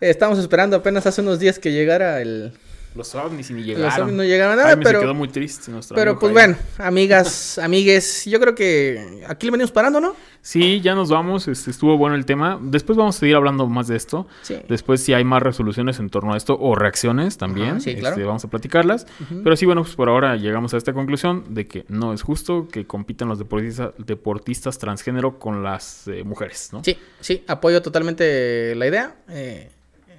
estamos 0.00 0.38
esperando 0.38 0.76
apenas 0.76 1.06
hace 1.06 1.22
unos 1.22 1.38
días 1.38 1.58
que 1.58 1.72
llegara 1.72 2.20
el... 2.20 2.52
Los 2.94 3.14
ovnis 3.14 3.50
y 3.50 3.54
ni 3.54 3.60
Los 3.60 3.66
llegaron. 3.68 4.00
ovnis 4.02 4.16
no 4.16 4.24
llegaron 4.24 4.52
a 4.58 4.62
nada, 4.62 4.70
se 4.74 4.82
pero... 4.82 5.00
quedó 5.00 5.14
muy 5.14 5.28
triste. 5.28 5.70
nuestro 5.70 5.94
Pero 5.96 6.18
pues 6.18 6.34
Jaime. 6.34 6.54
bueno, 6.54 6.68
amigas, 6.78 7.58
amigues, 7.62 8.24
yo 8.26 8.38
creo 8.40 8.54
que 8.54 9.24
aquí 9.26 9.46
le 9.46 9.52
venimos 9.52 9.72
parando, 9.72 10.00
¿no? 10.00 10.14
Sí, 10.44 10.80
ya 10.80 10.94
nos 10.96 11.08
vamos. 11.08 11.46
este, 11.48 11.70
estuvo 11.70 11.96
bueno 11.96 12.16
el 12.16 12.26
tema. 12.26 12.58
Después 12.60 12.98
vamos 12.98 13.16
a 13.16 13.20
seguir 13.20 13.36
hablando 13.36 13.66
más 13.68 13.86
de 13.86 13.96
esto. 13.96 14.26
Sí. 14.42 14.56
Después, 14.68 15.00
si 15.02 15.14
hay 15.14 15.22
más 15.24 15.40
resoluciones 15.42 16.00
en 16.00 16.10
torno 16.10 16.34
a 16.34 16.36
esto 16.36 16.58
o 16.60 16.74
reacciones 16.74 17.38
también, 17.38 17.70
Ajá, 17.70 17.80
sí, 17.80 17.94
claro. 17.94 18.16
este, 18.16 18.26
vamos 18.26 18.44
a 18.44 18.48
platicarlas. 18.48 19.06
Pero 19.44 19.56
sí, 19.56 19.66
bueno, 19.66 19.82
pues 19.82 19.94
por 19.94 20.08
ahora 20.08 20.36
llegamos 20.36 20.74
a 20.74 20.78
esta 20.78 20.92
conclusión 20.92 21.54
de 21.54 21.68
que 21.68 21.84
no 21.88 22.12
es 22.12 22.22
justo 22.22 22.66
que 22.68 22.86
compitan 22.86 23.28
los 23.28 23.38
deportistas, 23.38 23.90
deportistas 23.98 24.78
transgénero 24.78 25.38
con 25.38 25.62
las 25.62 26.08
eh, 26.08 26.24
mujeres, 26.24 26.70
¿no? 26.72 26.82
Sí, 26.84 26.96
sí, 27.20 27.44
apoyo 27.46 27.80
totalmente 27.80 28.74
la 28.74 28.86
idea. 28.88 29.14
eh, 29.28 29.70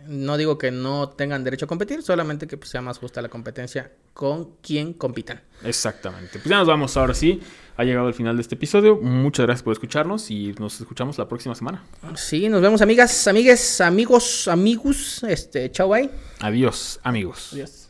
no 0.08 0.38
digo 0.38 0.58
que 0.58 0.72
no 0.72 1.10
tengan 1.10 1.44
derecho 1.44 1.66
a 1.66 1.68
competir, 1.68 2.02
solamente 2.02 2.48
que 2.48 2.58
pues, 2.58 2.70
sea 2.70 2.82
más 2.82 2.98
justa 2.98 3.22
la 3.22 3.30
competencia 3.30 3.92
con 4.14 4.58
quien 4.62 4.94
compitan. 4.94 5.42
Exactamente. 5.64 6.40
Pues 6.40 6.46
ya 6.46 6.58
nos 6.58 6.68
vamos 6.68 6.96
ahora 6.98 7.14
sí. 7.14 7.42
Ha 7.76 7.84
llegado 7.84 8.08
el 8.08 8.14
final 8.14 8.36
de 8.36 8.42
este 8.42 8.56
episodio. 8.56 8.98
Muchas 8.98 9.46
gracias 9.46 9.64
por 9.64 9.74
escucharnos 9.74 10.30
y 10.30 10.54
nos 10.60 10.80
escuchamos 10.80 11.18
la 11.18 11.28
próxima 11.28 11.56
semana. 11.56 11.84
Sí, 12.16 12.48
nos 12.48 12.62
vemos 12.62 12.82
amigas, 12.82 13.28
amigues, 13.28 13.82
amigos, 13.82 14.48
amigos. 14.48 15.24
Este, 15.24 15.72
chao, 15.72 15.90
bye. 15.90 16.10
Adiós, 16.40 17.00
amigos. 17.04 17.50
Adiós. 17.54 17.83